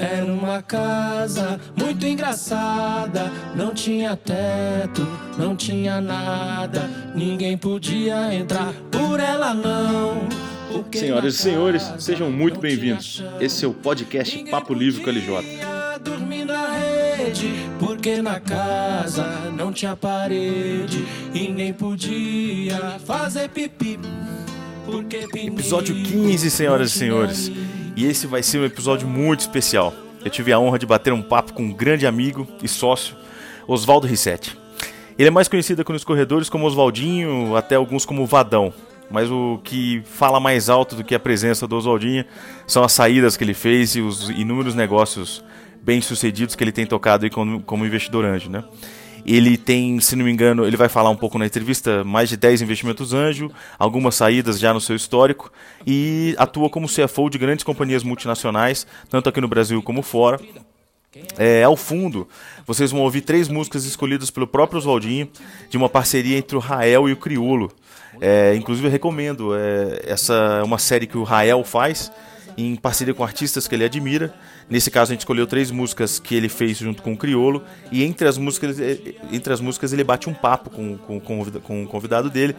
Era 0.00 0.24
uma 0.24 0.62
casa 0.62 1.60
muito 1.76 2.06
engraçada, 2.06 3.30
não 3.54 3.74
tinha 3.74 4.16
teto, 4.16 5.06
não 5.36 5.54
tinha 5.54 6.00
nada, 6.00 6.88
ninguém 7.14 7.58
podia 7.58 8.32
entrar 8.32 8.72
por 8.90 9.20
ela 9.20 9.52
não. 9.52 10.26
Senhoras 10.90 11.34
e 11.34 11.38
senhores, 11.38 11.92
sejam 11.98 12.30
muito 12.30 12.58
bem-vindos. 12.58 13.22
Esse 13.38 13.66
é 13.66 13.68
o 13.68 13.74
podcast 13.74 14.42
Papo 14.50 14.72
Livre 14.72 15.02
com 15.02 15.10
a 15.10 15.12
LJ. 15.12 15.60
Dormir 16.02 16.46
na 16.46 16.68
rede, 16.78 17.50
porque 17.78 18.22
na 18.22 18.40
casa 18.40 19.26
não 19.54 19.70
tinha 19.70 19.94
parede 19.94 21.04
e 21.34 21.48
nem 21.48 21.74
podia 21.74 22.98
fazer 23.04 23.50
pipi. 23.50 23.98
Episódio 25.34 25.94
15, 25.94 26.50
senhoras 26.50 26.90
e 26.90 26.98
senhores. 26.98 27.52
E 28.00 28.06
esse 28.06 28.26
vai 28.26 28.42
ser 28.42 28.58
um 28.58 28.64
episódio 28.64 29.06
muito 29.06 29.40
especial. 29.40 29.92
Eu 30.24 30.30
tive 30.30 30.54
a 30.54 30.58
honra 30.58 30.78
de 30.78 30.86
bater 30.86 31.12
um 31.12 31.20
papo 31.20 31.52
com 31.52 31.64
um 31.64 31.70
grande 31.70 32.06
amigo 32.06 32.48
e 32.62 32.66
sócio, 32.66 33.14
Oswaldo 33.68 34.06
Rissetti. 34.06 34.56
Ele 35.18 35.28
é 35.28 35.30
mais 35.30 35.48
conhecido 35.48 35.82
aqui 35.82 35.92
nos 35.92 36.02
corredores 36.02 36.48
como 36.48 36.64
Oswaldinho, 36.64 37.54
até 37.56 37.74
alguns 37.74 38.06
como 38.06 38.24
Vadão. 38.24 38.72
Mas 39.10 39.30
o 39.30 39.60
que 39.62 40.02
fala 40.06 40.40
mais 40.40 40.70
alto 40.70 40.96
do 40.96 41.04
que 41.04 41.14
a 41.14 41.20
presença 41.20 41.66
do 41.66 41.76
Oswaldinho 41.76 42.24
são 42.66 42.82
as 42.82 42.92
saídas 42.92 43.36
que 43.36 43.44
ele 43.44 43.52
fez 43.52 43.94
e 43.94 44.00
os 44.00 44.30
inúmeros 44.30 44.74
negócios 44.74 45.44
bem-sucedidos 45.82 46.54
que 46.54 46.64
ele 46.64 46.72
tem 46.72 46.86
tocado 46.86 47.28
como 47.28 47.84
investidor 47.84 48.24
anjo, 48.24 48.48
né? 48.48 48.64
Ele 49.24 49.56
tem, 49.56 50.00
se 50.00 50.16
não 50.16 50.24
me 50.24 50.30
engano, 50.30 50.66
ele 50.66 50.76
vai 50.76 50.88
falar 50.88 51.10
um 51.10 51.16
pouco 51.16 51.38
na 51.38 51.46
entrevista, 51.46 52.02
mais 52.04 52.28
de 52.28 52.36
10 52.36 52.62
investimentos 52.62 53.12
anjo, 53.12 53.50
algumas 53.78 54.14
saídas 54.14 54.58
já 54.58 54.72
no 54.72 54.80
seu 54.80 54.96
histórico 54.96 55.52
e 55.86 56.34
atua 56.38 56.68
como 56.68 56.88
CFO 56.88 57.28
de 57.30 57.38
grandes 57.38 57.64
companhias 57.64 58.02
multinacionais, 58.02 58.86
tanto 59.08 59.28
aqui 59.28 59.40
no 59.40 59.48
Brasil 59.48 59.82
como 59.82 60.02
fora. 60.02 60.40
É, 61.36 61.64
ao 61.64 61.76
fundo, 61.76 62.28
vocês 62.64 62.92
vão 62.92 63.00
ouvir 63.00 63.22
três 63.22 63.48
músicas 63.48 63.84
escolhidas 63.84 64.30
pelo 64.30 64.46
próprio 64.46 64.78
Oswaldinho, 64.78 65.28
de 65.68 65.76
uma 65.76 65.88
parceria 65.88 66.38
entre 66.38 66.56
o 66.56 66.60
Rael 66.60 67.08
e 67.08 67.12
o 67.12 67.16
Criolo. 67.16 67.72
É, 68.20 68.54
inclusive, 68.54 68.86
eu 68.86 68.92
recomendo. 68.92 69.54
É, 69.56 70.02
essa 70.04 70.34
é 70.60 70.62
uma 70.62 70.78
série 70.78 71.06
que 71.06 71.18
o 71.18 71.24
Rael 71.24 71.64
faz 71.64 72.12
em 72.56 72.76
parceria 72.76 73.14
com 73.14 73.24
artistas 73.24 73.66
que 73.66 73.74
ele 73.74 73.84
admira. 73.84 74.34
Nesse 74.68 74.90
caso, 74.90 75.12
a 75.12 75.14
gente 75.14 75.20
escolheu 75.20 75.46
três 75.46 75.70
músicas 75.70 76.18
que 76.18 76.34
ele 76.34 76.48
fez 76.48 76.78
junto 76.78 77.02
com 77.02 77.12
o 77.12 77.16
Criolo. 77.16 77.62
E 77.90 78.04
entre 78.04 78.28
as 78.28 78.38
músicas, 78.38 78.76
entre 79.32 79.52
as 79.52 79.60
músicas 79.60 79.92
ele 79.92 80.04
bate 80.04 80.28
um 80.28 80.34
papo 80.34 80.70
com, 80.70 80.96
com, 80.98 81.20
com 81.20 81.84
o 81.84 81.86
convidado 81.86 82.30
dele. 82.30 82.54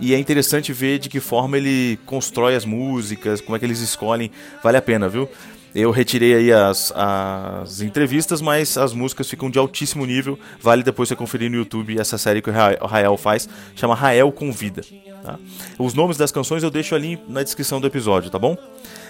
E 0.00 0.14
é 0.14 0.18
interessante 0.18 0.72
ver 0.72 0.98
de 0.98 1.08
que 1.08 1.20
forma 1.20 1.56
ele 1.56 1.98
constrói 2.04 2.54
as 2.54 2.64
músicas, 2.64 3.40
como 3.40 3.56
é 3.56 3.58
que 3.58 3.64
eles 3.64 3.80
escolhem. 3.80 4.30
Vale 4.62 4.76
a 4.76 4.82
pena, 4.82 5.08
viu? 5.08 5.28
Eu 5.74 5.90
retirei 5.90 6.34
aí 6.34 6.52
as, 6.52 6.90
as 6.96 7.82
entrevistas, 7.82 8.40
mas 8.40 8.78
as 8.78 8.94
músicas 8.94 9.28
ficam 9.28 9.50
de 9.50 9.58
altíssimo 9.58 10.06
nível. 10.06 10.38
Vale 10.58 10.82
depois 10.82 11.08
você 11.08 11.14
conferir 11.14 11.50
no 11.50 11.56
YouTube 11.56 12.00
essa 12.00 12.16
série 12.16 12.40
que 12.40 12.48
o 12.48 12.52
Rael 12.52 13.16
faz, 13.18 13.46
chama 13.74 13.94
Rael 13.94 14.32
Convida. 14.32 14.82
Tá? 15.22 15.38
Os 15.78 15.92
nomes 15.92 16.16
das 16.16 16.32
canções 16.32 16.62
eu 16.62 16.70
deixo 16.70 16.94
ali 16.94 17.18
na 17.28 17.42
descrição 17.42 17.78
do 17.78 17.86
episódio, 17.86 18.30
tá 18.30 18.38
bom? 18.38 18.56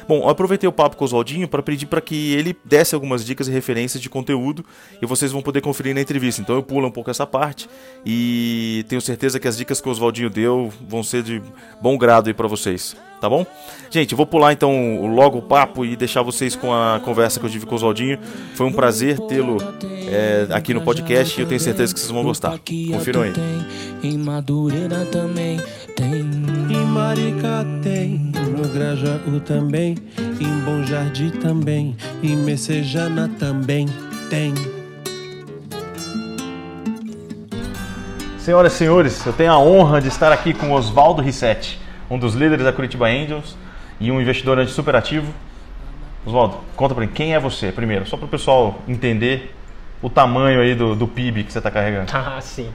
Bom, 0.09 0.29
aproveitei 0.29 0.69
o 0.69 0.73
papo 0.73 0.97
com 0.97 1.05
o 1.05 1.07
Oswaldinho 1.07 1.49
para 1.49 1.63
pedir 1.63 1.87
para 1.87 2.01
que 2.01 2.33
ele 2.35 2.57
desse 2.65 2.95
algumas 2.95 3.25
dicas 3.25 3.49
e 3.49 3.51
referências 3.51 4.01
de 4.01 4.09
conteúdo 4.09 4.65
e 5.03 5.07
vocês 5.07 5.33
vão 5.33 5.43
poder 5.43 5.61
conferir 5.61 5.95
na 5.95 6.01
entrevista. 6.01 6.41
Então 6.41 6.55
eu 6.55 6.63
pulo 6.63 6.87
um 6.87 6.91
pouco 6.91 7.11
essa 7.11 7.27
parte 7.27 7.69
e 8.05 8.85
tenho 8.89 9.01
certeza 9.01 9.41
que 9.41 9.49
as 9.49 9.57
dicas 9.57 9.81
que 9.81 9.89
o 9.89 9.91
Oswaldinho 9.91 10.31
deu 10.31 10.73
vão 10.89 11.03
ser 11.03 11.23
de 11.23 11.43
bom 11.81 11.99
grado 11.99 12.29
aí 12.29 12.35
para 12.35 12.47
vocês, 12.47 12.97
tá 13.21 13.29
bom? 13.29 13.45
Gente, 13.91 14.15
vou 14.15 14.27
pular 14.27 14.53
então 14.53 15.07
logo 15.15 15.39
o 15.39 15.43
papo 15.43 15.85
e 15.85 15.97
deixar 15.97 16.23
vocês 16.23 16.55
com 16.55 16.73
a 16.73 17.01
conversa 17.05 17.41
que 17.41 17.47
eu 17.47 17.51
tive 17.51 17.67
com 17.67 17.73
o 17.73 17.77
Oswaldinho. 17.77 18.19
Foi 18.55 18.67
um 18.67 18.73
prazer 18.73 19.19
tê-lo 19.21 19.57
é, 20.09 20.47
aqui 20.51 20.73
no 20.73 20.83
podcast 20.83 21.39
e 21.39 21.43
eu 21.43 21.49
tenho 21.49 21.61
certeza 21.61 21.93
que 21.93 21.99
vocês 21.99 22.13
vão 22.13 22.23
gostar. 22.23 22.59
Confiram 22.93 23.23
aí. 23.23 23.33
Em 24.03 24.17
Madureira 24.19 25.05
também 25.07 25.59
tem. 25.97 26.56
Maricá 26.97 27.63
tem, 27.83 28.33
no 28.57 28.67
Grajaú 28.73 29.39
também, 29.45 29.99
em 30.41 30.65
Bom 30.65 30.83
Jardim 30.83 31.29
também, 31.29 31.95
em 32.23 32.35
Messejana 32.35 33.31
também 33.39 33.87
tem. 34.31 34.55
Senhoras 38.39 38.73
e 38.73 38.77
senhores, 38.77 39.27
eu 39.27 39.33
tenho 39.35 39.53
a 39.53 39.59
honra 39.59 40.01
de 40.01 40.09
estar 40.09 40.33
aqui 40.33 40.55
com 40.55 40.73
Oswaldo 40.73 41.21
Rissetti, 41.21 41.79
um 42.11 42.19
dos 42.19 42.33
líderes 42.33 42.65
da 42.65 42.73
Curitiba 42.73 43.05
Angels 43.09 43.59
e 44.01 44.11
um 44.11 44.19
investidor 44.19 44.59
anti 44.59 44.73
superativo. 44.73 45.31
Oswaldo, 46.25 46.57
conta 46.77 46.95
pra 46.95 47.05
mim, 47.05 47.13
quem 47.13 47.35
é 47.35 47.39
você 47.39 47.71
primeiro, 47.71 48.07
só 48.07 48.17
para 48.17 48.25
o 48.25 48.29
pessoal 48.29 48.79
entender 48.89 49.55
o 50.01 50.09
tamanho 50.09 50.63
aí 50.63 50.75
do, 50.75 50.97
do 50.97 51.07
PIB 51.07 51.45
que 51.45 51.53
você 51.53 51.59
está 51.59 51.71
carregando. 51.71 52.11
Ah, 52.17 52.41
sim. 52.41 52.71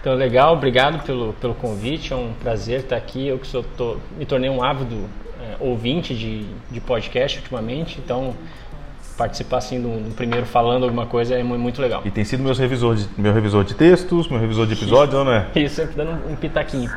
Então, 0.00 0.14
legal, 0.14 0.54
obrigado 0.54 1.04
pelo, 1.04 1.34
pelo 1.34 1.54
convite, 1.54 2.12
é 2.12 2.16
um 2.16 2.32
prazer 2.32 2.80
estar 2.80 2.96
aqui. 2.96 3.28
Eu 3.28 3.38
que 3.38 3.46
sou, 3.46 3.62
tô, 3.62 3.98
me 4.16 4.24
tornei 4.24 4.48
um 4.48 4.62
ávido 4.62 4.96
é, 5.38 5.56
ouvinte 5.60 6.14
de, 6.14 6.46
de 6.70 6.80
podcast 6.80 7.38
ultimamente, 7.38 8.00
então 8.02 8.34
participar 9.18 9.58
assim 9.58 9.78
do, 9.78 10.08
do, 10.08 10.14
primeiro 10.14 10.46
falando 10.46 10.84
alguma 10.84 11.04
coisa 11.04 11.34
é 11.34 11.42
muito 11.42 11.82
legal. 11.82 12.00
E 12.06 12.10
tem 12.10 12.24
sido 12.24 12.42
meu 12.42 12.54
revisor 12.54 12.94
de, 12.94 13.06
meu 13.18 13.34
revisor 13.34 13.62
de 13.62 13.74
textos, 13.74 14.26
meu 14.28 14.40
revisor 14.40 14.66
de 14.66 14.72
episódios, 14.72 15.22
não 15.22 15.30
é? 15.30 15.46
Isso, 15.54 15.74
sempre 15.74 15.96
dando 15.96 16.12
um, 16.12 16.32
um 16.32 16.36
pitaquinho. 16.36 16.90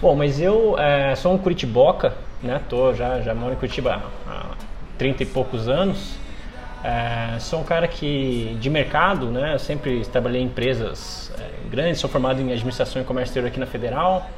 Bom, 0.00 0.14
mas 0.14 0.40
eu 0.40 0.78
é, 0.78 1.16
sou 1.16 1.34
um 1.34 1.38
curitiboca, 1.38 2.14
né? 2.40 2.60
Tô, 2.68 2.94
já, 2.94 3.20
já 3.20 3.34
moro 3.34 3.54
em 3.54 3.56
Curitiba 3.56 4.00
há 4.28 4.54
30 4.96 5.24
e 5.24 5.26
poucos 5.26 5.68
anos. 5.68 6.16
É, 6.84 7.38
sou 7.38 7.60
um 7.60 7.64
cara 7.64 7.86
que 7.86 8.56
de 8.60 8.68
mercado, 8.68 9.26
né? 9.26 9.54
Eu 9.54 9.58
sempre 9.58 10.04
trabalhei 10.06 10.42
em 10.42 10.46
empresas 10.46 11.32
é, 11.38 11.68
grandes, 11.70 12.00
sou 12.00 12.10
formado 12.10 12.40
em 12.40 12.50
administração 12.52 13.00
e 13.00 13.04
comércio 13.04 13.30
exterior 13.30 13.48
aqui 13.48 13.60
na 13.60 13.66
Federal. 13.66 14.28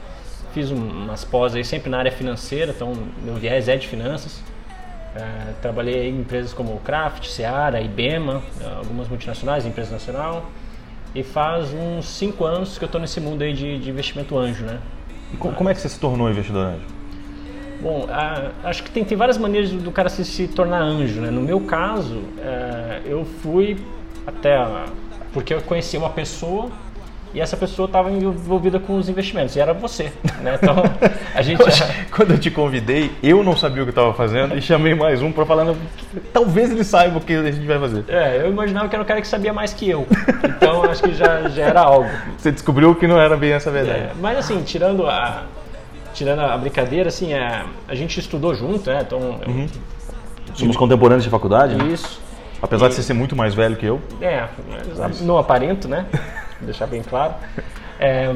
Fiz 0.53 0.71
um, 0.71 0.77
umas 0.77 1.25
pós 1.25 1.55
aí 1.55 1.65
sempre 1.65 1.91
na 1.91 1.99
área 1.99 2.13
financeira, 2.13 2.73
então 2.73 2.95
meu 3.23 3.35
viés 3.35 3.69
é 3.69 3.77
de 3.77 3.89
finanças. 3.89 4.43
É, 5.17 5.53
trabalhei 5.63 6.11
em 6.11 6.21
empresas 6.21 6.53
como 6.53 6.79
Kraft, 6.81 7.27
Seara, 7.27 7.81
Ibema, 7.81 8.43
algumas 8.77 9.09
multinacionais, 9.09 9.65
empresa 9.65 9.93
nacional. 9.93 10.51
E 11.15 11.23
faz 11.23 11.73
uns 11.73 12.07
5 12.07 12.45
anos 12.45 12.77
que 12.77 12.85
eu 12.85 12.87
estou 12.87 13.01
nesse 13.01 13.21
mundo 13.21 13.43
aí 13.43 13.53
de, 13.53 13.79
de 13.79 13.89
investimento 13.89 14.37
anjo, 14.37 14.65
né? 14.65 14.81
E 15.33 15.37
como 15.37 15.71
é 15.71 15.75
que 15.75 15.81
você 15.81 15.89
se 15.89 15.99
tornou 15.99 16.29
investidor 16.29 16.67
anjo? 16.67 16.85
Bom, 17.85 18.09
a, 18.11 18.51
acho 18.65 18.83
que 18.83 18.91
tem, 18.91 19.05
tem 19.05 19.17
várias 19.17 19.37
maneiras 19.37 19.71
do 19.71 19.93
cara 19.93 20.09
se, 20.09 20.25
se 20.25 20.49
tornar 20.49 20.81
anjo, 20.81 21.21
né? 21.21 21.31
No 21.31 21.43
meu 21.43 21.61
caso, 21.61 22.23
é, 22.39 23.03
eu 23.05 23.27
fui 23.43 23.77
até 24.27 24.57
a, 24.57 24.87
porque 25.35 25.53
eu 25.53 25.61
conheci 25.61 25.99
uma 25.99 26.09
pessoa 26.09 26.71
e 27.35 27.43
essa 27.43 27.59
pessoa 27.59 27.85
estava 27.85 28.11
envolvida 28.11 28.79
com 28.81 28.97
os 28.97 29.11
investimentos 29.11 29.55
e 29.55 29.61
era 29.61 29.75
você, 29.75 30.11
né? 30.41 30.59
Então 30.63 30.77
a 31.35 31.43
gente 31.43 31.63
quando 32.11 32.31
eu 32.31 32.39
te 32.39 32.51
convidei, 32.51 33.11
eu 33.23 33.45
não 33.45 33.55
sabia 33.55 33.83
o 33.83 33.85
que 33.85 33.91
estava 33.91 34.15
fazendo 34.15 34.57
e 34.57 34.63
chamei 34.63 34.95
mais 34.95 35.21
um 35.21 35.31
para 35.31 35.45
falar, 35.45 35.75
talvez 36.33 36.71
ele 36.71 36.85
saiba 36.85 37.19
o 37.19 37.21
que 37.21 37.35
a 37.35 37.53
gente 37.53 37.67
vai 37.67 37.79
fazer. 37.79 38.07
É, 38.09 38.41
eu 38.41 38.49
imaginava 38.49 38.89
que 38.89 38.97
era 38.97 39.03
o 39.03 39.07
cara 39.07 39.21
que 39.21 39.29
sabia 39.29 39.53
mais 39.53 39.75
que 39.75 39.91
eu, 39.91 40.07
então 40.43 40.85
acho 40.85 41.03
que 41.03 41.13
já, 41.13 41.51
já 41.51 41.65
era 41.65 41.83
algo. 41.83 42.09
Você 42.39 42.51
descobriu 42.51 42.95
que 42.95 43.07
não 43.07 43.21
era 43.21 43.37
bem 43.37 43.53
essa 43.53 43.71
verdade. 43.71 44.05
É, 44.05 44.13
mas 44.19 44.39
assim, 44.39 44.63
tirando 44.63 45.07
a 45.07 45.43
tirando 46.15 46.41
a 46.41 46.57
brincadeira, 46.57 47.09
assim, 47.09 47.35
é, 47.35 47.65
a 47.87 47.95
gente 47.95 48.19
estudou 48.19 48.55
junto, 48.55 48.89
né? 48.89 49.01
Então, 49.03 49.19
uhum. 49.47 49.67
Somos 50.55 50.77
contemporâneos 50.77 51.25
de 51.25 51.31
faculdade? 51.31 51.75
Né? 51.75 51.87
Isso. 51.89 52.21
Apesar 52.63 52.87
e, 52.87 52.89
de 52.91 52.95
você 52.95 53.03
ser 53.03 53.13
muito 53.13 53.35
mais 53.35 53.55
velho 53.55 53.77
que 53.77 53.85
eu? 53.85 54.01
É, 54.21 54.49
não 55.23 55.37
aparento, 55.37 55.89
né? 55.89 56.07
deixar 56.63 56.87
bem 56.87 57.03
claro. 57.03 57.35
É, 57.99 58.33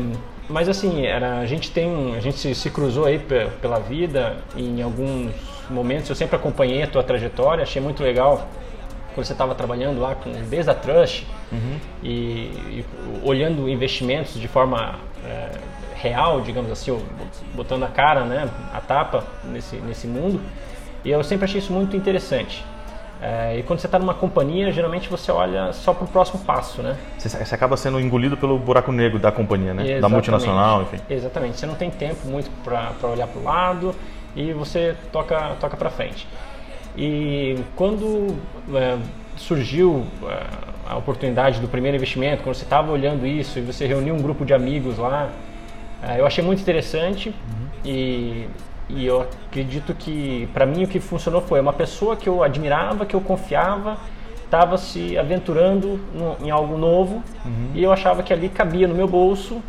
mas 0.48 0.68
assim, 0.68 1.06
era, 1.06 1.38
a 1.38 1.46
gente 1.46 1.70
tem, 1.70 2.16
a 2.16 2.20
gente 2.20 2.38
se, 2.38 2.54
se 2.54 2.70
cruzou 2.70 3.04
aí 3.04 3.18
pela 3.60 3.78
vida 3.78 4.36
em 4.56 4.82
alguns 4.82 5.32
momentos. 5.70 6.08
Eu 6.08 6.16
sempre 6.16 6.36
acompanhei 6.36 6.82
a 6.82 6.86
tua 6.86 7.02
trajetória, 7.02 7.62
achei 7.62 7.80
muito 7.80 8.02
legal 8.02 8.48
quando 9.14 9.26
você 9.26 9.32
estava 9.32 9.54
trabalhando 9.54 10.00
lá 10.00 10.14
com, 10.14 10.30
desde 10.48 10.70
a 10.70 10.74
Trust 10.74 11.26
uhum. 11.52 11.78
e, 12.02 12.08
e, 12.08 12.84
olhando 13.24 13.68
investimentos 13.68 14.34
de 14.34 14.48
forma 14.48 14.96
é, 15.24 15.50
real, 16.00 16.40
digamos 16.40 16.70
assim, 16.70 16.96
botando 17.54 17.82
a 17.82 17.88
cara, 17.88 18.24
né, 18.24 18.48
a 18.72 18.80
tapa 18.80 19.24
nesse, 19.44 19.76
nesse 19.76 20.06
mundo. 20.06 20.40
E 21.04 21.10
eu 21.10 21.22
sempre 21.22 21.44
achei 21.44 21.58
isso 21.58 21.72
muito 21.72 21.96
interessante. 21.96 22.64
É, 23.20 23.58
e 23.58 23.62
quando 23.64 23.80
você 23.80 23.86
está 23.86 23.98
numa 23.98 24.14
companhia, 24.14 24.70
geralmente 24.70 25.08
você 25.08 25.32
olha 25.32 25.72
só 25.72 25.92
para 25.92 26.04
o 26.04 26.08
próximo 26.08 26.40
passo, 26.44 26.82
né? 26.82 26.96
Você, 27.18 27.28
você, 27.28 27.54
acaba 27.54 27.76
sendo 27.76 27.98
engolido 28.00 28.36
pelo 28.36 28.56
buraco 28.58 28.92
negro 28.92 29.18
da 29.18 29.32
companhia, 29.32 29.74
né? 29.74 29.82
Exatamente. 29.82 30.02
Da 30.02 30.08
multinacional, 30.08 30.82
enfim. 30.82 30.98
Exatamente. 31.10 31.58
Você 31.58 31.66
não 31.66 31.74
tem 31.74 31.90
tempo 31.90 32.28
muito 32.28 32.48
para 32.62 33.08
olhar 33.08 33.26
para 33.26 33.40
o 33.40 33.42
lado 33.42 33.94
e 34.36 34.52
você 34.52 34.94
toca, 35.10 35.56
toca 35.58 35.76
para 35.76 35.90
frente. 35.90 36.28
E 36.96 37.58
quando 37.74 38.36
é, 38.72 38.98
surgiu 39.36 40.06
é, 40.22 40.46
a 40.88 40.96
oportunidade 40.96 41.60
do 41.60 41.66
primeiro 41.66 41.96
investimento, 41.96 42.44
quando 42.44 42.54
você 42.54 42.64
estava 42.64 42.92
olhando 42.92 43.26
isso 43.26 43.58
e 43.58 43.62
você 43.62 43.84
reuniu 43.84 44.14
um 44.14 44.22
grupo 44.22 44.44
de 44.44 44.54
amigos 44.54 44.96
lá, 44.96 45.28
eu 46.18 46.26
achei 46.26 46.42
muito 46.44 46.60
interessante 46.60 47.28
uhum. 47.28 47.66
e 47.84 48.48
e 48.88 49.04
eu 49.04 49.20
acredito 49.20 49.92
que 49.94 50.48
para 50.54 50.64
mim 50.64 50.84
o 50.84 50.88
que 50.88 50.98
funcionou 50.98 51.42
foi 51.42 51.60
uma 51.60 51.74
pessoa 51.74 52.16
que 52.16 52.26
eu 52.26 52.42
admirava, 52.42 53.04
que 53.04 53.14
eu 53.14 53.20
confiava, 53.20 53.98
estava 54.42 54.78
se 54.78 55.18
aventurando 55.18 56.00
no, 56.14 56.36
em 56.46 56.50
algo 56.50 56.76
novo 56.78 57.22
Uhum. 57.44 57.70
e 57.74 57.82
eu 57.82 57.92
achava 57.92 58.22
que 58.22 58.32
ali 58.32 58.48
cabia 58.48 58.88
no 58.88 58.94
meu 58.94 59.06
bolso. 59.06 59.62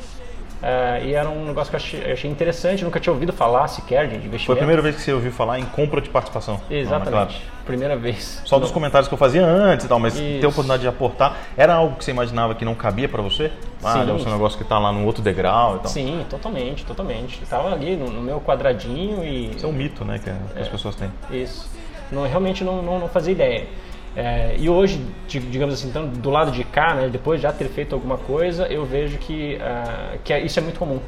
Eh, 0.62 1.02
e 1.06 1.14
era 1.14 1.30
um 1.30 1.46
negócio 1.46 1.72
que 1.72 1.96
eu 1.96 2.14
achei, 2.14 2.30
interessante, 2.30 2.84
nunca 2.84 3.00
tinha 3.00 3.14
ouvido 3.14 3.32
falar 3.32 3.68
sequer 3.68 4.08
de 4.08 4.16
investimento. 4.16 4.46
Foi 4.46 4.56
a 4.56 4.58
primeira 4.58 4.82
vez 4.82 4.96
que 4.96 5.02
você 5.02 5.14
ouviu 5.14 5.32
falar 5.32 5.60
em 5.60 5.66
compra 5.66 6.02
de 6.02 6.10
participação. 6.10 6.60
Não, 6.70 6.76
é 6.76 6.80
Exatamente, 6.80 7.12
claro. 7.12 7.32
primeira 7.66 7.96
vez. 7.96 8.42
Só 8.46 8.60
dos 8.60 8.72
comentários 8.72 9.08
que 9.08 9.14
eu 9.14 9.18
fazia 9.18 9.46
antes 9.46 9.86
e 9.86 9.90
tal, 9.90 10.00
mas 10.00 10.14
ter 10.14 10.38
Isso. 10.38 10.46
a 10.46 10.50
oportunidade 10.50 10.82
de 10.82 10.88
aportar, 10.88 11.38
era 11.56 11.74
algo 11.74 11.96
que 11.96 12.04
você 12.04 12.12
imaginava 12.12 12.56
que 12.56 12.66
não 12.66 12.76
cabia 12.76 13.08
pra 13.08 13.22
você? 13.22 13.52
Ah, 13.84 13.94
ser 13.94 14.12
um 14.12 14.32
negócio 14.32 14.58
que 14.58 14.66
tá 14.66 14.78
lá 14.78 14.92
no 14.92 15.06
outro 15.06 15.24
degrau 15.24 15.78
e 15.78 15.80
tal. 15.80 15.88
Sim, 15.88 16.26
totalmente, 16.30 16.86
totalmente. 16.86 17.42
Estava 17.42 17.72
ali 17.72 17.96
no, 17.96 18.10
no 18.10 18.22
meu 18.22 18.42
quadradinho 18.42 19.24
e 19.24 19.56
Isso 19.56 19.66
é 19.66 19.70
um 19.70 19.74
mito, 19.74 20.04
né, 20.04 20.20
que, 20.20 20.32
que 20.54 20.60
as 20.60 20.68
pessoas 20.68 20.96
têm. 20.96 21.10
Isso. 21.32 21.70
Não, 22.12 22.28
realmente 22.28 22.64
não, 22.64 22.82
não, 22.82 23.00
não 23.00 23.08
fazia 23.08 23.32
ideia. 23.32 23.68
É, 24.16 24.56
e 24.58 24.70
hoje, 24.70 25.00
di- 25.28 25.40
digamos 25.40 25.76
assim, 25.76 25.88
então, 25.90 26.08
do 26.08 26.30
lado 26.30 26.52
de 26.52 26.64
cá, 26.64 26.94
né, 26.96 27.10
depois 27.10 27.40
de 27.40 27.44
já 27.44 27.54
ter 27.54 27.66
feito 27.70 27.94
alguma 27.94 28.18
coisa, 28.18 28.66
eu 28.68 28.84
vejo 28.86 29.18
que, 29.18 29.58
ah, 29.62 30.16
que 30.24 30.34
é- 30.34 30.42
isso 30.42 30.60
é 30.60 30.62
muito 30.62 30.80
comum. 30.80 31.00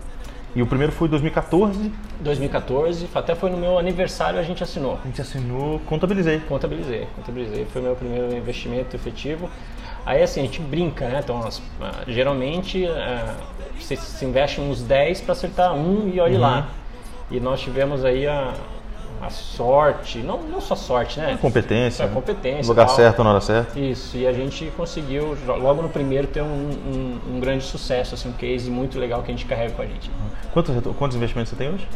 E 0.55 0.61
o 0.61 0.67
primeiro 0.67 0.91
foi 0.91 1.07
em 1.07 1.11
2014, 1.11 1.91
2014, 2.19 3.07
até 3.15 3.33
foi 3.35 3.49
no 3.49 3.57
meu 3.57 3.79
aniversário 3.79 4.37
a 4.39 4.43
gente 4.43 4.61
assinou. 4.61 4.99
a 5.03 5.07
gente 5.07 5.21
assinou, 5.21 5.79
contabilizei. 5.85 6.39
Contabilizei, 6.41 7.07
contabilizei. 7.15 7.65
Foi 7.71 7.81
meu 7.81 7.95
primeiro 7.95 8.35
investimento 8.35 8.95
efetivo. 8.95 9.49
Aí 10.05 10.21
assim, 10.21 10.41
a 10.41 10.43
gente 10.43 10.59
brinca, 10.61 11.07
né? 11.07 11.21
Então, 11.23 11.39
ah, 11.81 11.91
geralmente 12.07 12.85
ah, 12.85 13.35
você 13.79 13.95
se 13.95 14.25
investe 14.25 14.59
uns 14.59 14.81
10 14.83 15.21
para 15.21 15.31
acertar 15.31 15.73
um 15.73 16.09
e 16.13 16.19
olhe 16.19 16.37
lá. 16.37 16.67
E 17.31 17.39
nós 17.39 17.61
tivemos 17.61 18.03
aí 18.03 18.27
a, 18.27 18.53
a 19.21 19.29
sorte, 19.29 20.17
não, 20.19 20.41
não 20.41 20.59
só 20.59 20.75
sorte, 20.75 21.19
né? 21.19 21.37
Competência. 21.41 22.03
É, 22.03 22.07
né? 22.07 22.13
competência. 22.13 22.67
Lugar 22.69 22.87
tal. 22.87 22.95
certo, 22.95 23.23
na 23.23 23.29
hora 23.31 23.41
certa. 23.41 23.79
Isso, 23.79 24.17
e 24.17 24.25
a 24.25 24.33
gente 24.33 24.71
conseguiu 24.75 25.37
logo 25.45 25.81
no 25.81 25.89
primeiro 25.89 26.27
ter 26.27 26.41
um, 26.41 26.45
um- 26.47 27.19
um 27.35 27.39
grande 27.39 27.63
sucesso, 27.63 28.15
assim, 28.15 28.29
um 28.29 28.33
case 28.33 28.69
muito 28.69 28.97
legal 28.99 29.21
que 29.21 29.31
a 29.31 29.33
gente 29.35 29.45
carrega 29.45 29.73
com 29.73 29.81
a 29.81 29.85
gente. 29.85 30.09
Quantos, 30.53 30.75
quantos 30.97 31.15
investimentos 31.15 31.51
você 31.51 31.55
tem 31.55 31.73
hoje? 31.73 31.87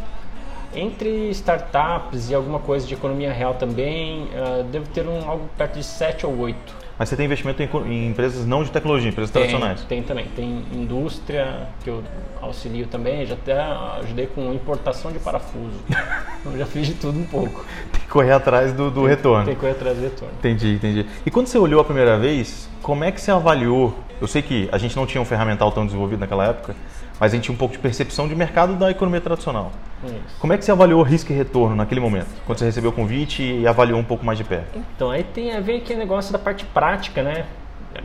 Entre 0.74 1.30
startups 1.30 2.28
e 2.30 2.34
alguma 2.34 2.58
coisa 2.58 2.86
de 2.86 2.92
economia 2.94 3.32
real 3.32 3.54
também, 3.54 4.28
ah, 4.34 4.62
devo 4.70 4.86
ter 4.88 5.06
um, 5.08 5.28
algo 5.28 5.48
perto 5.56 5.74
de 5.78 5.84
7 5.84 6.26
ou 6.26 6.38
8. 6.38 6.85
Mas 6.98 7.08
você 7.08 7.16
tem 7.16 7.26
investimento 7.26 7.62
em, 7.62 7.68
em 7.86 8.08
empresas 8.08 8.46
não 8.46 8.64
de 8.64 8.70
tecnologia, 8.70 9.08
empresas 9.08 9.30
tradicionais. 9.30 9.82
Tem 9.82 10.02
também. 10.02 10.26
Tem 10.34 10.64
indústria, 10.72 11.68
que 11.84 11.90
eu 11.90 12.02
auxilio 12.40 12.86
também, 12.86 13.26
já 13.26 13.34
até 13.34 13.58
ajudei 14.00 14.26
com 14.26 14.52
importação 14.52 15.12
de 15.12 15.18
parafuso. 15.18 15.78
eu 16.44 16.56
já 16.56 16.66
fiz 16.66 16.86
de 16.86 16.94
tudo 16.94 17.18
um 17.18 17.26
pouco. 17.26 17.64
Tem 17.92 18.00
que 18.00 18.08
correr 18.08 18.32
atrás 18.32 18.72
do, 18.72 18.90
do 18.90 19.04
retorno. 19.04 19.44
Tem 19.44 19.54
coisa 19.54 19.76
atrás 19.76 19.96
do 19.96 20.02
retorno. 20.02 20.34
Entendi, 20.38 20.74
entendi. 20.74 21.06
E 21.24 21.30
quando 21.30 21.48
você 21.48 21.58
olhou 21.58 21.80
a 21.80 21.84
primeira 21.84 22.18
vez, 22.18 22.68
como 22.80 23.04
é 23.04 23.12
que 23.12 23.20
você 23.20 23.30
avaliou? 23.30 23.94
Eu 24.18 24.26
sei 24.26 24.40
que 24.40 24.68
a 24.72 24.78
gente 24.78 24.96
não 24.96 25.06
tinha 25.06 25.20
um 25.20 25.24
ferramental 25.26 25.70
tão 25.72 25.84
desenvolvido 25.84 26.20
naquela 26.20 26.46
época, 26.46 26.74
mas 27.20 27.32
a 27.32 27.34
gente 27.36 27.44
tinha 27.44 27.54
um 27.54 27.58
pouco 27.58 27.72
de 27.72 27.78
percepção 27.80 28.28
de 28.28 28.34
mercado 28.34 28.74
da 28.76 28.90
economia 28.90 29.20
tradicional. 29.20 29.72
Isso. 30.04 30.14
Como 30.38 30.52
é 30.52 30.58
que 30.58 30.64
você 30.64 30.70
avaliou 30.70 31.02
risco 31.02 31.32
e 31.32 31.34
retorno 31.34 31.74
naquele 31.74 32.00
momento, 32.00 32.28
quando 32.44 32.58
você 32.58 32.64
recebeu 32.66 32.90
o 32.90 32.92
convite 32.92 33.42
e 33.42 33.66
avaliou 33.66 33.98
um 33.98 34.04
pouco 34.04 34.24
mais 34.24 34.36
de 34.38 34.44
perto? 34.44 34.78
Então, 34.94 35.10
aí 35.10 35.24
tem 35.24 35.54
a 35.56 35.60
ver 35.60 35.76
aquele 35.78 35.98
negócio 35.98 36.32
da 36.32 36.38
parte 36.38 36.64
prática, 36.66 37.22
né? 37.22 37.46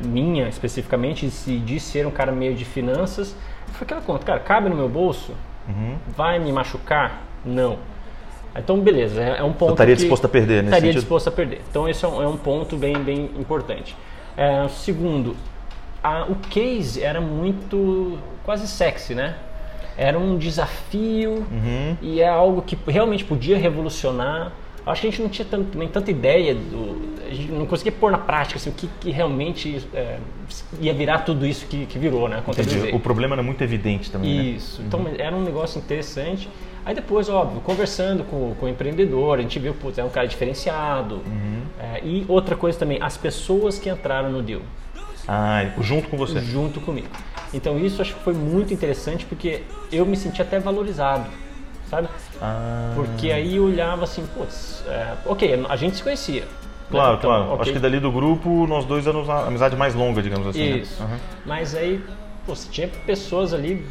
Minha, 0.05 0.47
especificamente, 0.47 1.27
de, 1.27 1.59
de 1.59 1.79
ser 1.79 2.07
um 2.07 2.11
cara 2.11 2.31
meio 2.31 2.55
de 2.55 2.63
finanças. 2.63 3.35
Foi 3.73 3.85
aquela 3.85 4.01
conta, 4.01 4.25
cara, 4.25 4.39
cabe 4.39 4.69
no 4.69 4.75
meu 4.75 4.87
bolso? 4.87 5.33
Uhum. 5.67 5.95
Vai 6.15 6.39
me 6.39 6.51
machucar? 6.51 7.21
Não. 7.45 7.77
Então, 8.55 8.79
beleza, 8.79 9.21
é, 9.21 9.37
é 9.39 9.43
um 9.43 9.53
ponto 9.53 9.69
Você 9.69 9.73
estaria 9.73 9.95
que- 9.95 10.01
disposto 10.01 10.25
a 10.25 10.29
perder 10.29 10.55
nesse 10.63 10.65
Estaria 10.67 10.81
sentido? 10.91 10.99
disposto 11.01 11.27
a 11.27 11.31
perder. 11.31 11.61
Então, 11.69 11.87
esse 11.89 12.03
é 12.03 12.07
um, 12.07 12.21
é 12.21 12.27
um 12.27 12.37
ponto 12.37 12.75
bem, 12.77 12.95
bem 12.97 13.29
importante. 13.37 13.95
É, 14.37 14.65
segundo, 14.69 15.35
a- 16.03 16.25
o 16.29 16.35
case 16.35 17.01
era 17.01 17.21
muito 17.21 18.17
quase 18.43 18.67
sexy, 18.67 19.13
né? 19.15 19.35
Era 19.97 20.17
um 20.17 20.37
desafio 20.37 21.45
Uhum. 21.51 21.97
e 22.01 22.21
é 22.21 22.27
algo 22.27 22.61
que 22.61 22.77
realmente 22.87 23.23
podia 23.23 23.57
revolucionar. 23.57 24.51
Acho 24.85 25.01
que 25.01 25.07
a 25.07 25.09
gente 25.11 25.21
não 25.21 25.29
tinha 25.29 25.45
tanto, 25.49 25.77
nem 25.77 25.87
tanta 25.87 26.09
ideia, 26.09 26.55
do, 26.55 27.11
a 27.29 27.33
gente 27.33 27.51
não 27.51 27.67
conseguia 27.67 27.91
pôr 27.91 28.11
na 28.11 28.17
prática 28.17 28.57
assim, 28.57 28.71
o 28.71 28.73
que, 28.73 28.89
que 28.99 29.11
realmente 29.11 29.85
é, 29.93 30.17
ia 30.79 30.91
virar 30.93 31.19
tudo 31.19 31.45
isso 31.45 31.67
que, 31.67 31.85
que 31.85 31.99
virou, 31.99 32.27
né? 32.27 32.41
Entendi. 32.47 32.89
O 32.95 32.99
problema 32.99 33.35
era 33.35 33.43
muito 33.43 33.63
evidente 33.63 34.09
também, 34.09 34.37
né? 34.37 34.43
Isso. 34.43 34.81
Então 34.81 35.05
era 35.19 35.35
um 35.35 35.43
negócio 35.43 35.77
interessante. 35.77 36.49
Aí 36.83 36.95
depois, 36.95 37.29
óbvio, 37.29 37.61
conversando 37.61 38.23
com, 38.23 38.55
com 38.59 38.65
o 38.65 38.69
empreendedor, 38.69 39.37
a 39.37 39.41
gente 39.43 39.59
viu 39.59 39.75
que 39.75 40.01
é 40.01 40.03
um 40.03 40.09
cara 40.09 40.27
diferenciado. 40.27 41.15
Uhum. 41.27 41.61
É, 41.79 42.01
e 42.03 42.25
outra 42.27 42.55
coisa 42.55 42.79
também, 42.79 42.97
as 42.99 43.15
pessoas 43.17 43.77
que 43.77 43.87
entraram 43.87 44.31
no 44.31 44.41
deal 44.41 44.61
Ah, 45.27 45.63
junto 45.81 46.09
com 46.09 46.17
você. 46.17 46.39
junto 46.39 46.79
comigo. 46.81 47.07
Então 47.53 47.77
isso 47.79 48.01
acho 48.01 48.13
que 48.15 48.23
foi 48.23 48.33
muito 48.33 48.73
interessante 48.73 49.25
porque 49.25 49.61
eu 49.91 50.05
me 50.05 50.15
senti 50.17 50.41
até 50.41 50.59
valorizado, 50.59 51.25
sabe? 51.89 52.07
Ah, 52.41 52.93
Porque 52.95 53.31
aí 53.31 53.57
eu 53.57 53.65
olhava 53.65 54.03
assim, 54.05 54.25
putz, 54.35 54.83
é, 54.87 55.13
ok, 55.25 55.65
a 55.67 55.75
gente 55.75 55.97
se 55.97 56.03
conhecia. 56.03 56.43
claro, 56.89 57.11
né? 57.13 57.17
Então, 57.19 57.29
claro. 57.29 57.45
ok. 57.51 57.61
Acho 57.61 57.73
que 57.73 57.79
dali 57.79 57.99
do 57.99 58.11
grupo, 58.11 58.65
nós 58.67 58.85
dois 58.85 59.05
éramos 59.05 59.29
a 59.29 59.47
amizade 59.47 59.75
mais 59.75 59.93
longa, 59.93 60.21
digamos 60.21 60.47
assim. 60.47 60.69
né? 60.69 60.77
Isso. 60.77 61.01
Aham. 61.03 61.17
Mas 61.45 61.75
aí, 61.75 62.01
pô, 62.45 62.55
você 62.55 62.69
tinha 62.69 62.87
pessoas 63.05 63.53
ali 63.53 63.85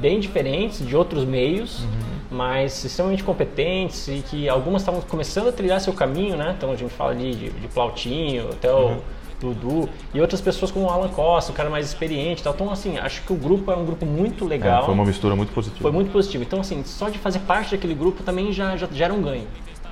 bem 0.00 0.20
diferentes, 0.20 0.86
de 0.86 0.96
outros 0.96 1.24
meios, 1.24 1.80
Uhum. 1.80 1.88
mas 2.30 2.84
extremamente 2.84 3.24
competentes 3.24 4.06
e 4.08 4.22
que 4.28 4.48
algumas 4.48 4.82
estavam 4.82 5.00
começando 5.02 5.48
a 5.48 5.52
trilhar 5.52 5.80
seu 5.80 5.92
caminho, 5.92 6.36
né? 6.36 6.54
Então 6.56 6.70
a 6.70 6.76
gente 6.76 6.92
fala 6.94 7.10
ali 7.10 7.34
de, 7.34 7.50
de 7.50 7.68
Plautinho, 7.68 8.48
até 8.52 8.72
o 8.72 8.76
Uhum. 8.86 9.00
Dudu, 9.42 9.88
e 10.14 10.20
outras 10.20 10.40
pessoas 10.40 10.70
como 10.70 10.86
o 10.86 10.88
Alan 10.90 11.08
Costa, 11.08 11.50
um 11.50 11.54
cara 11.54 11.68
mais 11.68 11.86
experiente 11.86 12.40
e 12.40 12.44
tal. 12.44 12.52
Então, 12.54 12.70
assim, 12.70 12.98
acho 12.98 13.22
que 13.22 13.32
o 13.32 13.36
grupo 13.36 13.70
é 13.72 13.76
um 13.76 13.84
grupo 13.84 14.06
muito 14.06 14.44
É, 14.44 14.48
legal. 14.48 14.84
foi 14.84 14.94
uma 14.94 15.04
mistura 15.04 15.34
muito 15.34 15.52
positiva. 15.52 15.82
Foi 15.82 15.90
muito 15.90 16.12
positivo. 16.12 16.44
Então, 16.44 16.60
assim, 16.60 16.82
só 16.84 17.08
de 17.08 17.18
fazer 17.18 17.40
parte 17.40 17.72
daquele 17.72 17.94
grupo 17.94 18.22
também 18.22 18.52
já, 18.52 18.76
já, 18.76 18.86
já 18.92 19.06
era 19.06 19.14
um 19.14 19.20
ganho. 19.22 19.46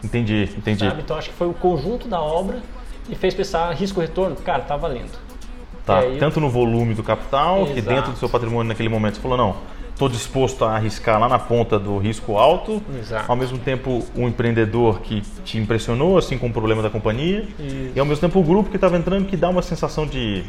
Entendi, 0.04 0.48
entendi. 0.56 0.84
Sabe? 0.86 1.02
Então, 1.02 1.16
acho 1.16 1.30
que 1.30 1.34
foi 1.34 1.48
o 1.48 1.52
conjunto 1.54 2.06
da 2.08 2.20
obra 2.20 2.60
e 3.08 3.14
fez 3.14 3.34
pensar 3.34 3.70
risco-retorno. 3.74 4.36
Cara, 4.36 4.62
tá 4.62 4.76
valendo. 4.76 5.10
Tá, 5.84 5.98
aí- 6.00 6.18
tanto 6.18 6.40
no 6.40 6.48
volume 6.48 6.94
do 6.94 7.02
capital 7.02 7.64
que 7.66 7.78
Exato. 7.78 7.88
dentro 7.94 8.12
do 8.12 8.18
seu 8.18 8.28
patrimônio 8.28 8.68
naquele 8.68 8.88
momento. 8.88 9.16
Você 9.16 9.20
falou, 9.20 9.36
não, 9.36 9.56
estou 10.00 10.08
disposto 10.08 10.64
a 10.64 10.76
arriscar 10.76 11.20
lá 11.20 11.28
na 11.28 11.38
ponta 11.38 11.78
do 11.78 11.98
risco 11.98 12.38
alto, 12.38 12.82
Exato. 12.98 13.26
ao 13.28 13.36
mesmo 13.36 13.58
tempo 13.58 14.02
um 14.16 14.28
empreendedor 14.28 15.00
que 15.00 15.20
te 15.44 15.58
impressionou, 15.58 16.16
assim, 16.16 16.38
com 16.38 16.46
o 16.46 16.52
problema 16.52 16.82
da 16.82 16.88
companhia, 16.88 17.46
Isso. 17.58 17.92
e 17.94 18.00
ao 18.00 18.06
mesmo 18.06 18.22
tempo 18.22 18.40
o 18.40 18.42
grupo 18.42 18.70
que 18.70 18.76
estava 18.76 18.96
entrando 18.96 19.26
que 19.26 19.36
dá 19.36 19.50
uma 19.50 19.60
sensação 19.60 20.06
de... 20.06 20.42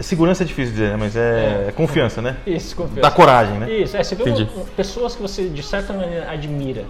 Segurança 0.00 0.44
é 0.44 0.46
difícil 0.46 0.72
dizer, 0.72 0.90
né? 0.92 0.96
mas 0.98 1.14
é, 1.14 1.66
É. 1.68 1.72
confiança, 1.72 2.22
né? 2.22 2.38
Isso, 2.46 2.74
confiança. 2.74 3.02
Dá 3.02 3.10
coragem, 3.10 3.58
né? 3.58 3.70
Isso, 3.70 3.94
é, 3.98 4.02
você 4.02 4.14
vê 4.14 4.22
Entendi. 4.30 4.48
pessoas 4.74 5.14
que 5.14 5.20
você 5.20 5.46
de 5.46 5.62
certa 5.62 5.92
maneira 5.92 6.30
admira, 6.30 6.86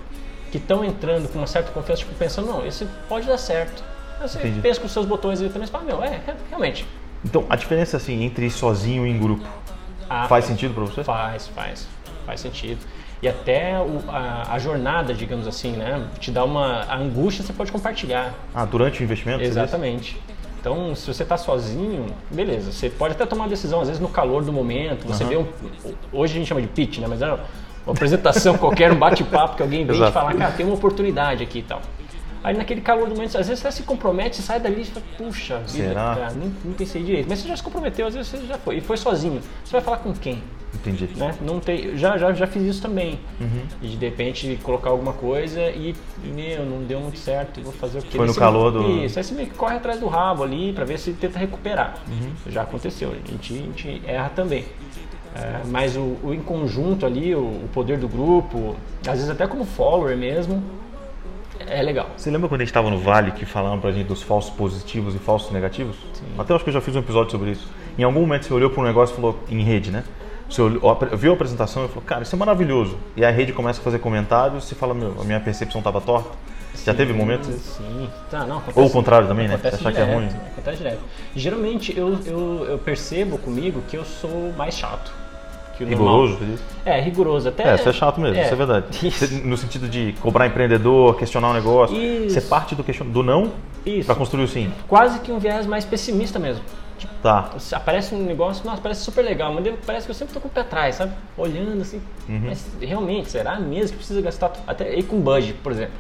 que 0.53 0.59
estão 0.59 0.85
entrando 0.85 1.29
com 1.29 1.39
uma 1.39 1.47
certa 1.49 1.73
confiança, 1.73 2.03
tipo, 2.03 2.15
pensando, 2.15 2.47
não, 2.47 2.65
esse 2.65 2.87
pode 3.09 3.27
dar 3.27 3.37
certo. 3.37 3.83
Aí 4.21 4.29
você 4.29 4.39
Entendi. 4.39 4.61
pensa 4.61 4.79
com 4.79 4.87
os 4.87 4.93
seus 4.93 5.07
botões 5.07 5.41
ali 5.41 5.49
também 5.51 5.67
e 5.67 5.71
fala, 5.73 5.83
meu, 5.83 6.05
é, 6.05 6.07
é, 6.07 6.35
realmente. 6.49 6.87
Então, 7.25 7.45
a 7.51 7.57
diferença, 7.57 7.97
assim, 7.97 8.23
entre 8.23 8.47
ir 8.47 8.51
sozinho 8.51 9.05
e 9.05 9.11
em 9.11 9.19
grupo, 9.19 9.43
Ah, 10.09 10.27
faz 10.29 10.45
sentido 10.45 10.75
para 10.75 10.85
você? 10.85 11.03
Faz, 11.05 11.49
faz, 11.49 11.87
faz 12.27 12.41
sentido. 12.41 12.79
E 13.23 13.29
até 13.29 13.79
o- 13.81 14.03
a, 14.09 14.55
a 14.55 14.59
jornada, 14.59 15.15
digamos 15.15 15.47
assim, 15.47 15.73
né? 15.73 16.07
Te 16.19 16.31
dá 16.31 16.45
uma 16.45 16.83
a 16.83 16.97
angústia, 16.97 17.43
você 17.45 17.53
pode 17.53 17.73
compartilhar. 17.73 18.35
Ah, 18.55 18.65
durante 18.65 19.01
o 19.01 19.05
investimento? 19.05 19.43
Exatamente. 19.43 20.21
Então, 20.61 20.95
se 20.95 21.07
você 21.13 21.23
está 21.23 21.37
sozinho, 21.37 22.07
beleza. 22.31 22.73
Você 22.73 22.89
pode 22.89 23.15
até 23.15 23.27
tomar 23.27 23.45
uma 23.45 23.51
decisão, 23.51 23.81
às 23.81 23.89
vezes 23.89 24.01
no 24.01 24.09
calor 24.09 24.43
do 24.43 24.53
momento. 24.53 25.07
Você 25.07 25.25
vê 25.25 25.37
um. 25.37 25.47
Hoje 26.13 26.35
a 26.35 26.37
gente 26.39 26.49
chama 26.49 26.61
de 26.63 26.69
pitch, 26.69 26.99
né? 26.99 27.07
Mas 27.09 27.21
é 27.23 27.27
uma 27.87 27.93
apresentação 27.93 28.57
qualquer, 28.59 28.91
um 28.93 28.97
bate-papo 28.99 29.57
que 29.57 29.63
alguém 29.63 29.85
vem 29.87 29.97
te 30.09 30.13
falar, 30.13 30.35
cara, 30.35 30.53
tem 30.53 30.65
uma 30.65 30.75
oportunidade 30.75 31.43
aqui 31.43 31.59
e 31.59 31.63
tal. 31.63 31.83
Aí 32.45 32.55
naquele 32.57 32.83
calor 32.83 33.09
do 33.09 33.15
momento, 33.15 33.39
às 33.39 33.49
vezes 33.49 33.63
você 33.63 33.73
se 33.73 33.83
compromete, 33.85 34.43
sai 34.43 34.61
dali 34.61 34.83
e 34.83 34.85
fala, 34.85 35.07
puxa 35.17 35.59
vida, 35.61 35.89
Será? 35.89 36.15
cara, 36.15 36.31
nem, 36.35 36.53
nem 36.63 36.75
pensei 36.75 37.03
direito. 37.03 37.27
Mas 37.27 37.39
você 37.39 37.49
já 37.49 37.57
se 37.57 37.63
comprometeu, 37.63 38.07
às 38.07 38.15
vezes 38.15 38.31
você 38.31 38.47
já 38.47 38.59
foi. 38.59 38.77
E 38.77 38.81
foi 38.83 38.99
sozinho. 38.99 39.41
Você 39.65 39.73
vai 39.73 39.81
falar 39.81 39.97
com 39.97 40.13
quem? 40.13 40.43
Entendi. 40.75 41.09
né? 41.17 41.35
Não 41.41 41.59
tem, 41.61 41.97
já, 41.97 42.19
já, 42.19 42.33
já 42.33 42.47
fiz 42.47 42.63
isso 42.65 42.83
também. 42.83 43.19
Uhum. 43.41 43.63
E 43.81 43.89
de 43.89 44.05
repente 44.05 44.59
colocar 44.63 44.91
alguma 44.91 45.13
coisa 45.15 45.61
e, 45.71 45.95
meu, 46.23 46.67
não 46.67 46.83
deu 46.83 47.01
muito 47.01 47.19
certo, 47.19 47.63
vou 47.63 47.73
fazer 47.73 48.01
o 48.01 48.03
quê? 48.03 48.17
Foi 48.19 48.27
no 48.27 48.35
calor 48.35 48.71
do- 48.73 49.05
Isso, 49.05 49.19
aí 49.19 49.25
você 49.25 49.35
meio 49.35 49.49
que 49.49 49.55
corre 49.55 49.77
atrás 49.77 49.99
do 49.99 50.07
rabo 50.07 50.43
ali 50.43 50.73
pra 50.75 50.85
ver 50.85 50.99
se 50.99 51.13
tenta 51.13 51.39
recuperar. 51.39 51.95
Uhum. 52.09 52.33
Já 52.53 52.63
aconteceu, 52.63 53.11
a 53.13 53.15
gente, 53.31 53.55
a 53.55 53.57
gente 53.57 54.03
erra 54.05 54.29
também. 54.31 54.67
É, 55.37 55.63
mas 55.67 55.97
o, 55.97 56.17
o 56.23 56.35
em 56.35 56.41
conjunto 56.41 57.07
ali, 57.07 57.35
o, 57.35 57.41
o 57.41 57.69
poder 57.73 57.97
do 57.99 58.07
grupo, 58.09 58.77
às 59.07 59.15
vezes 59.15 59.31
até 59.31 59.47
como 59.47 59.65
follower 59.65 60.17
mesmo, 60.17 60.63
é 61.69 61.83
legal. 61.83 62.11
Você 62.17 62.31
lembra 62.31 62.49
quando 62.49 62.61
a 62.61 62.65
gente 62.65 62.71
estava 62.71 62.91
no 62.91 62.99
Vale 62.99 63.31
que 63.33 63.45
falaram 63.45 63.79
pra 63.81 63.91
gente 63.93 64.07
dos 64.07 64.23
falsos 64.23 64.53
positivos 64.55 65.15
e 65.15 65.19
falsos 65.19 65.51
negativos? 65.53 65.97
Sim. 66.13 66.25
Até 66.39 66.55
acho 66.55 66.65
que 66.65 66.71
eu 66.71 66.75
já 66.75 66.81
fiz 66.81 66.95
um 66.97 67.01
episódio 67.01 67.31
sobre 67.31 67.51
isso. 67.53 67.69
Em 67.99 68.03
algum 68.03 68.21
momento 68.21 68.45
você 68.47 68.55
olhou 68.55 68.71
para 68.71 68.83
um 68.83 68.85
negócio 68.87 69.13
e 69.13 69.17
falou, 69.17 69.39
em 69.49 69.63
rede, 69.63 69.91
né? 69.91 70.05
Você 70.49 70.61
olhou- 70.61 70.99
viu 71.15 71.33
a 71.33 71.35
apresentação 71.35 71.85
e 71.85 71.89
falou, 71.89 72.03
cara, 72.05 72.23
isso 72.23 72.35
é 72.35 72.39
maravilhoso. 72.39 72.99
E 73.17 73.25
a 73.25 73.31
rede 73.31 73.53
começa 73.53 73.81
a 73.81 73.83
fazer 73.85 73.99
comentários, 73.99 74.65
você 74.65 74.75
fala, 74.75 74.93
meu, 74.95 75.15
a 75.21 75.25
minha 75.25 75.41
percepção 75.41 75.81
estava 75.81 76.01
torta. 76.01 76.31
Já 76.85 76.93
teve 76.93 77.13
momentos? 77.13 77.49
Sim. 77.55 78.09
Tá, 78.31 78.45
não, 78.45 78.57
acontece- 78.59 78.81
Ou 78.81 78.87
o 78.87 78.91
contrário 78.91 79.27
também, 79.29 79.47
né? 79.49 79.55
Achar 79.55 79.71
que 79.79 79.87
é 79.87 79.91
direto, 79.93 80.13
ruim. 80.13 80.29
Acontece 80.53 80.77
direto. 80.79 81.01
Geralmente 81.35 81.97
eu, 81.97 82.19
eu, 82.27 82.67
eu 82.71 82.79
percebo 82.79 83.39
comigo 83.39 83.81
que 83.89 83.97
eu 83.97 84.05
sou 84.05 84.53
mais 84.59 84.77
chato. 84.77 85.13
Que 85.77 85.85
o 85.85 85.89
normal. 85.89 86.07
Rigoroso, 86.23 86.39
você 86.39 86.45
diz? 86.45 86.61
É, 86.85 87.01
rigoroso. 87.01 87.49
Até, 87.49 87.63
É, 87.69 87.77
você 87.77 87.89
é 87.89 87.93
chato 87.93 88.21
mesmo, 88.21 88.41
isso 88.41 88.53
é 88.53 88.57
verdade. 88.57 88.87
Isso. 89.07 89.35
No 89.47 89.57
sentido 89.57 89.89
de 89.89 90.13
cobrar 90.21 90.47
empreendedor, 90.47 91.17
questionar 91.17 91.51
o 91.51 91.55
negócio. 91.55 91.97
Isso. 91.97 92.35
Você 92.35 92.41
parte 92.43 92.75
do, 92.75 92.85
question... 92.85 93.07
do 93.07 93.23
não 93.23 93.53
Isso. 93.85 94.07
para 94.07 94.15
construir 94.15 94.45
o 94.45 94.49
sim. 94.49 94.73
Quase 94.87 95.19
que 95.21 95.33
um 95.33 95.39
viés 95.39 95.67
mais 95.67 95.85
pessimista 95.85 96.39
mesmo. 96.39 96.63
Tipo, 96.97 97.13
Tá. 97.23 97.51
aparece 97.73 98.15
um 98.15 98.25
negócio, 98.25 98.65
nossa, 98.65 98.81
parece 98.81 99.01
super 99.03 99.23
legal, 99.25 99.53
mas 99.53 99.67
parece 99.85 100.07
que 100.07 100.11
eu 100.11 100.15
sempre 100.15 100.33
tô 100.33 100.41
com 100.41 100.47
o 100.49 100.51
pé 100.51 100.61
atrás, 100.61 100.95
sabe? 100.95 101.13
Olhando 101.37 101.83
assim. 101.83 102.01
Uhum. 102.29 102.43
Mas 102.47 102.65
realmente, 102.81 103.31
será 103.31 103.59
mesmo 103.59 103.91
que 103.93 103.97
precisa 103.97 104.21
gastar. 104.23 104.53
Até 104.67 104.85
aí 104.89 105.03
com 105.03 105.21
budget, 105.21 105.55
por 105.55 105.73
exemplo. 105.73 105.95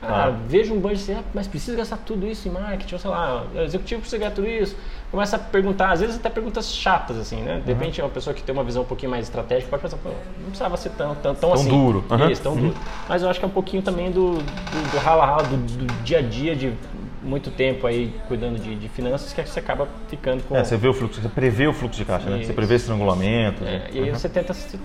Ah, 0.00 0.26
Ah. 0.28 0.34
vejo 0.46 0.72
um 0.74 0.80
budget 0.80 1.18
mas 1.34 1.46
precisa 1.48 1.76
gastar 1.76 1.96
tudo 1.98 2.26
isso 2.26 2.48
em 2.48 2.52
marketing, 2.52 2.94
ou 2.94 3.00
sei 3.00 3.10
lá, 3.10 3.44
executivo 3.56 4.00
precisa 4.00 4.18
gastar 4.22 4.36
tudo 4.36 4.48
isso. 4.48 4.76
Começa 5.10 5.36
a 5.36 5.38
perguntar, 5.38 5.90
às 5.90 6.00
vezes 6.00 6.16
até 6.16 6.28
perguntas 6.28 6.70
chatas, 6.70 7.16
assim, 7.16 7.36
né? 7.36 7.54
Uhum. 7.54 7.60
De 7.60 7.72
repente, 7.72 8.00
uma 8.02 8.10
pessoa 8.10 8.34
que 8.34 8.42
tem 8.42 8.52
uma 8.52 8.62
visão 8.62 8.82
um 8.82 8.86
pouquinho 8.86 9.10
mais 9.10 9.24
estratégica 9.24 9.70
pode 9.70 9.82
pensar, 9.82 9.96
pô, 9.96 10.10
não 10.10 10.46
precisava 10.48 10.76
ser 10.76 10.90
tão, 10.90 11.14
tão, 11.14 11.34
tão, 11.34 11.52
assim. 11.54 11.68
duro. 11.68 12.04
Aham. 12.10 12.30
Isso, 12.30 12.42
tão 12.42 12.54
duro. 12.54 12.74
Mas 13.08 13.22
eu 13.22 13.30
acho 13.30 13.38
que 13.38 13.44
é 13.44 13.48
um 13.48 13.52
pouquinho 13.52 13.82
também 13.82 14.10
do, 14.10 14.34
do, 14.34 14.92
do 14.92 14.98
rala-rala, 14.98 15.44
do, 15.44 15.56
do 15.56 15.86
dia 16.02 16.18
a 16.18 16.22
dia 16.22 16.54
de 16.54 16.74
muito 17.22 17.50
tempo 17.50 17.86
aí 17.86 18.14
cuidando 18.28 18.58
de, 18.58 18.74
de 18.74 18.88
finanças 18.88 19.32
que 19.32 19.42
você 19.42 19.60
acaba 19.60 19.88
ficando 20.08 20.42
com. 20.44 20.56
É, 20.56 20.64
você 20.64 20.76
vê 20.76 20.88
o 20.88 20.94
fluxo, 20.94 21.20
você 21.20 21.28
prevê 21.28 21.66
o 21.66 21.72
fluxo 21.72 21.98
de 21.98 22.04
caixa, 22.04 22.28
né? 22.28 22.44
Você 22.44 22.52
prevê 22.52 22.76
estrangulamento. 22.76 23.64
É, 23.64 23.78
né? 23.78 23.88
e 23.92 24.02
aí 24.02 24.10
você 24.10 24.28
tenta, 24.28 24.52
você 24.52 24.78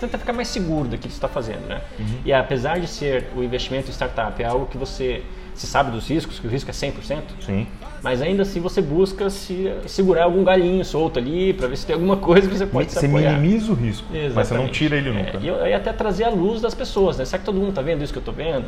tenta 0.00 0.18
ficar 0.18 0.32
mais 0.32 0.48
seguro 0.48 0.84
daquilo 0.84 1.08
que 1.08 1.08
você 1.08 1.16
está 1.16 1.28
fazendo, 1.28 1.66
né? 1.66 1.80
Uhum. 1.98 2.20
E 2.24 2.32
apesar 2.32 2.78
de 2.78 2.86
ser 2.86 3.28
o 3.36 3.42
investimento 3.42 3.88
em 3.88 3.92
startup 3.92 4.40
é 4.42 4.46
algo 4.46 4.66
que 4.66 4.78
você, 4.78 5.22
você 5.54 5.66
sabe 5.66 5.90
dos 5.90 6.08
riscos, 6.08 6.38
que 6.38 6.46
o 6.46 6.50
risco 6.50 6.70
é 6.70 6.74
100%, 6.74 7.22
Sim. 7.40 7.66
Mas 8.02 8.20
ainda 8.20 8.42
assim 8.42 8.60
você 8.60 8.82
busca 8.82 9.30
se 9.30 9.72
segurar 9.86 10.24
algum 10.24 10.42
galinho 10.42 10.84
solto 10.84 11.18
ali 11.18 11.52
para 11.52 11.68
ver 11.68 11.76
se 11.76 11.86
tem 11.86 11.94
alguma 11.94 12.16
coisa 12.16 12.48
que 12.48 12.56
você 12.56 12.66
pode 12.66 12.90
Você 12.92 13.06
minimiza 13.06 13.70
o 13.72 13.74
risco, 13.74 14.06
mas 14.10 14.20
você 14.20 14.28
não 14.28 14.42
Exatamente. 14.42 14.72
tira 14.72 14.96
ele 14.96 15.10
É, 15.10 15.12
nunca. 15.12 15.38
e 15.38 15.46
eu- 15.48 15.66
e 15.66 15.72
até 15.72 15.92
trazer 15.92 16.24
a 16.24 16.30
luz 16.30 16.60
das 16.60 16.74
pessoas, 16.74 17.16
né? 17.18 17.24
Será 17.24 17.38
que 17.38 17.44
todo 17.44 17.54
mundo 17.58 17.68
está 17.70 17.82
vendo 17.82 18.02
isso 18.02 18.12
que 18.12 18.18
eu 18.18 18.22
estou 18.22 18.34
vendo? 18.34 18.64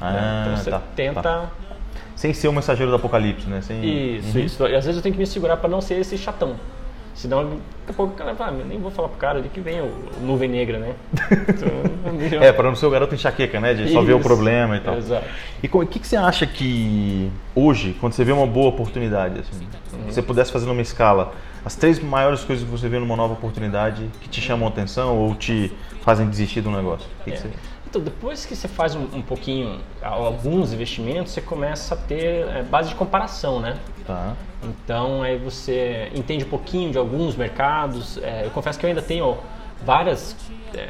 Ah, 0.00 0.42
então 0.46 0.56
você 0.56 0.70
tá, 0.70 0.82
tenta... 0.96 1.22
tá. 1.22 1.50
Sem 2.16 2.32
ser 2.32 2.48
o 2.48 2.52
mensageiro 2.52 2.90
do 2.90 2.96
apocalipse, 2.96 3.48
né? 3.48 3.60
Sem... 3.62 3.84
Isso, 4.18 4.38
isso. 4.38 4.62
E 4.66 4.74
às 4.74 4.84
vezes 4.84 4.96
eu 4.96 5.02
tenho 5.02 5.14
que 5.14 5.18
me 5.20 5.26
segurar 5.26 5.56
para 5.56 5.68
não 5.68 5.80
ser 5.80 5.94
esse 5.94 6.18
chatão. 6.18 6.56
Senão, 7.14 7.44
daqui 7.44 7.60
a 7.88 7.92
pouco 7.92 8.14
o 8.14 8.16
cara 8.16 8.34
fala, 8.34 8.52
"Ah, 8.58 8.64
nem 8.64 8.78
vou 8.78 8.90
falar 8.90 9.08
pro 9.08 9.18
cara 9.18 9.38
ali 9.38 9.48
que 9.48 9.60
vem 9.60 9.80
o, 9.80 9.84
o 9.84 10.20
nuvem 10.22 10.48
negra, 10.48 10.78
né? 10.78 10.94
Então, 11.48 11.68
é 12.42 12.52
para 12.52 12.68
não 12.68 12.74
ser 12.76 12.86
o 12.86 12.90
garoto 12.90 13.14
enxaqueca, 13.14 13.60
né? 13.60 13.74
De 13.74 13.92
só 13.92 14.00
ver 14.02 14.14
o 14.14 14.18
Isso. 14.18 14.26
problema 14.26 14.76
e 14.76 14.80
tal. 14.80 14.96
Exato. 14.96 15.26
E 15.62 15.68
o 15.70 15.86
que, 15.86 15.98
que 15.98 16.06
você 16.06 16.16
acha 16.16 16.46
que 16.46 17.30
hoje, 17.54 17.94
quando 18.00 18.12
você 18.14 18.24
vê 18.24 18.32
uma 18.32 18.46
boa 18.46 18.68
oportunidade, 18.70 19.40
assim, 19.40 19.66
Uhum. 19.92 20.08
se 20.08 20.14
você 20.14 20.22
pudesse 20.22 20.50
fazer 20.50 20.66
numa 20.66 20.80
escala, 20.80 21.32
as 21.64 21.76
três 21.76 22.00
maiores 22.02 22.42
coisas 22.44 22.64
que 22.64 22.70
você 22.70 22.88
vê 22.88 22.98
numa 22.98 23.14
nova 23.14 23.34
oportunidade 23.34 24.08
que 24.20 24.28
te 24.28 24.40
chamam 24.40 24.66
a 24.66 24.70
atenção 24.70 25.16
ou 25.18 25.34
te 25.34 25.70
fazem 26.02 26.26
desistir 26.28 26.60
do 26.62 26.70
negócio? 26.70 27.06
O 27.20 27.24
que 27.24 27.30
que 27.32 27.36
É. 27.36 27.40
você... 27.40 27.50
Então, 27.92 28.00
depois 28.00 28.46
que 28.46 28.56
você 28.56 28.66
faz 28.66 28.94
um, 28.94 29.02
um 29.12 29.20
pouquinho, 29.20 29.78
alguns 30.00 30.72
investimentos, 30.72 31.30
você 31.30 31.42
começa 31.42 31.92
a 31.92 31.96
ter 31.98 32.48
é, 32.48 32.62
base 32.62 32.88
de 32.88 32.94
comparação, 32.94 33.60
né? 33.60 33.76
Tá. 34.06 34.34
Então, 34.62 35.22
aí 35.22 35.36
você 35.36 36.10
entende 36.14 36.42
um 36.42 36.48
pouquinho 36.48 36.90
de 36.90 36.96
alguns 36.96 37.36
mercados. 37.36 38.16
É, 38.16 38.46
eu 38.46 38.50
confesso 38.50 38.78
que 38.78 38.86
eu 38.86 38.88
ainda 38.88 39.02
tenho 39.02 39.36
várias 39.84 40.34
é, 40.74 40.88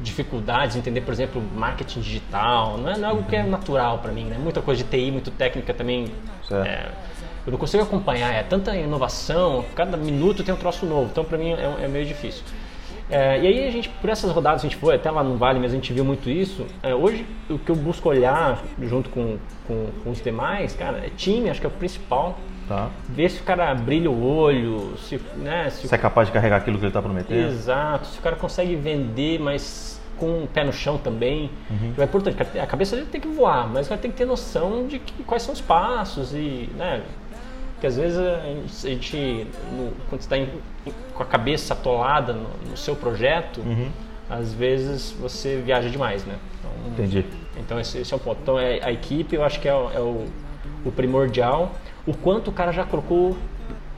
dificuldades 0.00 0.74
em 0.74 0.80
entender, 0.80 1.02
por 1.02 1.12
exemplo, 1.12 1.40
marketing 1.54 2.00
digital. 2.00 2.76
Não 2.76 2.90
é, 2.90 2.98
não 2.98 3.08
é 3.08 3.10
algo 3.12 3.22
que 3.22 3.36
é 3.36 3.44
natural 3.44 3.98
para 3.98 4.10
mim, 4.10 4.24
né? 4.24 4.36
Muita 4.36 4.60
coisa 4.60 4.82
de 4.82 4.90
TI, 4.90 5.12
muito 5.12 5.30
técnica 5.30 5.72
também. 5.72 6.08
É, 6.50 6.88
eu 7.46 7.52
não 7.52 7.58
consigo 7.58 7.84
acompanhar, 7.84 8.34
é 8.34 8.42
tanta 8.42 8.76
inovação, 8.76 9.64
cada 9.76 9.96
minuto 9.96 10.42
tem 10.42 10.52
um 10.52 10.58
troço 10.58 10.86
novo, 10.86 11.08
então 11.12 11.24
para 11.24 11.38
mim 11.38 11.52
é, 11.52 11.84
é 11.84 11.88
meio 11.88 12.04
difícil. 12.04 12.42
É, 13.10 13.40
e 13.40 13.46
aí 13.46 13.66
a 13.68 13.70
gente, 13.70 13.88
por 13.88 14.08
essas 14.08 14.30
rodadas 14.30 14.60
a 14.60 14.62
gente 14.64 14.76
foi, 14.76 14.94
até 14.94 15.10
lá 15.10 15.22
no 15.22 15.36
Vale 15.36 15.58
mesmo 15.58 15.76
a 15.76 15.80
gente 15.80 15.92
viu 15.92 16.04
muito 16.04 16.30
isso. 16.30 16.66
É, 16.82 16.94
hoje 16.94 17.26
o 17.50 17.58
que 17.58 17.70
eu 17.70 17.76
busco 17.76 18.08
olhar 18.08 18.62
junto 18.80 19.10
com, 19.10 19.36
com, 19.66 19.86
com 20.02 20.10
os 20.10 20.22
demais, 20.22 20.72
cara, 20.74 20.98
é 20.98 21.10
time, 21.16 21.50
acho 21.50 21.60
que 21.60 21.66
é 21.66 21.70
o 21.70 21.72
principal. 21.72 22.38
Tá. 22.68 22.88
Ver 23.08 23.28
se 23.28 23.40
o 23.40 23.44
cara 23.44 23.74
brilha 23.74 24.10
o 24.10 24.24
olho, 24.24 24.94
se, 24.96 25.20
né, 25.36 25.68
se 25.68 25.84
o 25.84 25.88
Você 25.88 25.94
é 25.94 25.98
capaz 25.98 26.28
de 26.28 26.32
carregar 26.32 26.56
aquilo 26.56 26.78
que 26.78 26.84
ele 26.84 26.90
está 26.90 27.02
prometendo? 27.02 27.46
Exato, 27.48 28.06
se 28.06 28.18
o 28.18 28.22
cara 28.22 28.36
consegue 28.36 28.76
vender, 28.76 29.38
mas 29.40 30.00
com 30.16 30.44
o 30.44 30.46
pé 30.46 30.62
no 30.62 30.72
chão 30.72 30.96
também. 30.96 31.50
Uhum. 31.68 31.92
É 31.98 32.04
importante, 32.04 32.36
a 32.58 32.66
cabeça 32.66 32.94
dele 32.94 33.08
tem 33.10 33.20
que 33.20 33.26
voar, 33.28 33.68
mas 33.68 33.86
o 33.86 33.88
cara 33.88 34.00
tem 34.00 34.10
que 34.10 34.16
ter 34.16 34.24
noção 34.24 34.86
de 34.86 35.00
que- 35.00 35.22
quais 35.24 35.42
são 35.42 35.52
os 35.52 35.60
passos 35.60 36.32
e, 36.32 36.70
né, 36.76 37.02
que 37.80 37.86
às 37.86 37.96
vezes 37.96 38.16
a 38.18 38.40
gente, 38.46 38.86
a 38.86 38.90
gente, 38.90 39.46
no- 39.72 39.92
quando 40.08 40.20
está 40.20 40.36
com 41.14 41.22
a 41.22 41.26
cabeça 41.26 41.74
atolada 41.74 42.32
no, 42.32 42.48
no 42.70 42.76
seu 42.76 42.94
projeto, 42.96 43.60
Uhum. 43.60 43.88
às 44.30 44.52
vezes 44.54 45.12
você 45.12 45.60
viaja 45.64 45.88
demais, 45.88 46.24
né? 46.24 46.34
Então, 46.58 46.70
Entendi. 46.92 47.24
então 47.58 47.78
esse, 47.80 47.98
esse 47.98 48.12
é 48.12 48.16
um 48.16 48.20
ponto. 48.20 48.38
Então 48.42 48.58
é, 48.58 48.80
a 48.82 48.90
equipe 48.92 49.34
eu 49.36 49.44
acho 49.44 49.60
que 49.60 49.68
é, 49.68 49.74
o- 49.74 49.90
é 49.94 50.00
o, 50.00 50.26
o 50.84 50.92
primordial. 50.92 51.72
O 52.06 52.14
quanto 52.16 52.48
o 52.48 52.52
cara 52.52 52.72
já 52.72 52.84
colocou 52.84 53.36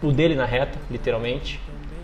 o 0.02 0.12
dele 0.12 0.34
na 0.34 0.44
reta, 0.44 0.78
literalmente. 0.90 1.58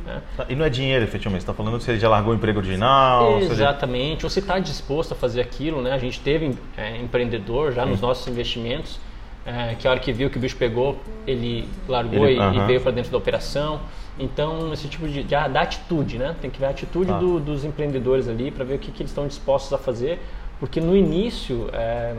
Né? 0.06 0.22
Tá, 0.36 0.46
E 0.48 0.54
não 0.54 0.64
é 0.64 0.70
dinheiro, 0.70 1.04
efetivamente. 1.04 1.42
Você 1.42 1.50
está 1.50 1.54
falando 1.54 1.80
se 1.80 1.90
ele 1.90 1.98
já 2.00 2.08
largou 2.08 2.32
o 2.32 2.36
emprego 2.36 2.58
original, 2.58 3.38
Exatamente. 3.40 4.24
Ou 4.24 4.30
se 4.30 4.38
está 4.40 4.58
disposto 4.58 5.12
a 5.12 5.14
fazer 5.14 5.40
aquilo, 5.42 5.82
né? 5.82 5.92
A 5.92 5.98
gente 5.98 6.18
teve 6.20 6.56
é, 6.76 6.96
empreendedor 6.96 7.72
já 7.72 7.84
nos 7.84 8.00
nossos 8.00 8.26
investimentos, 8.28 8.98
é, 9.44 9.74
que 9.78 9.86
a 9.86 9.90
hora 9.90 10.00
que 10.00 10.12
viu 10.12 10.30
que 10.30 10.38
o 10.38 10.40
bicho 10.40 10.56
pegou, 10.56 10.98
ele 11.26 11.68
largou 11.88 12.26
Ele- 12.26 12.34
e, 12.34 12.36
e 12.36 12.40
aham. 12.40 12.66
veio 12.66 12.80
para 12.80 12.92
dentro 12.92 13.10
da 13.10 13.18
operação. 13.18 13.80
Então, 14.18 14.72
esse 14.72 14.88
tipo 14.88 15.08
de, 15.08 15.22
de 15.22 15.34
ah, 15.34 15.48
da 15.48 15.62
atitude, 15.62 16.18
né? 16.18 16.36
Tem 16.40 16.50
que 16.50 16.58
ver 16.60 16.66
a 16.66 16.70
atitude 16.70 17.10
Tá. 17.12 17.18
do- 17.18 17.40
dos 17.40 17.64
empreendedores 17.64 18.28
ali 18.28 18.50
para 18.50 18.64
ver 18.64 18.74
o 18.74 18.78
que, 18.78 18.90
que 18.92 19.02
eles 19.02 19.10
estão 19.10 19.26
dispostos 19.26 19.72
a 19.72 19.78
fazer, 19.78 20.20
porque 20.58 20.80
no 20.80 20.94
início 20.94 21.68
é, 21.72 22.14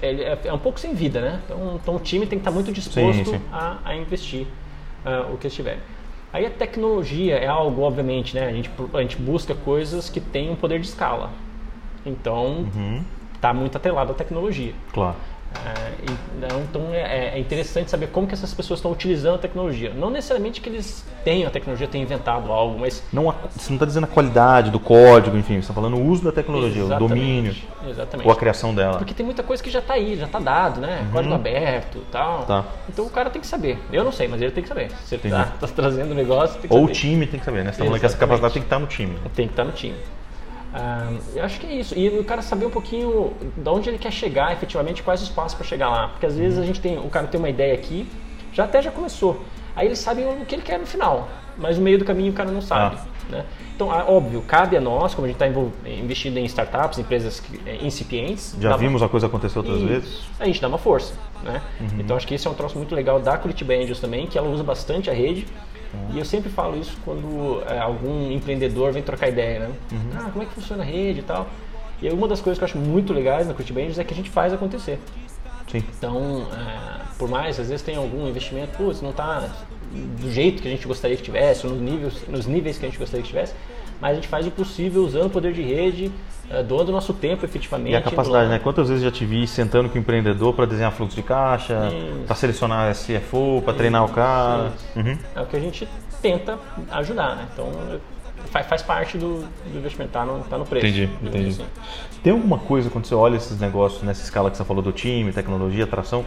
é, 0.00 0.38
é 0.44 0.52
um 0.52 0.58
pouco 0.58 0.80
sem 0.80 0.94
vida, 0.94 1.20
né? 1.20 1.40
Então, 1.44 1.78
então 1.82 1.96
o 1.96 2.00
time 2.00 2.26
tem 2.26 2.38
que 2.38 2.42
estar 2.42 2.50
muito 2.50 2.72
disposto 2.72 3.30
sim. 3.30 3.40
A, 3.52 3.78
a 3.84 3.94
investir 3.96 4.46
ah, 5.04 5.26
o 5.32 5.36
que 5.36 5.46
eles 5.46 5.54
tiverem. 5.54 5.80
Aí 6.32 6.46
a 6.46 6.50
tecnologia 6.50 7.36
é 7.36 7.46
algo, 7.46 7.82
obviamente, 7.82 8.34
né? 8.34 8.46
A 8.46 8.52
gente, 8.52 8.70
a 8.94 9.00
gente 9.02 9.16
busca 9.16 9.54
coisas 9.54 10.08
que 10.08 10.18
têm 10.20 10.50
um 10.50 10.56
poder 10.56 10.80
de 10.80 10.86
escala. 10.86 11.30
Então, 12.06 12.66
Uhum. 12.74 13.02
está 13.34 13.52
muito 13.52 13.76
atrelado 13.76 14.12
à 14.12 14.14
tecnologia. 14.14 14.72
Claro. 14.92 15.16
É, 15.64 15.92
então, 16.02 16.60
então 16.62 16.94
é, 16.94 17.34
é 17.34 17.38
interessante 17.38 17.90
saber 17.90 18.08
como 18.08 18.26
que 18.26 18.34
essas 18.34 18.52
pessoas 18.52 18.78
estão 18.78 18.90
utilizando 18.90 19.36
a 19.36 19.38
tecnologia. 19.38 19.92
Não 19.94 20.10
necessariamente 20.10 20.60
que 20.60 20.68
eles 20.68 21.04
tenham 21.24 21.48
a 21.48 21.50
tecnologia, 21.50 21.86
tenham 21.86 22.04
inventado 22.04 22.50
algo, 22.50 22.78
mas 22.78 23.02
Não, 23.12 23.24
você 23.54 23.68
não 23.68 23.76
está 23.76 23.86
dizendo 23.86 24.04
a 24.04 24.08
qualidade 24.08 24.70
do 24.70 24.80
código, 24.80 25.36
enfim, 25.36 25.54
você 25.54 25.60
está 25.60 25.74
falando 25.74 25.96
o 25.96 26.04
uso 26.04 26.24
da 26.24 26.32
tecnologia, 26.32 26.82
o 26.82 26.86
Exatamente, 26.86 27.08
domínio 27.14 27.54
Exatamente. 27.88 28.26
ou 28.26 28.32
a 28.32 28.36
criação 28.36 28.74
dela. 28.74 28.98
Porque 28.98 29.14
tem 29.14 29.24
muita 29.24 29.42
coisa 29.42 29.62
que 29.62 29.70
já 29.70 29.78
está 29.78 29.94
aí, 29.94 30.16
já 30.16 30.26
está 30.26 30.38
dado, 30.40 30.80
né? 30.80 31.06
Código 31.12 31.34
aberto 31.34 31.98
e 31.98 32.10
tal. 32.10 32.40
Uhum. 32.40 32.46
Tá. 32.46 32.64
Então 32.88 33.06
o 33.06 33.10
cara 33.10 33.30
tem 33.30 33.40
que 33.40 33.46
saber. 33.46 33.78
Eu 33.92 34.02
não 34.04 34.12
sei, 34.12 34.26
mas 34.28 34.40
ele 34.40 34.50
tem 34.50 34.62
que 34.62 34.68
saber. 34.68 34.90
Se 35.04 35.14
ele 35.14 35.28
está 35.28 35.66
trazendo 35.74 36.12
o 36.12 36.14
negócio, 36.14 36.58
tem 36.60 36.68
que 36.68 36.74
Ou 36.74 36.84
o 36.84 36.88
saber. 36.88 36.98
time 36.98 37.26
tem 37.26 37.38
que 37.38 37.44
saber, 37.46 37.58
né? 37.58 37.64
Você 37.64 37.70
está 37.70 37.84
falando 37.84 38.00
que 38.00 38.06
essa 38.06 38.16
capacidade 38.16 38.54
tem 38.54 38.62
que 38.62 38.66
estar 38.66 38.78
no 38.78 38.86
time. 38.86 39.12
né? 39.12 39.20
Tem 39.34 39.46
que 39.46 39.52
estar 39.52 39.64
no 39.64 39.72
time. 39.72 39.94
Ah, 40.74 41.12
eu 41.34 41.44
acho 41.44 41.60
que 41.60 41.66
é 41.66 41.74
isso. 41.74 41.96
E 41.98 42.08
o 42.18 42.24
cara 42.24 42.40
saber 42.42 42.66
um 42.66 42.70
pouquinho 42.70 43.32
de 43.56 43.68
onde 43.68 43.90
ele 43.90 43.98
quer 43.98 44.10
chegar, 44.12 44.52
efetivamente, 44.52 45.02
quais 45.02 45.22
os 45.22 45.28
passos 45.28 45.54
para 45.54 45.66
chegar 45.66 45.88
lá. 45.90 46.08
Porque 46.08 46.26
às 46.26 46.36
vezes 46.36 46.58
a 46.58 46.64
gente 46.64 46.80
tem, 46.80 46.98
o 46.98 47.08
cara 47.10 47.26
tem 47.26 47.38
uma 47.38 47.50
ideia 47.50 47.74
aqui, 47.74 48.06
já 48.52 48.64
até 48.64 48.80
já 48.80 48.90
começou. 48.90 49.42
Aí 49.76 49.86
ele 49.86 49.96
sabe 49.96 50.22
o 50.22 50.44
que 50.46 50.54
ele 50.54 50.62
quer 50.62 50.78
no 50.78 50.86
final, 50.86 51.28
mas 51.56 51.76
no 51.78 51.84
meio 51.84 51.98
do 51.98 52.04
caminho 52.04 52.32
o 52.32 52.34
cara 52.34 52.50
não 52.50 52.60
sabe. 52.62 52.96
Ah. 52.98 53.12
Né? 53.30 53.44
Então, 53.74 53.90
ah, 53.90 54.04
óbvio, 54.06 54.42
cabe 54.42 54.76
a 54.76 54.80
nós, 54.80 55.14
como 55.14 55.26
a 55.26 55.30
gente 55.30 55.42
está 55.42 55.46
investindo 55.86 56.36
em 56.36 56.44
startups, 56.44 56.98
empresas 56.98 57.42
eh, 57.66 57.78
incipientes. 57.82 58.54
Já 58.60 58.68
dá 58.68 58.74
uma- 58.74 58.78
vimos 58.78 59.02
a 59.02 59.08
coisa 59.08 59.26
acontecer 59.26 59.58
outras 59.58 59.78
Isso. 59.78 59.86
vezes? 59.86 60.20
A 60.38 60.44
gente 60.44 60.60
dá 60.60 60.68
uma 60.68 60.76
força, 60.78 61.14
né? 61.42 61.62
Uhum. 61.80 61.88
Então 62.00 62.16
acho 62.16 62.26
que 62.26 62.34
esse 62.34 62.46
é 62.46 62.50
um 62.50 62.54
troço 62.54 62.76
muito 62.76 62.94
legal 62.94 63.18
da 63.20 63.36
Curitiba 63.38 63.72
Angels 63.74 64.00
também, 64.00 64.26
que 64.26 64.36
ela 64.36 64.48
usa 64.48 64.62
bastante 64.62 65.08
a 65.08 65.14
rede. 65.14 65.46
E 66.12 66.18
eu 66.18 66.24
sempre 66.24 66.50
falo 66.50 66.78
isso 66.78 66.96
quando 67.04 67.62
é, 67.68 67.78
algum 67.78 68.30
empreendedor 68.30 68.92
vem 68.92 69.02
trocar 69.02 69.28
ideia, 69.28 69.60
né? 69.60 69.70
Uhum. 69.90 69.98
Ah, 70.14 70.30
como 70.30 70.42
é 70.42 70.46
que 70.46 70.54
funciona 70.54 70.82
a 70.82 70.86
rede 70.86 71.20
e 71.20 71.22
tal. 71.22 71.48
E 72.00 72.08
uma 72.10 72.26
das 72.26 72.40
coisas 72.40 72.58
que 72.58 72.64
eu 72.64 72.68
acho 72.68 72.78
muito 72.78 73.12
legais 73.12 73.46
na 73.46 73.54
Angels 73.54 73.98
é 73.98 74.04
que 74.04 74.12
a 74.12 74.16
gente 74.16 74.30
faz 74.30 74.52
acontecer. 74.52 74.98
Sim. 75.70 75.84
Então, 75.96 76.46
é, 76.52 77.02
por 77.16 77.28
mais, 77.28 77.58
às 77.60 77.68
vezes 77.68 77.82
tem 77.82 77.96
algum 77.96 78.26
investimento, 78.26 78.76
putz, 78.76 79.00
não 79.00 79.10
está 79.10 79.48
do 79.92 80.30
jeito 80.30 80.62
que 80.62 80.68
a 80.68 80.70
gente 80.70 80.86
gostaria 80.86 81.16
que 81.16 81.22
tivesse, 81.22 81.66
ou 81.66 81.74
nos 81.74 81.82
níveis, 81.82 82.28
nos 82.28 82.46
níveis 82.46 82.78
que 82.78 82.86
a 82.86 82.88
gente 82.88 82.98
gostaria 82.98 83.22
que 83.22 83.28
tivesse, 83.28 83.54
mas 84.00 84.12
a 84.12 84.14
gente 84.14 84.28
faz 84.28 84.46
o 84.46 84.50
possível 84.50 85.02
usando 85.04 85.26
o 85.26 85.30
poder 85.30 85.52
de 85.52 85.62
rede, 85.62 86.10
é, 86.50 86.62
doando 86.62 86.90
o 86.90 86.92
nosso 86.92 87.12
tempo 87.12 87.44
efetivamente. 87.44 87.92
E 87.92 87.96
a 87.96 88.02
capacidade, 88.02 88.44
lá. 88.44 88.50
né? 88.50 88.58
Quantas 88.58 88.88
vezes 88.88 89.02
já 89.02 89.10
te 89.10 89.24
vi 89.24 89.46
sentando 89.46 89.88
com 89.88 89.96
o 89.96 89.98
empreendedor 89.98 90.54
para 90.54 90.66
desenhar 90.66 90.92
fluxo 90.92 91.16
de 91.16 91.22
caixa, 91.22 91.90
para 92.26 92.36
selecionar 92.36 92.94
CFO, 92.94 93.62
para 93.64 93.74
treinar 93.74 94.04
o 94.04 94.08
cara. 94.08 94.72
Uhum. 94.96 95.18
É 95.34 95.40
o 95.40 95.46
que 95.46 95.56
a 95.56 95.60
gente 95.60 95.88
tenta 96.20 96.58
ajudar, 96.90 97.36
né? 97.36 97.48
Então, 97.52 97.70
faz, 98.50 98.66
faz 98.66 98.82
parte 98.82 99.18
do, 99.18 99.40
do 99.40 99.78
investimento, 99.78 100.12
tá 100.12 100.24
no, 100.24 100.40
tá 100.40 100.58
no 100.58 100.66
preço. 100.66 100.86
Entendi, 100.86 101.10
entendi. 101.22 101.48
assim. 101.48 101.64
Tem 102.22 102.32
alguma 102.32 102.58
coisa 102.58 102.90
quando 102.90 103.06
você 103.06 103.14
olha 103.14 103.36
esses 103.36 103.58
negócios 103.58 104.02
nessa 104.02 104.22
escala 104.22 104.50
que 104.50 104.56
você 104.56 104.64
falou 104.64 104.82
do 104.82 104.92
time, 104.92 105.32
tecnologia, 105.32 105.84
atração, 105.84 106.24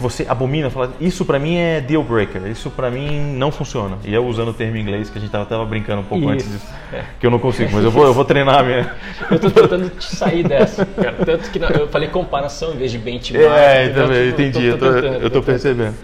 você 0.00 0.26
abomina, 0.28 0.70
fala, 0.70 0.92
isso 1.00 1.24
pra 1.24 1.38
mim 1.38 1.56
é 1.56 1.80
deal 1.80 2.02
breaker, 2.02 2.46
isso 2.46 2.70
pra 2.70 2.90
mim 2.90 3.34
não 3.36 3.52
funciona. 3.52 3.98
E 4.04 4.12
eu 4.14 4.26
usando 4.26 4.48
o 4.48 4.54
termo 4.54 4.76
em 4.76 4.80
inglês 4.80 5.10
que 5.10 5.18
a 5.18 5.20
gente 5.20 5.30
tava, 5.30 5.44
tava 5.46 5.64
brincando 5.66 6.00
um 6.00 6.04
pouco 6.04 6.24
Isso, 6.24 6.32
antes 6.32 6.50
disso, 6.50 6.66
é. 6.92 7.04
que 7.20 7.26
eu 7.26 7.30
não 7.30 7.38
consigo, 7.38 7.70
mas 7.72 7.84
eu 7.84 7.90
vou, 7.90 8.04
eu 8.06 8.14
vou 8.14 8.24
treinar 8.24 8.60
a 8.60 8.62
minha. 8.62 8.94
Eu 9.30 9.38
tô 9.38 9.50
tentando 9.50 9.90
te 9.90 10.04
sair 10.16 10.42
dessa, 10.42 10.86
cara. 10.86 11.16
Tanto 11.24 11.50
que 11.50 11.58
não- 11.58 11.68
eu 11.68 11.86
falei 11.88 12.08
comparação 12.08 12.72
em 12.72 12.76
vez 12.78 12.90
de 12.90 12.98
benchmark. 12.98 13.44
É, 13.46 13.88
também, 13.90 14.30
Tipo, 14.30 14.40
entendi, 14.42 14.64
eu 14.66 14.78
tô, 14.78 14.86
tentando, 14.86 15.04
eu 15.06 15.12
tô 15.12 15.20
tentando. 15.40 15.44
percebendo. 15.44 15.94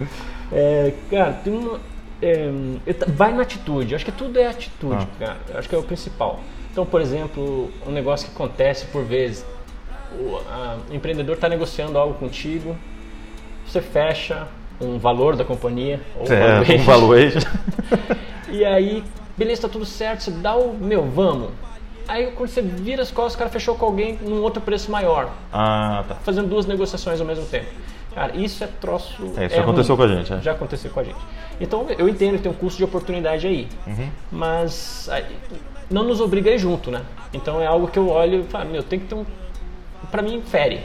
É, 0.51 0.93
cara, 1.09 1.31
tem 1.43 1.53
uma. 1.53 1.79
é, 2.21 2.49
eu 2.85 2.95
vai 3.09 3.33
na 3.33 3.41
atitude. 3.41 3.91
Eu 3.91 3.95
acho 3.95 4.05
que 4.05 4.11
tudo 4.11 4.39
é 4.39 4.47
atitude, 4.47 4.95
Ah. 5.19 5.25
cara. 5.25 5.37
Eu 5.51 5.59
acho 5.59 5.67
que 5.67 5.75
é 5.75 5.77
o 5.77 5.83
principal. 5.83 6.39
Então, 6.71 6.85
por 6.85 7.01
exemplo, 7.01 7.71
um 7.87 7.91
negócio 7.91 8.27
que 8.29 8.35
acontece 8.35 8.85
por 8.85 9.03
vezes: 9.03 9.45
o, 10.19 10.37
a- 10.49 10.77
o 10.91 10.95
empreendedor 10.95 11.35
está 11.35 11.49
negociando 11.49 11.97
algo 11.97 12.13
contigo, 12.13 12.75
você 13.71 13.81
fecha 13.81 14.47
um 14.79 14.97
valor 14.97 15.35
da 15.35 15.43
companhia, 15.43 15.99
ou 16.15 16.25
É, 16.31 16.59
um 16.59 16.83
valuation, 16.83 16.83
valuation. 16.85 17.39
e 18.49 18.63
aí, 18.65 19.03
beleza, 19.35 19.63
tá 19.63 19.69
tudo 19.69 19.85
certo, 19.85 20.21
você 20.23 20.31
dá 20.31 20.55
o 20.55 20.73
meu, 20.73 21.03
vamos. 21.03 21.49
Aí 22.07 22.27
quando 22.35 22.49
você 22.49 22.61
vira 22.61 23.01
as 23.01 23.11
costas, 23.11 23.35
o 23.35 23.37
cara 23.37 23.49
fechou 23.49 23.75
com 23.75 23.85
alguém 23.85 24.17
num 24.21 24.41
outro 24.41 24.61
preço 24.61 24.89
maior, 24.91 25.29
Ah, 25.51 26.03
tá. 26.07 26.15
fazendo 26.15 26.47
duas 26.47 26.65
negociações 26.65 27.19
ao 27.19 27.27
mesmo 27.27 27.45
tempo. 27.45 27.65
Cara, 28.15 28.35
isso 28.35 28.63
é 28.63 28.67
troço. 28.79 29.31
É, 29.37 29.45
isso 29.45 29.55
já 29.55 29.61
aconteceu 29.61 29.95
ruim. 29.95 30.07
com 30.07 30.13
a 30.13 30.15
gente, 30.17 30.33
é. 30.33 30.41
Já 30.41 30.51
aconteceu 30.53 30.89
com 30.91 30.99
a 30.99 31.03
gente. 31.03 31.17
Então 31.59 31.85
eu 31.97 32.07
entendo 32.09 32.37
que 32.37 32.43
tem 32.43 32.51
um 32.51 32.55
custo 32.55 32.77
de 32.77 32.83
oportunidade 32.83 33.45
aí, 33.45 33.67
Uhum. 33.85 34.09
mas 34.31 35.09
não 35.89 36.03
nos 36.03 36.19
obriga 36.21 36.49
a 36.49 36.53
ir 36.53 36.57
junto, 36.59 36.89
né? 36.89 37.01
Então 37.33 37.61
é 37.61 37.67
algo 37.67 37.87
que 37.87 37.99
eu 37.99 38.09
olho 38.09 38.41
e 38.41 38.43
falo, 38.45 38.69
meu, 38.69 38.81
tem 38.83 38.99
que 38.99 39.05
ter 39.07 39.15
um. 39.15 39.25
Pra 40.09 40.21
mim, 40.21 40.41
fere. 40.45 40.81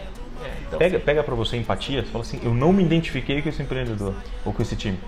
Então, 0.66 0.78
Pega, 0.78 0.98
pega 1.00 1.22
pra 1.22 1.34
você 1.34 1.56
empatia, 1.56 2.02
fala 2.04 2.22
assim, 2.24 2.40
eu 2.42 2.52
não 2.54 2.72
me 2.72 2.82
identifiquei 2.82 3.40
com 3.42 3.48
esse 3.48 3.62
empreendedor, 3.62 4.14
ou 4.44 4.52
com 4.52 4.62
esse 4.62 4.74
time, 4.76 4.98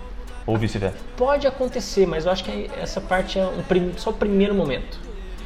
ou 0.45 0.57
vice-versa. 0.57 0.97
Pode 1.17 1.47
acontecer, 1.47 2.05
mas 2.05 2.25
eu 2.25 2.31
acho 2.31 2.43
que 2.43 2.69
essa 2.79 2.99
parte 3.01 3.39
é 3.39 3.45
um 3.45 3.63
prim- 3.63 3.93
só 3.97 4.09
o 4.09 4.13
primeiro 4.13 4.53
momento. 4.53 4.99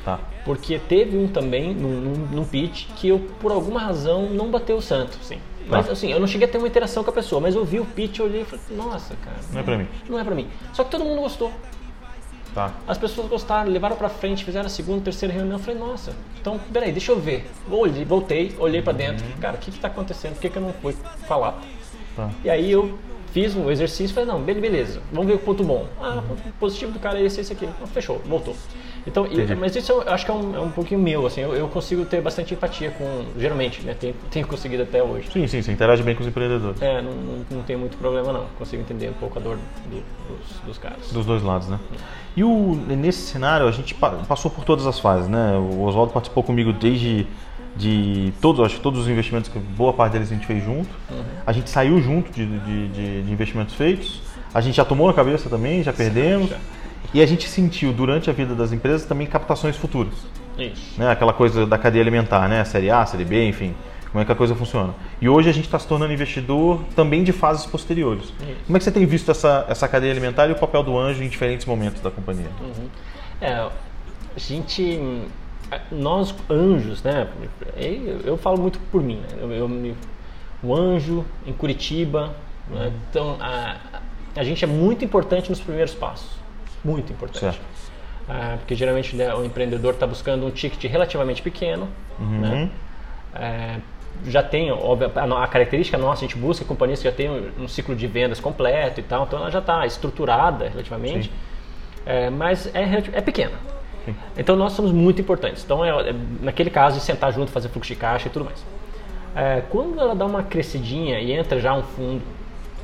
Tá. 0.06 0.20
Porque 0.46 0.80
teve 0.80 1.18
um 1.18 1.28
também, 1.28 1.74
num, 1.74 1.90
num, 2.02 2.14
num 2.32 2.46
pitch, 2.46 2.88
que 2.96 3.08
eu, 3.10 3.20
por 3.40 3.52
alguma 3.52 3.80
razão, 3.80 4.30
não 4.30 4.50
bateu 4.50 4.78
o 4.78 4.82
santo, 4.82 5.18
assim. 5.22 5.38
Mas, 5.68 5.86
Tá. 5.86 5.92
assim, 5.92 6.12
eu 6.12 6.20
não 6.20 6.26
cheguei 6.26 6.48
a 6.48 6.52
ter 6.52 6.58
uma 6.58 6.68
interação 6.68 7.04
com 7.04 7.12
a 7.12 7.14
pessoa, 7.14 7.40
mas 7.40 7.54
eu 7.54 7.64
vi 7.64 7.80
o 7.80 7.86
pitch, 7.86 8.20
eu 8.20 8.26
olhei 8.26 8.42
e 8.42 8.46
falei, 8.46 8.64
nossa, 8.72 9.16
cara. 9.24 9.38
Não 9.52 9.60
é 9.60 9.64
pra 9.64 9.78
mim. 9.78 9.88
Não 10.10 10.20
é 10.20 10.24
pra 10.24 10.34
mim. 10.34 10.48
Só 10.74 10.84
que 10.84 10.90
todo 10.90 11.04
mundo 11.04 11.22
gostou. 11.22 11.52
Tá. 12.54 12.74
As 12.88 12.98
pessoas 12.98 13.28
gostaram, 13.30 13.72
levaram 13.72 13.96
pra 13.96 14.10
frente, 14.10 14.44
fizeram 14.44 14.66
a 14.66 14.70
segunda, 14.70 15.02
terceira 15.02 15.34
reunião. 15.34 15.58
Eu 15.58 15.64
falei, 15.64 15.80
nossa, 15.80 16.14
então, 16.42 16.60
peraí, 16.74 16.92
deixa 16.92 17.12
eu 17.12 17.20
ver. 17.20 17.50
Olhei, 17.70 18.04
voltei, 18.04 18.56
olhei 18.60 18.82
pra 18.82 18.92
dentro. 18.94 19.26
Cara, 19.40 19.56
o 19.56 19.60
que 19.60 19.72
que 19.72 19.80
tá 19.80 19.88
acontecendo? 19.88 20.34
Por 20.34 20.42
que, 20.42 20.50
que 20.50 20.58
eu 20.58 20.62
não 20.62 20.74
fui 20.74 20.96
falar? 21.28 21.62
Tá. 22.16 22.30
E 22.44 22.50
aí 22.50 22.72
eu 22.72 22.98
fiz 23.32 23.56
um 23.56 23.70
exercício 23.70 24.06
e 24.12 24.14
falei, 24.14 24.28
não, 24.30 24.42
be- 24.42 24.56
beleza, 24.56 25.00
vamos 25.12 25.28
ver 25.28 25.36
o 25.36 25.40
ponto 25.40 25.64
bom. 25.64 25.86
Ah, 26.02 26.16
o 26.20 26.22
ponto 26.24 26.42
positivo 26.60 26.92
do 26.92 27.00
cara 27.00 27.20
é 27.20 27.24
esse, 27.24 27.40
esse 27.40 27.54
aqui. 27.54 27.66
Então, 27.66 27.86
fechou, 27.88 28.20
voltou. 28.26 28.56
Então, 29.10 29.26
e- 29.26 29.56
mas 29.56 29.76
isso 29.76 29.92
eu 29.92 30.04
acho 30.14 30.24
que 30.26 30.32
é 30.32 30.34
um, 30.34 30.56
é 30.56 30.60
um 30.60 30.70
pouquinho 30.70 31.00
meu, 31.00 31.26
assim, 31.26 31.42
eu, 31.42 31.54
eu 31.56 31.68
consigo 31.68 32.06
ter 32.06 32.22
bastante 32.22 32.54
empatia 32.54 32.92
com, 32.92 33.26
geralmente, 33.38 33.82
né, 33.82 33.96
tenho, 34.00 34.14
tenho 34.30 34.46
conseguido 34.48 34.84
até 34.84 35.02
hoje. 35.02 35.28
Sim, 35.34 35.48
sim, 35.48 35.62
você 35.62 35.72
interage 35.72 36.04
bem 36.04 36.14
com 36.16 36.22
os 36.22 36.28
empreendedores. 36.28 36.82
É, 36.82 37.02
não, 37.02 37.12
não, 37.12 37.46
não 37.52 37.64
tem 37.64 37.76
muito 37.76 37.98
problema 37.98 38.32
não, 38.32 38.46
consigo 38.58 38.82
entender 38.82 39.10
um 39.10 39.14
pouco 39.14 39.40
a 39.40 39.42
dor 39.42 39.58
do- 39.58 40.36
dos, 40.36 40.60
dos 40.66 40.78
caras. 40.78 41.12
Dos 41.12 41.26
dois 41.26 41.42
lados, 41.44 41.68
né? 41.68 41.80
E 42.38 42.44
o, 42.44 42.76
nesse 42.88 43.20
cenário, 43.32 43.68
a 43.68 43.72
gente 43.72 43.94
pa- 43.96 44.12
passou 44.28 44.50
por 44.52 44.64
todas 44.64 44.86
as 44.86 45.00
fases, 45.00 45.28
né? 45.28 45.54
O 45.58 45.82
Oswaldo 45.82 46.14
participou 46.14 46.44
comigo 46.44 46.72
desde 46.72 47.26
de 47.76 48.34
todos, 48.42 48.64
acho 48.66 48.76
que 48.76 48.82
todos 48.82 49.00
os 49.02 49.08
investimentos, 49.08 49.50
boa 49.78 49.94
parte 49.94 50.14
deles 50.14 50.32
a 50.32 50.36
gente 50.36 50.46
fez 50.46 50.64
junto. 50.64 50.90
A 51.46 51.52
gente 51.52 51.70
saiu 51.70 52.02
junto 52.02 52.32
de, 52.32 52.46
de- 52.46 52.88
de- 52.90 53.22
de 53.24 53.32
investimentos 53.32 53.74
feitos. 53.76 54.22
A 54.54 54.60
gente 54.62 54.76
já 54.76 54.84
tomou 54.86 55.08
na 55.08 55.14
cabeça 55.14 55.50
também, 55.50 55.82
já 55.84 55.94
perdemos. 55.94 56.50
já. 56.50 56.58
E 57.14 57.22
a 57.22 57.26
gente 57.26 57.48
sentiu 57.48 57.92
durante 57.92 58.30
a 58.30 58.34
vida 58.34 58.54
das 58.54 58.72
empresas 58.72 59.06
também 59.06 59.28
captações 59.28 59.76
futuras. 59.76 60.14
Isso. 60.58 61.00
né? 61.00 61.10
Aquela 61.10 61.32
coisa 61.32 61.66
da 61.66 61.78
cadeia 61.78 62.04
alimentar, 62.04 62.48
né? 62.50 62.64
Série 62.66 62.90
A, 62.90 63.06
série 63.06 63.24
B, 63.24 63.48
enfim. 63.48 63.74
Como 64.12 64.22
é 64.22 64.26
que 64.26 64.32
a 64.32 64.36
coisa 64.36 64.56
funciona. 64.56 64.94
E 65.22 65.30
hoje 65.30 65.50
a 65.50 65.54
gente 65.54 65.66
está 65.66 65.78
se 65.78 65.88
tornando 65.88 66.12
investidor 66.12 66.84
também 66.96 67.24
de 67.24 67.32
fases 67.32 67.66
posteriores. 67.66 68.34
Como 68.66 68.76
é 68.76 68.80
que 68.80 68.84
você 68.84 68.92
tem 68.92 69.06
visto 69.06 69.30
essa, 69.30 69.66
essa 69.70 69.88
cadeia 69.88 70.12
alimentar 70.12 70.48
e 70.48 70.52
o 70.52 70.56
papel 70.56 70.84
do 70.84 70.98
anjo 70.98 71.24
em 71.24 71.30
diferentes 71.30 71.66
momentos 71.66 72.02
da 72.02 72.10
companhia? 72.10 72.50
É, 73.40 73.54
a 73.54 73.72
gente, 74.36 75.00
nós 75.92 76.34
anjos, 76.50 77.04
né? 77.04 77.28
Eu, 77.78 78.20
eu 78.22 78.38
falo 78.38 78.60
muito 78.60 78.80
por 78.92 79.02
mim, 79.04 79.18
né? 79.18 79.38
Eu, 79.40 79.52
eu 79.52 79.96
o 80.62 80.76
anjo 80.76 81.26
em 81.46 81.54
Curitiba, 81.54 82.36
né? 82.70 82.92
então 83.10 83.38
a, 83.40 83.78
a 84.36 84.44
gente 84.44 84.64
é 84.64 84.68
muito 84.68 85.06
importante 85.06 85.50
nos 85.50 85.60
primeiros 85.60 85.94
passos, 85.94 86.32
muito 86.84 87.12
importante. 87.12 87.60
Ah, 88.28 88.58
porque 88.60 88.76
geralmente 88.76 89.16
né, 89.16 89.34
o 89.34 89.44
empreendedor 89.44 89.94
está 89.94 90.06
buscando 90.06 90.46
um 90.46 90.52
ticket 90.52 90.84
relativamente 90.90 91.42
pequeno, 91.42 91.88
né? 92.20 92.70
É, 93.34 93.78
já 94.26 94.44
tem, 94.44 94.72
óbvio, 94.72 95.12
a, 95.16 95.44
a 95.44 95.48
característica 95.48 95.98
nossa, 95.98 96.26
a 96.26 96.28
gente 96.28 96.38
busca 96.38 96.66
companhias 96.66 97.00
que 97.00 97.06
já 97.06 97.12
têm 97.12 97.30
um, 97.30 97.64
um 97.64 97.68
ciclo 97.68 97.96
de 97.96 98.06
vendas 98.06 98.40
completo 98.40 99.00
e 99.00 99.04
tal, 99.04 99.24
então 99.24 99.40
ela 99.40 99.50
já 99.50 99.60
está 99.60 99.86
estruturada 99.86 100.68
relativamente, 100.68 101.32
é, 102.06 102.30
mas 102.30 102.74
é, 102.76 103.04
é 103.14 103.22
pequena. 103.22 103.54
Então 104.38 104.56
nós 104.56 104.74
somos 104.74 104.92
muito 104.92 105.22
importantes. 105.22 105.64
Então, 105.64 105.84
é, 105.84 106.10
é, 106.10 106.16
naquele 106.42 106.70
caso, 106.70 106.98
de 106.98 107.04
sentar 107.04 107.32
junto, 107.34 107.52
fazer 107.52 107.70
fluxo 107.70 107.94
de 107.94 108.00
caixa 108.00 108.28
e 108.28 108.32
tudo 108.32 108.46
mais. 108.46 108.64
É, 109.36 109.62
quando 109.70 110.00
ela 110.00 110.16
dá 110.16 110.26
uma 110.26 110.44
crescidinha 110.44 111.20
e 111.20 111.32
entra 111.32 111.60
já 111.60 111.74
um 111.74 111.84
fundo, 111.84 112.22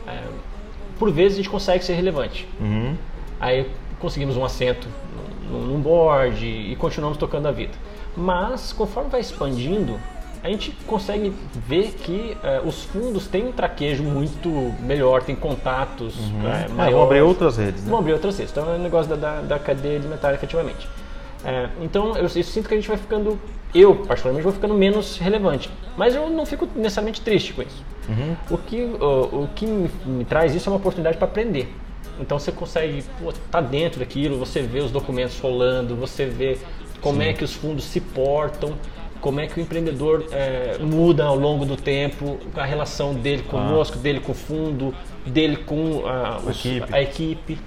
é, 0.07 0.19
por 0.99 1.11
vezes 1.11 1.33
a 1.33 1.37
gente 1.37 1.49
consegue 1.49 1.83
ser 1.83 1.93
relevante. 1.93 2.47
Uhum. 2.59 2.95
Aí 3.39 3.69
conseguimos 3.99 4.35
um 4.37 4.45
assento 4.45 4.87
num, 5.49 5.79
board 5.79 6.45
e 6.45 6.75
continuamos 6.77 7.17
tocando 7.17 7.47
a 7.47 7.51
vida. 7.51 7.73
Mas 8.17 8.71
conforme 8.73 9.09
vai 9.09 9.21
expandindo, 9.21 9.99
a 10.43 10.47
gente 10.49 10.71
consegue 10.85 11.33
ver 11.53 11.93
que 11.93 12.37
eh, 12.43 12.61
os 12.63 12.83
fundos 12.85 13.27
têm 13.27 13.47
um 13.47 13.51
traquejo 13.51 14.03
muito 14.03 14.49
melhor, 14.81 15.23
tem 15.23 15.35
contatos 15.35 16.15
eh, 16.17 16.47
Ah, 16.47 16.67
vão 16.67 16.75
maiores. 16.77 17.03
abrir 17.05 17.21
outras 17.21 17.57
redes, 17.57 17.83
né? 17.83 17.89
Vão 17.89 17.99
abrir 17.99 18.13
outras 18.13 18.37
redes. 18.37 18.51
Então 18.51 18.71
é 18.71 18.77
um 18.77 18.81
negócio 18.81 19.09
da, 19.09 19.15
da, 19.15 19.41
da 19.41 19.59
cadeia 19.59 19.97
alimentar 19.97 20.33
efetivamente. 20.33 20.87
É, 21.43 21.69
então 21.81 22.15
eu, 22.15 22.23
eu 22.23 22.29
sinto 22.29 22.67
que 22.67 22.73
a 22.73 22.77
gente 22.77 22.87
vai 22.87 22.97
ficando, 22.97 23.39
eu 23.73 23.95
particularmente 24.07 24.43
vou 24.43 24.53
ficando 24.53 24.73
menos 24.73 25.17
relevante. 25.17 25.69
Mas 25.97 26.15
eu 26.15 26.29
não 26.29 26.45
fico 26.45 26.67
necessariamente 26.75 27.21
triste 27.21 27.53
com 27.53 27.61
isso. 27.61 27.83
O, 28.51 28.57
que, 28.57 28.81
o, 28.83 29.43
o 29.43 29.49
que 29.55 29.65
me, 29.65 29.89
me 30.05 30.25
traz 30.25 30.53
isso 30.53 30.69
é 30.69 30.71
uma 30.71 30.77
oportunidade 30.77 31.17
para 31.17 31.25
aprender. 31.27 31.73
Então 32.19 32.39
você 32.39 32.51
consegue 32.51 33.03
pô, 33.21 33.33
tá 33.51 33.59
dentro 33.61 33.99
daquilo, 33.99 34.37
você 34.37 34.61
vê 34.61 34.79
os 34.79 34.91
documentos 34.91 35.39
rolando, 35.39 35.95
você 35.95 36.25
vê 36.25 36.57
como 37.01 37.21
é 37.21 37.33
que 37.33 37.43
os 37.43 37.53
fundos 37.53 37.83
se 37.85 37.99
portam, 37.99 38.73
como 39.21 39.39
é 39.39 39.47
que 39.47 39.59
o 39.59 39.61
empreendedor 39.61 40.25
é, 40.31 40.77
muda 40.79 41.23
ao 41.25 41.35
longo 41.35 41.65
do 41.65 41.75
tempo, 41.75 42.37
a 42.55 42.63
relação 42.65 43.13
dele 43.13 43.43
conosco, 43.43 43.97
dele 43.97 44.19
com 44.19 44.31
o 44.31 44.35
fundo, 44.35 44.93
dele 45.25 45.57
com 45.57 46.03
ah, 46.05 46.39
os- 46.45 46.65
equipe. 46.65 46.93
a 46.93 47.01
equipe. 47.01 47.59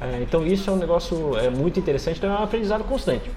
É, 0.00 0.20
então 0.22 0.44
isso 0.46 0.68
é 0.68 0.72
um 0.72 0.76
negócio 0.76 1.36
é, 1.38 1.48
muito 1.48 1.78
interessante, 1.78 2.18
então 2.18 2.30
é 2.30 2.38
um 2.38 2.42
aprendizado 2.42 2.84
constante. 2.84 3.30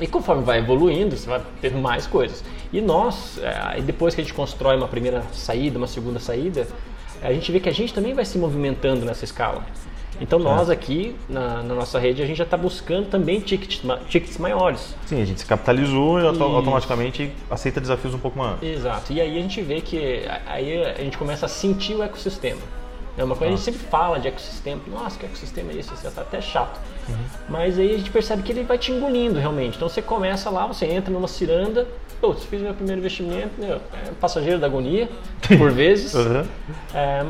E 0.00 0.06
conforme 0.06 0.42
vai 0.42 0.58
evoluindo, 0.58 1.16
você 1.16 1.28
vai 1.28 1.40
tendo 1.60 1.78
mais 1.78 2.06
coisas. 2.06 2.44
E 2.72 2.80
nós, 2.80 3.38
é, 3.38 3.80
depois 3.80 4.14
que 4.14 4.20
a 4.20 4.24
gente 4.24 4.34
constrói 4.34 4.76
uma 4.76 4.88
primeira 4.88 5.22
saída, 5.32 5.78
uma 5.78 5.86
segunda 5.86 6.18
saída, 6.18 6.66
a 7.22 7.32
gente 7.32 7.50
vê 7.52 7.60
que 7.60 7.68
a 7.68 7.72
gente 7.72 7.92
também 7.92 8.14
vai 8.14 8.24
se 8.24 8.38
movimentando 8.38 9.04
nessa 9.04 9.24
escala. 9.24 9.64
Então 10.20 10.38
nós 10.38 10.70
aqui 10.70 11.14
na, 11.28 11.62
na 11.62 11.74
nossa 11.74 11.98
rede 11.98 12.22
a 12.22 12.26
gente 12.26 12.38
já 12.38 12.44
está 12.44 12.56
buscando 12.56 13.08
também 13.08 13.40
tickets, 13.40 13.82
tickets 14.08 14.38
maiores. 14.38 14.94
Sim, 15.04 15.20
a 15.20 15.24
gente 15.24 15.40
se 15.40 15.46
capitalizou 15.46 16.18
e 16.18 16.30
Isso. 16.30 16.42
automaticamente 16.42 17.30
aceita 17.50 17.80
desafios 17.80 18.14
um 18.14 18.18
pouco 18.18 18.38
maiores. 18.38 18.62
Exato. 18.62 19.12
E 19.12 19.20
aí 19.20 19.38
a 19.38 19.42
gente 19.42 19.60
vê 19.60 19.80
que 19.80 20.22
aí 20.46 20.82
a 20.82 21.02
gente 21.02 21.18
começa 21.18 21.46
a 21.46 21.48
sentir 21.48 21.94
o 21.94 22.02
ecossistema. 22.02 22.60
É 23.16 23.24
uma 23.24 23.34
coisa, 23.34 23.54
a 23.54 23.56
gente 23.56 23.64
sempre 23.64 23.80
fala 23.80 24.18
de 24.18 24.28
ecossistema, 24.28 24.82
nossa, 24.88 25.18
que 25.18 25.24
ecossistema 25.24 25.72
é 25.72 25.76
esse? 25.76 25.92
Isso 25.94 26.10
tá 26.10 26.20
até 26.20 26.40
chato. 26.40 26.78
Mas 27.48 27.78
aí 27.78 27.94
a 27.94 27.98
gente 27.98 28.10
percebe 28.10 28.42
que 28.42 28.52
ele 28.52 28.62
vai 28.64 28.76
te 28.76 28.92
engolindo 28.92 29.38
realmente. 29.38 29.76
Então 29.76 29.88
você 29.88 30.02
começa 30.02 30.50
lá, 30.50 30.66
você 30.66 30.86
entra 30.86 31.12
numa 31.12 31.28
ciranda, 31.28 31.86
putz, 32.20 32.44
fiz 32.44 32.60
meu 32.60 32.74
primeiro 32.74 33.00
investimento, 33.00 33.50
meu, 33.58 33.76
é 33.76 34.10
passageiro 34.20 34.58
da 34.58 34.66
agonia, 34.66 35.08
por 35.56 35.70
vezes. 35.72 36.14
Uhum. 36.14 36.44
É, 36.94 37.24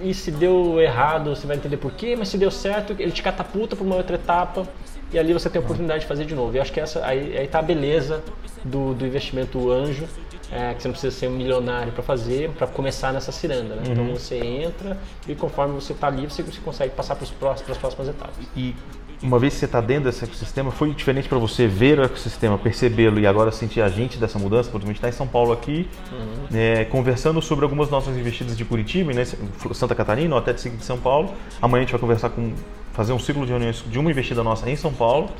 e 0.00 0.14
se 0.14 0.30
deu 0.30 0.80
errado, 0.80 1.34
você 1.34 1.46
vai 1.46 1.56
entender 1.56 1.76
por 1.76 1.92
quê, 1.92 2.14
mas 2.16 2.28
se 2.28 2.38
deu 2.38 2.50
certo, 2.50 2.94
ele 2.98 3.12
te 3.12 3.22
catapulta 3.22 3.74
para 3.74 3.84
uma 3.84 3.96
outra 3.96 4.16
etapa 4.16 4.66
e 5.12 5.18
ali 5.18 5.32
você 5.32 5.50
tem 5.50 5.60
a 5.60 5.64
oportunidade 5.64 6.00
de 6.00 6.06
fazer 6.06 6.24
de 6.24 6.34
novo. 6.34 6.56
E 6.56 6.60
acho 6.60 6.72
que 6.72 6.80
essa 6.80 7.04
aí, 7.04 7.36
aí 7.36 7.46
tá 7.46 7.58
a 7.58 7.62
beleza 7.62 8.22
do, 8.64 8.94
do 8.94 9.06
investimento 9.06 9.70
anjo, 9.70 10.06
é, 10.52 10.74
que 10.74 10.82
você 10.82 10.88
não 10.88 10.92
precisa 10.92 11.16
ser 11.16 11.28
um 11.28 11.32
milionário 11.32 11.92
para 11.92 12.02
fazer, 12.02 12.50
para 12.50 12.66
começar 12.66 13.12
nessa 13.12 13.32
ciranda. 13.32 13.74
Né? 13.76 13.84
Então 13.90 14.04
você 14.12 14.36
entra 14.36 14.98
e 15.26 15.34
conforme 15.34 15.74
você 15.74 15.94
está 15.94 16.08
você, 16.08 16.28
você 16.28 16.60
consegue 16.60 16.94
passar 16.94 17.16
para 17.16 17.24
as 17.24 17.78
próximas 17.78 18.08
etapas. 18.08 18.36
E 18.54 18.76
uma 19.22 19.38
vez 19.38 19.54
que 19.54 19.60
você 19.60 19.66
está 19.66 19.80
dentro 19.80 20.04
desse 20.04 20.24
ecossistema, 20.24 20.70
foi 20.70 20.92
diferente 20.92 21.28
para 21.28 21.38
você 21.38 21.66
ver 21.66 21.98
o 21.98 22.02
ecossistema, 22.02 22.58
percebê-lo 22.58 23.20
e 23.20 23.26
agora 23.26 23.52
sentir 23.52 23.80
a 23.80 23.88
gente 23.88 24.18
dessa 24.18 24.38
mudança? 24.38 24.70
Porque 24.70 24.84
a 24.84 24.88
gente 24.88 24.96
está 24.96 25.08
em 25.08 25.12
São 25.12 25.26
Paulo 25.26 25.52
aqui, 25.52 25.88
Uhum. 26.12 26.56
é, 26.58 26.84
conversando 26.86 27.40
sobre 27.40 27.64
algumas 27.64 27.88
nossas 27.90 28.16
investidas 28.16 28.56
de 28.56 28.64
Curitiba, 28.64 29.12
né, 29.12 29.24
Santa 29.72 29.94
Catarina 29.94 30.34
ou 30.34 30.38
até 30.40 30.52
de 30.52 30.60
São 30.84 30.98
Paulo. 30.98 31.32
Amanhã 31.60 31.82
a 31.82 31.84
gente 31.84 31.92
vai 31.92 32.00
conversar 32.00 32.30
com 32.30 32.52
fazer 32.92 33.14
um 33.14 33.18
ciclo 33.18 33.46
de 33.46 33.50
reuniões 33.52 33.82
de 33.90 33.98
uma 33.98 34.10
investida 34.10 34.42
nossa 34.44 34.68
em 34.68 34.76
São 34.76 34.92
Paulo, 34.92 35.30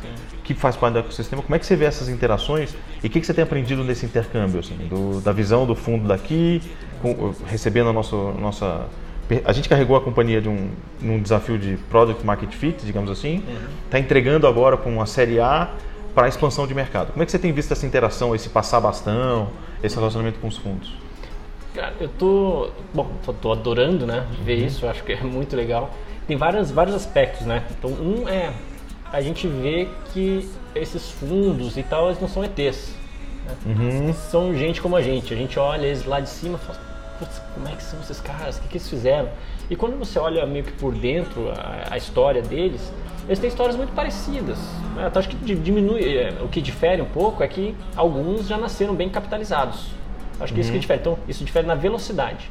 que 0.43 0.55
faz 0.55 0.75
parte 0.75 0.95
do 0.95 1.01
ecossistema. 1.01 1.43
Como 1.43 1.55
é 1.55 1.59
que 1.59 1.67
você 1.67 1.77
vê 1.77 1.85
essas 1.85 2.09
interações 2.09 2.75
e 3.05 3.07
o 3.07 3.11
que, 3.11 3.21
que 3.21 3.27
você 3.27 3.35
tem 3.35 3.45
aprendido 3.45 3.85
nesse 3.85 4.07
intercâmbio, 4.07 4.61
assim, 4.61 4.75
do- 4.89 5.21
da 5.21 5.33
visão 5.33 5.67
do 5.67 5.75
fundo 5.75 6.09
daqui, 6.09 6.63
com- 7.03 7.35
recebendo 7.47 7.91
a 7.91 7.93
nossa, 7.93 8.17
nossa 8.17 8.87
a 9.45 9.53
gente 9.53 9.69
carregou 9.69 9.97
a 9.97 10.01
companhia 10.01 10.41
de 10.41 10.49
um, 10.49 10.69
num 11.01 11.21
desafio 11.21 11.59
de 11.59 11.77
product 11.89 12.25
market 12.25 12.53
fit, 12.53 12.85
digamos 12.85 13.11
assim, 13.11 13.43
está 13.85 13.99
entregando 13.99 14.47
agora 14.47 14.77
para 14.77 14.91
uma 14.91 15.07
série 15.07 15.41
A 15.41 15.71
para 16.15 16.29
expansão 16.29 16.67
de 16.67 16.75
mercado. 16.75 17.13
Como 17.13 17.23
é 17.23 17.27
que 17.27 17.33
você 17.33 17.39
tem 17.39 17.53
visto 17.53 17.73
essa 17.73 17.87
interação, 17.87 18.35
esse 18.35 18.49
passar 18.49 18.81
bastão, 18.81 19.49
esse 19.83 19.97
relacionamento 19.97 20.39
com 20.41 20.49
os 20.49 20.59
fundos? 20.59 20.93
Cara, 21.75 21.95
eu 22.01 22.09
tô, 22.09 22.69
bom, 22.93 23.11
tô, 23.25 23.33
tô 23.33 23.53
adorando, 23.53 24.07
né, 24.07 24.27
ver 24.45 24.57
isso, 24.57 24.85
eu 24.85 24.91
acho 24.91 25.03
que 25.05 25.13
é 25.13 25.23
muito 25.23 25.57
legal. 25.57 25.91
Tem 26.27 26.37
várias, 26.37 26.71
vários 26.71 26.95
aspectos, 26.95 27.47
né? 27.47 27.65
Então, 27.71 27.91
um 27.91 28.29
é 28.29 28.53
a 29.13 29.21
gente 29.21 29.47
vê 29.47 29.89
que 30.13 30.49
esses 30.75 31.11
fundos 31.11 31.77
e 31.77 31.83
tal, 31.83 32.07
eles 32.07 32.21
não 32.21 32.29
são 32.29 32.43
ETs. 32.43 32.95
né? 33.67 34.13
São 34.31 34.55
gente 34.55 34.81
como 34.81 34.97
a 34.97 35.03
gente. 35.03 35.35
A 35.35 35.37
gente 35.37 35.59
olha 35.59 35.87
eles 35.87 36.07
lá 36.07 36.19
de 36.19 36.31
cima 36.31 36.59
e 36.63 36.67
fala, 36.67 36.81
putz, 37.25 37.41
como 37.55 37.69
é 37.69 37.73
que 37.73 37.83
são 37.83 38.01
esses 38.01 38.21
caras? 38.21 38.59
O 38.59 38.63
que, 38.63 38.69
que 38.69 38.77
eles 38.79 38.89
fizeram? 38.89 39.29
E 39.71 39.77
quando 39.77 39.97
você 39.99 40.19
olha 40.19 40.45
meio 40.47 40.65
que 40.65 40.73
por 40.73 40.95
dentro 40.95 41.51
a, 41.51 41.95
a 41.95 41.97
história 41.97 42.43
deles, 42.43 42.93
eles 43.27 43.39
têm 43.39 43.49
histórias 43.49 43.77
muito 43.77 43.93
parecidas. 43.93 44.59
Né? 44.97 45.07
Então, 45.07 45.21
acho 45.21 45.29
que 45.29 45.37
di- 45.37 45.55
diminui, 45.55 46.17
é, 46.19 46.35
o 46.43 46.49
que 46.49 46.61
difere 46.61 47.01
um 47.01 47.07
pouco 47.07 47.43
é 47.43 47.49
que 47.49 47.75
alguns 47.97 48.47
já 48.49 48.59
nasceram 48.59 48.95
bem 48.95 49.09
capitalizados. 49.09 49.87
Acho 50.41 50.53
que 50.53 50.61
isso 50.61 50.73
que 50.73 50.79
difere. 50.79 50.99
Então, 51.01 51.17
isso 51.29 51.45
difere 51.45 51.67
na 51.67 51.75
velocidade. 51.77 52.51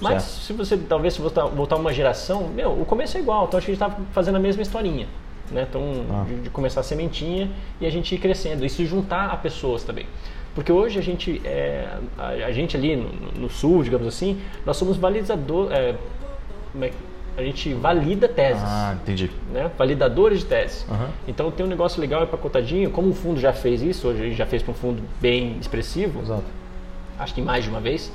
Mas 0.00 0.22
Certo. 0.24 0.44
se 0.44 0.52
você, 0.52 0.76
talvez, 0.76 1.14
se 1.14 1.20
voltar, 1.20 1.46
voltar 1.46 1.76
uma 1.76 1.92
geração, 1.92 2.48
meu, 2.48 2.72
o 2.72 2.84
começo 2.84 3.16
é 3.16 3.20
igual. 3.20 3.46
Então, 3.46 3.56
acho 3.56 3.66
que 3.66 3.72
a 3.72 3.74
gente 3.74 3.82
está 3.84 4.04
fazendo 4.12 4.34
a 4.36 4.40
mesma 4.40 4.60
historinha. 4.60 5.06
Né? 5.50 5.66
Então, 5.68 5.82
Ah. 6.10 6.24
de, 6.28 6.40
de 6.42 6.50
começar 6.50 6.80
a 6.80 6.82
sementinha 6.82 7.50
e 7.80 7.86
a 7.86 7.90
gente 7.90 8.14
ir 8.14 8.18
crescendo. 8.18 8.64
E 8.66 8.68
se 8.68 8.84
juntar 8.84 9.30
a 9.30 9.36
pessoas 9.36 9.82
também. 9.84 10.06
Porque 10.54 10.70
hoje 10.70 10.98
a 10.98 11.02
gente, 11.02 11.40
é, 11.44 11.88
a, 12.16 12.26
a 12.46 12.52
gente 12.52 12.76
ali 12.76 12.94
no, 12.96 13.08
no 13.42 13.50
sul, 13.50 13.82
digamos 13.82 14.06
assim, 14.06 14.40
nós 14.64 14.76
somos 14.76 14.96
validador, 14.96 15.72
é, 15.72 15.94
é 16.80 16.90
a 17.36 17.42
gente 17.42 17.74
valida 17.74 18.28
teses 18.28 18.62
Ah, 18.64 18.96
entendi. 19.02 19.28
né? 19.52 19.68
validadores 19.76 20.40
de 20.40 20.46
tese. 20.46 20.84
Aham. 20.88 21.08
Então 21.26 21.50
tem 21.50 21.66
um 21.66 21.68
negócio 21.68 22.00
legal 22.00 22.22
empacotadinho, 22.22 22.90
como 22.90 23.08
o 23.08 23.12
fundo 23.14 23.40
já 23.40 23.52
fez 23.52 23.82
isso, 23.82 24.06
hoje 24.06 24.22
ele 24.22 24.34
já 24.34 24.46
fez 24.46 24.62
para 24.62 24.70
um 24.70 24.74
fundo 24.74 25.02
bem 25.20 25.56
expressivo, 25.60 26.20
Exato. 26.20 26.44
acho 27.18 27.34
que 27.34 27.42
mais 27.42 27.64
de 27.64 27.70
uma 27.70 27.80
vez, 27.80 28.12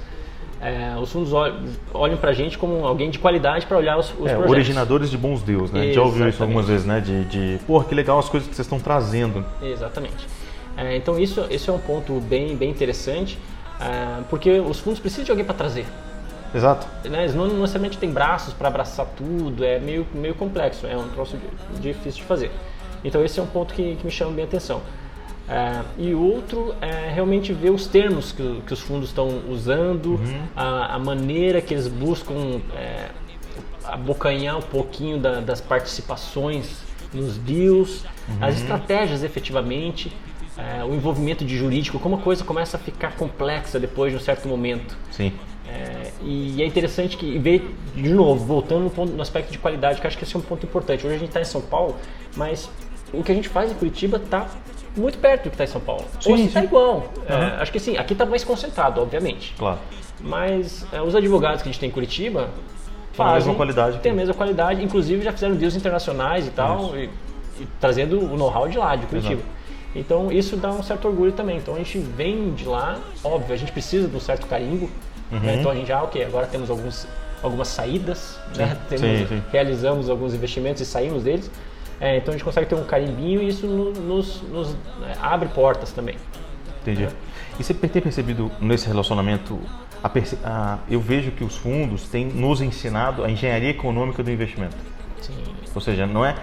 é, 0.61 0.95
os 0.97 1.11
fundos 1.11 1.33
olham, 1.33 1.57
olham 1.93 2.15
para 2.17 2.29
a 2.29 2.33
gente 2.33 2.57
como 2.57 2.85
alguém 2.87 3.09
de 3.09 3.19
qualidade 3.19 3.65
para 3.65 3.77
olhar 3.77 3.97
os, 3.97 4.07
os 4.11 4.13
É, 4.27 4.29
projetos. 4.35 4.51
originadores 4.51 5.09
de 5.11 5.17
bons 5.17 5.41
deus, 5.41 5.69
né? 5.69 5.81
A 5.81 5.83
gente 5.83 5.95
já 5.95 6.01
ouviu 6.01 6.19
isso 6.29 6.41
Exatamente. 6.41 6.41
algumas 6.57 6.67
vezes, 6.69 6.85
né? 6.85 7.01
De, 7.01 7.25
de 7.25 7.59
pô, 7.65 7.83
que 7.83 7.93
legal 7.93 8.19
as 8.19 8.29
coisas 8.29 8.47
que 8.47 8.55
vocês 8.55 8.65
estão 8.65 8.79
trazendo. 8.79 9.45
Exatamente. 9.61 10.27
É, 10.81 10.95
então 10.95 11.19
isso, 11.19 11.45
isso 11.49 11.69
é 11.69 11.73
um 11.73 11.79
ponto 11.79 12.13
bem, 12.21 12.55
bem 12.55 12.69
interessante, 12.69 13.37
é, 13.81 14.21
porque 14.29 14.51
os 14.59 14.79
fundos 14.79 14.99
precisam 14.99 15.25
de 15.25 15.31
alguém 15.31 15.45
para 15.45 15.55
trazer. 15.55 15.85
Exato. 16.55 16.87
né, 17.07 17.19
eles 17.23 17.35
não 17.35 17.47
necessariamente 17.47 17.97
têm 17.99 18.09
braços 18.09 18.53
para 18.55 18.69
abraçar 18.69 19.05
tudo, 19.15 19.63
é 19.63 19.77
meio, 19.77 20.07
meio 20.15 20.33
complexo, 20.33 20.87
é 20.87 20.97
um 20.97 21.07
troço 21.09 21.37
di- 21.37 21.79
difícil 21.93 22.21
de 22.21 22.27
fazer. 22.27 22.51
Então 23.03 23.23
esse 23.23 23.39
é 23.39 23.43
um 23.43 23.47
ponto 23.47 23.71
que, 23.73 23.95
que 23.97 24.03
me 24.05 24.11
chama 24.11 24.31
bem 24.31 24.45
a 24.45 24.47
atenção. 24.47 24.81
É, 25.47 25.81
e 25.97 26.13
outro 26.15 26.73
é 26.81 27.11
realmente 27.13 27.53
ver 27.53 27.69
os 27.71 27.85
termos 27.87 28.31
que, 28.31 28.61
que 28.65 28.73
os 28.73 28.79
fundos 28.79 29.09
estão 29.09 29.41
usando, 29.49 30.19
a, 30.55 30.95
a 30.95 30.99
maneira 30.99 31.59
que 31.61 31.73
eles 31.73 31.87
buscam 31.87 32.61
é, 32.75 33.09
abocanhar 33.83 34.57
um 34.57 34.61
pouquinho 34.61 35.17
da- 35.19 35.39
das 35.41 35.61
participações 35.61 36.81
nos 37.13 37.37
deals, 37.37 38.05
as 38.41 38.55
estratégias 38.59 39.23
efetivamente, 39.23 40.11
é, 40.79 40.83
o 40.83 40.93
envolvimento 40.93 41.45
de 41.45 41.55
jurídico, 41.57 41.97
como 41.99 42.15
a 42.15 42.19
coisa 42.19 42.43
começa 42.43 42.75
a 42.77 42.79
ficar 42.79 43.15
complexa 43.15 43.79
depois 43.79 44.11
de 44.11 44.17
um 44.17 44.21
certo 44.21 44.47
momento. 44.47 44.97
Sim. 45.11 45.31
É, 45.67 46.09
e 46.21 46.61
é 46.61 46.65
interessante 46.65 47.15
que 47.15 47.37
ver, 47.37 47.73
de 47.95 48.09
novo, 48.09 48.43
voltando 48.45 48.83
no, 48.85 48.89
ponto- 48.89 49.13
no 49.13 49.21
aspecto 49.21 49.51
de 49.51 49.57
qualidade, 49.59 50.01
que 50.01 50.07
acho 50.07 50.17
que 50.17 50.23
esse 50.23 50.35
é 50.35 50.39
um 50.39 50.41
ponto 50.41 50.65
importante. 50.65 51.05
Hoje 51.05 51.15
a 51.15 51.19
gente 51.19 51.29
está 51.29 51.39
em 51.41 51.45
São 51.45 51.61
Paulo, 51.61 51.95
mas 52.35 52.69
o 53.13 53.23
que 53.23 53.31
a 53.31 53.35
gente 53.35 53.47
faz 53.47 53.71
em 53.71 53.75
Curitiba 53.75 54.17
está 54.17 54.47
muito 54.97 55.17
perto 55.19 55.43
do 55.43 55.49
que 55.51 55.55
está 55.55 55.63
em 55.63 55.67
São 55.67 55.79
Paulo. 55.79 56.03
Sim, 56.19 56.31
Ou 56.31 56.37
se 56.37 56.45
está 56.45 56.63
igual. 56.63 57.13
É, 57.27 57.33
Aham. 57.33 57.57
acho 57.61 57.71
que 57.71 57.79
sim, 57.79 57.97
aqui 57.97 58.13
está 58.13 58.25
mais 58.25 58.43
concentrado, 58.43 58.99
obviamente. 59.01 59.53
Claro. 59.57 59.77
Mas 60.19 60.85
é, 60.91 61.01
os 61.01 61.15
advogados 61.15 61.61
que 61.61 61.69
a 61.69 61.71
gente 61.71 61.79
tem 61.79 61.89
em 61.89 61.91
Curitiba 61.93 62.49
Tem 63.15 63.25
a 63.25 63.27
mesma 63.27 63.39
fazem- 63.39 63.53
qualidade 63.55 63.99
Tem 63.99 64.11
a 64.11 64.15
mesma 64.15 64.33
qualidade, 64.33 64.83
inclusive 64.83 65.23
já 65.23 65.31
fizeram 65.31 65.55
deals 65.55 65.75
internacionais 65.75 66.47
e 66.47 66.51
tal, 66.51 66.97
e, 66.97 67.05
e 67.59 67.67
trazendo 67.79 68.19
o 68.19 68.35
know-how 68.35 68.67
de 68.67 68.77
lá, 68.77 68.95
de 68.95 69.05
Curitiba. 69.05 69.33
Exato. 69.41 69.58
Então 69.95 70.31
isso 70.31 70.55
dá 70.55 70.69
um 70.69 70.83
certo 70.83 71.07
orgulho 71.07 71.31
também. 71.31 71.57
Então 71.57 71.73
a 71.75 71.77
gente 71.77 71.97
vem 71.99 72.53
de 72.53 72.65
lá, 72.65 72.99
óbvio, 73.23 73.53
a 73.53 73.57
gente 73.57 73.71
precisa 73.71 74.07
de 74.07 74.15
um 74.15 74.19
certo 74.19 74.45
carimbo. 74.47 74.89
Uhum. 75.31 75.39
né? 75.39 75.55
Então 75.59 75.71
a 75.71 75.75
gente 75.75 75.87
já, 75.87 76.01
ok, 76.01 76.23
agora 76.25 76.47
temos 76.47 76.69
alguns, 76.69 77.07
algumas 77.43 77.67
saídas, 77.67 78.39
né? 78.55 78.77
Temos- 78.89 79.05
Sim, 79.19 79.27
sim. 79.27 79.43
realizamos 79.51 80.09
alguns 80.09 80.33
investimentos 80.33 80.81
e 80.81 80.85
saímos 80.85 81.23
deles. 81.23 81.51
É, 82.01 82.17
então 82.17 82.29
a 82.33 82.37
gente 82.37 82.43
consegue 82.45 82.65
ter 82.67 82.75
um 82.75 82.83
carimbinho 82.83 83.41
e 83.41 83.47
isso 83.49 83.67
no- 83.67 83.91
nos, 83.91 84.41
nos, 84.43 84.69
né, 84.99 85.13
abre 85.21 85.49
portas 85.49 85.91
também. 85.91 86.15
Entendi. 86.81 87.07
E 87.59 87.63
você 87.63 87.73
tem 87.73 88.01
percebido 88.01 88.49
nesse 88.59 88.87
relacionamento, 88.87 89.59
a 90.01 90.07
perce- 90.07 90.37
a- 90.45 90.79
eu 90.89 90.99
vejo 91.01 91.31
que 91.31 91.43
os 91.43 91.57
fundos 91.57 92.07
têm 92.07 92.25
nos 92.25 92.61
ensinado 92.61 93.23
a 93.23 93.29
engenharia 93.29 93.69
econômica 93.69 94.23
do 94.23 94.31
investimento. 94.31 94.77
Sim. 95.21 95.33
Ou 95.75 95.81
seja, 95.81 96.07
não 96.07 96.25
é, 96.25 96.35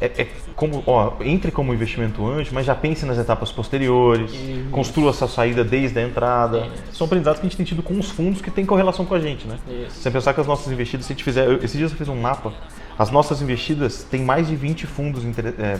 é, 0.00 0.06
é 0.22 0.28
como, 0.56 0.82
ó, 0.86 1.12
entre 1.20 1.50
como 1.50 1.72
investimento 1.74 2.26
anjo, 2.26 2.50
mas 2.52 2.64
já 2.66 2.74
pense 2.74 3.04
nas 3.06 3.18
etapas 3.18 3.52
posteriores, 3.52 4.32
construa 4.70 5.10
essa 5.10 5.26
saída 5.28 5.62
desde 5.64 5.98
a 5.98 6.02
entrada. 6.02 6.58
Isso. 6.88 6.96
São 6.98 7.04
aprendizados 7.06 7.40
que 7.40 7.46
a 7.46 7.48
gente 7.48 7.56
tem 7.56 7.66
tido 7.66 7.82
com 7.82 7.98
os 7.98 8.10
fundos 8.10 8.40
que 8.40 8.50
tem 8.50 8.64
correlação 8.64 9.04
com 9.04 9.14
a 9.14 9.20
gente, 9.20 9.46
né? 9.46 9.58
Isso. 9.68 10.00
Você 10.00 10.10
pensar 10.10 10.32
que 10.34 10.40
as 10.40 10.46
nossas 10.46 10.72
investidas, 10.72 11.06
se 11.06 11.12
a 11.12 11.14
gente 11.14 11.24
fizer, 11.24 11.46
eu- 11.46 11.56
esses 11.56 11.72
dias 11.76 11.90
eu 11.90 11.96
fiz 11.98 12.08
um 12.08 12.16
mapa, 12.20 12.52
as 12.98 13.10
nossas 13.10 13.40
investidas 13.42 14.02
têm 14.02 14.22
mais 14.22 14.46
de 14.48 14.56
20 14.56 14.86
fundos 14.86 15.24
inter- 15.24 15.54
é, 15.58 15.78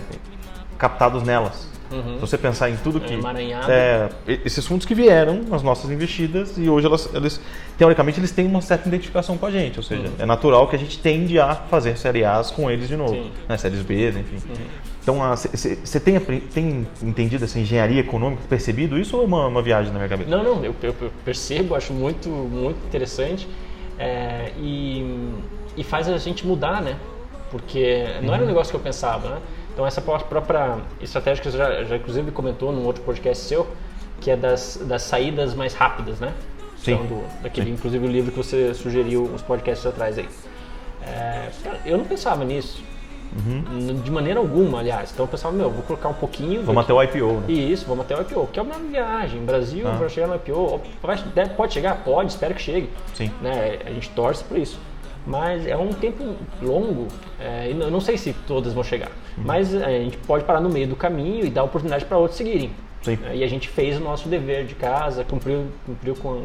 captados 0.78 1.22
nelas. 1.22 1.68
Uhum. 1.90 2.14
Se 2.14 2.20
você 2.20 2.38
pensar 2.38 2.70
em 2.70 2.76
tudo 2.76 3.00
que. 3.00 3.12
emaranhado. 3.14 3.66
É, 3.70 4.08
esses 4.44 4.64
fundos 4.66 4.86
que 4.86 4.94
vieram 4.94 5.42
nas 5.42 5.62
nossas 5.62 5.90
investidas 5.90 6.56
e 6.56 6.68
hoje 6.68 6.86
elas, 6.86 7.08
eles, 7.14 7.40
teoricamente, 7.76 8.20
eles 8.20 8.30
têm 8.30 8.46
uma 8.46 8.62
certa 8.62 8.88
identificação 8.88 9.36
com 9.36 9.46
a 9.46 9.50
gente. 9.50 9.76
Ou 9.78 9.82
seja, 9.82 10.04
é 10.18 10.24
natural 10.24 10.68
que 10.68 10.76
a 10.76 10.78
gente 10.78 10.98
tende 10.98 11.38
a 11.40 11.54
fazer 11.54 11.96
série 11.98 12.24
A's 12.24 12.50
com 12.50 12.70
eles 12.70 12.86
de 12.88 12.96
novo. 12.96 13.14
Sim. 13.14 13.30
Né, 13.48 13.56
séries 13.56 13.82
B, 13.82 14.08
enfim. 14.10 14.36
Então, 15.02 15.16
você 15.36 15.98
tem, 15.98 16.20
tem 16.20 16.86
entendido 17.02 17.44
essa 17.44 17.58
engenharia 17.58 18.00
econômica, 18.00 18.42
percebido 18.48 18.98
isso 18.98 19.16
ou 19.16 19.22
é 19.22 19.26
uma, 19.26 19.46
uma 19.46 19.62
viagem 19.62 19.90
na 19.92 19.98
minha 19.98 20.08
cabeça? 20.08 20.30
Não, 20.30 20.44
não, 20.44 20.64
eu, 20.64 20.74
eu- 20.82 20.94
percebo, 21.24 21.74
acho 21.74 21.92
muito, 21.92 22.28
muito 22.28 22.76
interessante 22.86 23.48
é, 23.98 24.52
e, 24.58 25.32
e 25.76 25.82
faz 25.82 26.08
a 26.08 26.16
gente 26.18 26.46
mudar, 26.46 26.82
né? 26.82 26.96
Porque 27.50 28.06
não 28.20 28.28
Uhum. 28.28 28.34
era 28.34 28.44
um 28.44 28.46
negócio 28.46 28.70
que 28.70 28.76
eu 28.76 28.80
pensava, 28.80 29.28
né? 29.30 29.36
Então 29.80 29.86
essa 29.86 30.02
pró- 30.02 30.18
própria 30.18 30.76
estratégia 31.00 31.42
que 31.42 31.50
você 31.50 31.56
já, 31.56 31.84
já 31.84 31.96
inclusive 31.96 32.30
comentou 32.32 32.70
num 32.70 32.84
outro 32.84 33.02
podcast 33.02 33.42
seu, 33.46 33.66
que 34.20 34.30
é 34.30 34.36
das, 34.36 34.78
das 34.84 35.00
saídas 35.00 35.54
mais 35.54 35.72
rápidas, 35.72 36.20
né? 36.20 36.34
Sim. 36.76 36.92
Então, 36.92 37.06
do, 37.06 37.42
daquele, 37.42 37.68
Sim. 37.68 37.72
inclusive 37.72 38.06
o 38.06 38.10
livro 38.10 38.30
que 38.30 38.36
você 38.36 38.74
sugeriu 38.74 39.22
uns 39.24 39.40
podcasts 39.40 39.86
atrás 39.86 40.18
aí. 40.18 40.28
É, 41.02 41.48
cara, 41.64 41.80
eu 41.86 41.96
não 41.96 42.04
pensava 42.04 42.44
nisso. 42.44 42.82
N- 43.72 43.94
De 43.94 44.10
maneira 44.10 44.38
alguma, 44.38 44.80
aliás. 44.80 45.12
Então 45.14 45.24
eu 45.24 45.28
pensava, 45.30 45.56
meu, 45.56 45.70
vou 45.70 45.82
colocar 45.84 46.10
um 46.10 46.14
pouquinho. 46.14 46.60
Uhum. 46.60 46.66
Vamos 46.66 46.84
até 46.84 46.92
o 46.92 47.02
IPO, 47.02 47.32
né? 47.40 47.50
Isso, 47.50 47.86
vamos 47.86 48.04
até 48.04 48.14
o 48.14 48.20
IPO, 48.20 48.48
que 48.52 48.58
é 48.60 48.62
uma 48.62 48.74
viagem. 48.78 49.42
Brasil, 49.46 49.88
Ah. 49.88 49.96
para 49.96 50.10
chegar 50.10 50.26
no 50.26 50.34
IPO, 50.34 50.78
vai- 51.02 51.48
pode 51.56 51.72
chegar? 51.72 52.04
Pode, 52.04 52.32
espero 52.32 52.52
que 52.54 52.60
chegue. 52.60 52.90
Sim. 53.14 53.30
Né? 53.40 53.78
A 53.86 53.90
gente 53.90 54.10
torce 54.10 54.44
por 54.44 54.58
isso. 54.58 54.78
Mas 55.26 55.66
é 55.66 55.76
um 55.76 55.92
tempo 55.92 56.34
longo, 56.62 57.06
é, 57.38 57.70
e 57.70 57.78
eu 57.78 57.90
não 57.90 58.00
sei 58.00 58.16
se 58.16 58.32
todas 58.46 58.72
vão 58.72 58.82
chegar. 58.82 59.10
Uhum. 59.36 59.44
Mas 59.44 59.74
é, 59.74 59.84
a 59.84 60.00
gente 60.00 60.16
pode 60.18 60.44
parar 60.44 60.60
no 60.60 60.70
meio 60.70 60.88
do 60.88 60.96
caminho 60.96 61.44
e 61.44 61.50
dar 61.50 61.62
oportunidade 61.62 62.04
para 62.04 62.16
outros 62.16 62.38
seguirem. 62.38 62.70
Sim. 63.02 63.18
É, 63.24 63.36
E 63.36 63.44
a 63.44 63.46
gente 63.46 63.68
fez 63.68 63.96
o 63.96 64.00
nosso 64.00 64.28
dever 64.28 64.64
de 64.64 64.74
casa, 64.74 65.24
cumpriu, 65.24 65.66
cumpriu 65.86 66.14
com, 66.16 66.44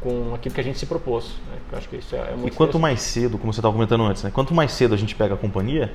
com 0.00 0.34
aquilo 0.34 0.54
que 0.54 0.60
a 0.60 0.64
gente 0.64 0.78
se 0.78 0.86
propôs. 0.86 1.36
né? 1.50 1.58
Eu 1.72 1.78
acho 1.78 1.88
que 1.88 1.96
isso 1.96 2.14
é, 2.14 2.18
é 2.18 2.36
muito 2.36 2.52
E 2.52 2.56
quanto 2.56 2.78
mais 2.78 3.00
cedo, 3.00 3.38
como 3.38 3.52
você 3.52 3.60
estava 3.60 3.72
comentando 3.72 4.02
antes, 4.04 4.22
né? 4.22 4.30
quanto 4.32 4.52
mais 4.52 4.72
cedo 4.72 4.94
a 4.94 4.98
gente 4.98 5.14
pega 5.14 5.34
a 5.34 5.36
companhia, 5.36 5.92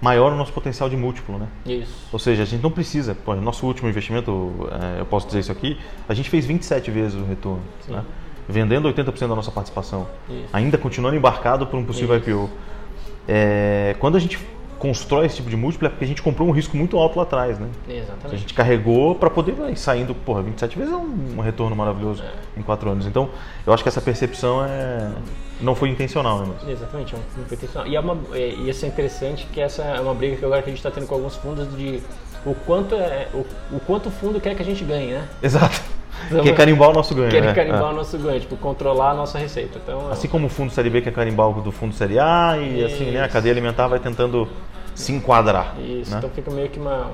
maior 0.00 0.32
o 0.32 0.36
nosso 0.36 0.52
potencial 0.52 0.88
de 0.88 0.96
múltiplo, 0.96 1.38
né? 1.38 1.48
Isso. 1.66 2.06
Ou 2.12 2.18
seja, 2.18 2.44
a 2.44 2.46
gente 2.46 2.62
não 2.62 2.70
precisa, 2.70 3.14
pô, 3.14 3.34
nosso 3.34 3.66
último 3.66 3.88
investimento, 3.88 4.52
eu 4.96 5.04
posso 5.06 5.26
dizer 5.26 5.40
isso 5.40 5.50
aqui, 5.52 5.76
a 6.08 6.14
gente 6.14 6.30
fez 6.30 6.46
27 6.46 6.90
vezes 6.90 7.20
o 7.20 7.24
retorno, 7.24 7.62
né? 7.88 8.04
Vendendo 8.48 8.88
80% 8.92 9.28
da 9.28 9.34
nossa 9.34 9.50
participação, 9.50 10.06
Isso. 10.28 10.48
ainda 10.52 10.78
continuando 10.78 11.16
embarcado 11.16 11.66
por 11.66 11.78
um 11.78 11.84
possível 11.84 12.16
Isso. 12.16 12.30
IPO. 12.30 12.50
É, 13.28 13.94
quando 13.98 14.16
a 14.16 14.20
gente 14.20 14.38
constrói 14.78 15.26
esse 15.26 15.36
tipo 15.36 15.50
de 15.50 15.56
múltiplo 15.56 15.88
é 15.88 15.90
porque 15.90 16.04
a 16.04 16.08
gente 16.08 16.22
comprou 16.22 16.48
um 16.48 16.52
risco 16.52 16.76
muito 16.76 16.96
alto 16.96 17.16
lá 17.16 17.24
atrás, 17.24 17.58
né? 17.58 17.68
Que 17.84 17.92
a 17.92 17.96
Exatamente. 17.96 18.40
gente 18.40 18.54
carregou 18.54 19.14
para 19.14 19.28
poder 19.28 19.52
vai 19.52 19.74
saindo, 19.74 20.14
porra, 20.14 20.40
27 20.42 20.78
vezes 20.78 20.92
é 20.92 20.96
um, 20.96 21.36
um 21.36 21.40
retorno 21.40 21.74
maravilhoso 21.74 22.22
em 22.56 22.62
4 22.62 22.90
anos. 22.90 23.06
Então, 23.06 23.28
eu 23.66 23.72
acho 23.72 23.82
que 23.82 23.88
essa 23.88 24.00
percepção 24.00 24.64
é 24.64 25.10
não 25.60 25.74
foi 25.74 25.88
intencional, 25.88 26.40
né? 26.40 26.54
Mas... 26.60 26.68
Exatamente, 26.68 27.14
é 27.14 27.18
um 27.18 27.22
fundo 27.22 27.52
intencional. 27.52 27.88
E, 27.88 27.96
é 27.96 28.00
uma, 28.00 28.18
é, 28.32 28.48
e 28.50 28.70
isso 28.70 28.84
é 28.84 28.88
interessante 28.88 29.46
que 29.52 29.60
essa 29.60 29.82
é 29.82 30.00
uma 30.00 30.14
briga 30.14 30.36
que 30.36 30.44
agora 30.44 30.62
que 30.62 30.68
a 30.68 30.72
gente 30.72 30.78
está 30.78 30.90
tendo 30.90 31.06
com 31.06 31.14
alguns 31.14 31.34
fundos 31.36 31.68
de 31.76 32.00
o 32.46 32.54
quanto, 32.54 32.94
é, 32.94 33.28
o, 33.34 33.44
o 33.76 33.80
quanto 33.80 34.08
o 34.08 34.12
fundo 34.12 34.40
quer 34.40 34.54
que 34.54 34.62
a 34.62 34.64
gente 34.64 34.84
ganhe, 34.84 35.12
né? 35.12 35.28
Exato. 35.42 35.97
Quer 36.42 36.54
carimbar 36.54 36.90
o 36.90 36.92
nosso 36.92 37.14
ganho, 37.14 37.30
Quer 37.30 37.42
né? 37.42 37.52
carimbar 37.54 37.82
É. 37.82 37.92
o 37.92 37.92
nosso 37.92 38.18
ganho, 38.18 38.40
tipo, 38.40 38.56
controlar 38.56 39.10
a 39.10 39.14
nossa 39.14 39.38
receita. 39.38 39.78
Então, 39.82 40.10
Assim 40.10 40.28
como 40.28 40.46
o 40.46 40.50
fundo 40.50 40.72
Série 40.72 40.90
B 40.90 41.00
quer 41.00 41.12
carimbar 41.12 41.48
o 41.48 41.60
do 41.60 41.72
fundo 41.72 41.94
Série 41.94 42.18
A 42.18 42.56
e 42.58 42.84
assim, 42.84 43.10
né? 43.10 43.20
A 43.20 43.24
Isso. 43.24 43.32
cadeia 43.32 43.52
alimentar 43.52 43.86
vai 43.88 43.98
tentando 43.98 44.48
se 44.94 45.12
enquadrar. 45.12 45.74
Isso, 45.80 46.10
né? 46.10 46.18
então 46.18 46.30
fica 46.30 46.50
meio 46.50 46.68
que 46.68 46.78
uma. 46.78 47.12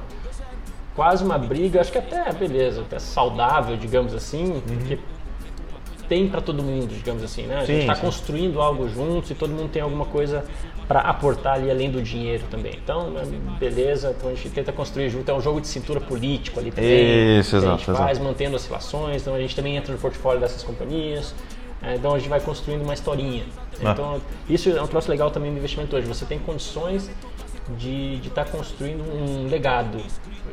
Quase 0.97 1.25
uma 1.25 1.37
briga, 1.37 1.81
acho 1.81 1.91
que 1.91 1.99
até, 1.99 2.33
beleza, 2.33 2.83
até 2.83 3.01
saudável, 3.01 3.77
digamos 3.77 4.15
assim, 4.15 4.63
porque 4.67 4.97
tem 6.09 6.29
para 6.29 6.41
todo 6.41 6.63
mundo, 6.63 6.89
digamos 6.89 7.23
assim, 7.23 7.43
né? 7.43 7.57
A. 7.57 7.61
Sim, 7.61 7.67
gente 7.67 7.81
está 7.83 7.95
sim. 7.95 8.01
construindo 8.01 8.61
algo 8.61 8.89
juntos 8.89 9.31
e 9.31 9.35
todo 9.35 9.51
mundo 9.51 9.71
tem 9.71 9.83
alguma 9.83 10.05
coisa 10.05 10.45
para 10.87 11.01
aportar 11.01 11.55
ali 11.55 11.71
além 11.71 11.91
do 11.91 12.03
dinheiro 12.03 12.45
também. 12.51 12.79
Então, 12.83 13.11
né, 13.11 13.23
beleza, 13.59 14.15
então 14.17 14.31
a 14.31 14.35
gente 14.35 14.51
tenta 14.51 14.73
construir 14.73 15.09
junto, 15.09 15.31
é 15.31 15.35
um 15.35 15.41
jogo 15.41 15.61
de 15.61 15.67
cintura 15.67 16.01
político 16.01 16.61
ali 16.61 16.71
também. 16.71 17.39
Isso, 17.39 17.51
que 17.51 17.57
a 17.57 17.59
exato, 17.59 17.79
gente 17.79 17.91
exato. 17.91 17.99
faz 17.99 18.19
mantendo 18.19 18.57
as 18.57 18.67
relações, 18.67 19.23
então 19.23 19.35
a 19.35 19.41
gente 19.41 19.57
também 19.57 19.77
entra 19.77 19.93
no 19.93 19.99
portfólio 19.99 20.41
dessas 20.41 20.63
companhias. 20.63 21.35
é, 21.83 21.95
Então 21.95 22.15
a 22.15 22.19
gente 22.19 22.29
vai 22.29 22.41
construindo 22.41 22.83
uma 22.83 22.95
historinha. 22.95 23.45
Ah. 23.83 23.93
Então 23.93 24.21
isso 24.49 24.69
é 24.69 24.83
um 24.83 24.87
troço 24.87 25.11
legal 25.11 25.31
também 25.31 25.51
do 25.51 25.59
investimento 25.59 25.97
hoje. 25.97 26.07
Você 26.07 26.25
tem 26.25 26.39
condições 26.39 27.11
de 27.79 28.21
estar 28.25 28.45
construindo 28.47 29.03
um 29.03 29.49
legado. 29.49 29.99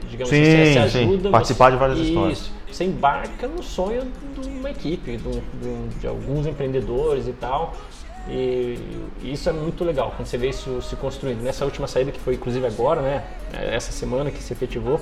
Digamos 0.10 0.30
Sim, 0.30 0.42
assim, 0.42 0.74
você 0.74 0.90
sim. 0.90 1.04
ajuda. 1.04 1.30
Participar 1.30 1.66
você, 1.66 1.72
de 1.72 1.78
várias 1.78 2.00
isso, 2.00 2.08
histórias. 2.10 2.52
Você 2.71 2.86
embarca 2.86 3.47
no 3.47 3.62
sonho 3.62 4.03
de 4.39 4.47
uma 4.49 4.69
equipe, 4.71 5.17
de, 5.17 5.29
de 5.31 5.99
de 5.99 6.07
alguns 6.07 6.45
empreendedores 6.47 7.27
e 7.27 7.34
tal. 7.34 7.73
E 8.29 8.77
isso 9.23 9.49
é 9.49 9.51
muito 9.51 9.84
legal 9.84 10.13
quando 10.15 10.27
você 10.27 10.38
vê 10.38 10.49
isso 10.49 10.81
se 10.81 10.95
construindo. 10.95 11.41
Nessa 11.41 11.65
última 11.65 11.88
saída, 11.88 12.12
que 12.12 12.19
foi 12.19 12.36
inclusive 12.36 12.65
agora, 12.65 13.01
né? 13.01 13.23
Essa 13.53 13.91
semana 13.91 14.29
que 14.29 14.41
se 14.43 14.53
efetivou, 14.53 15.01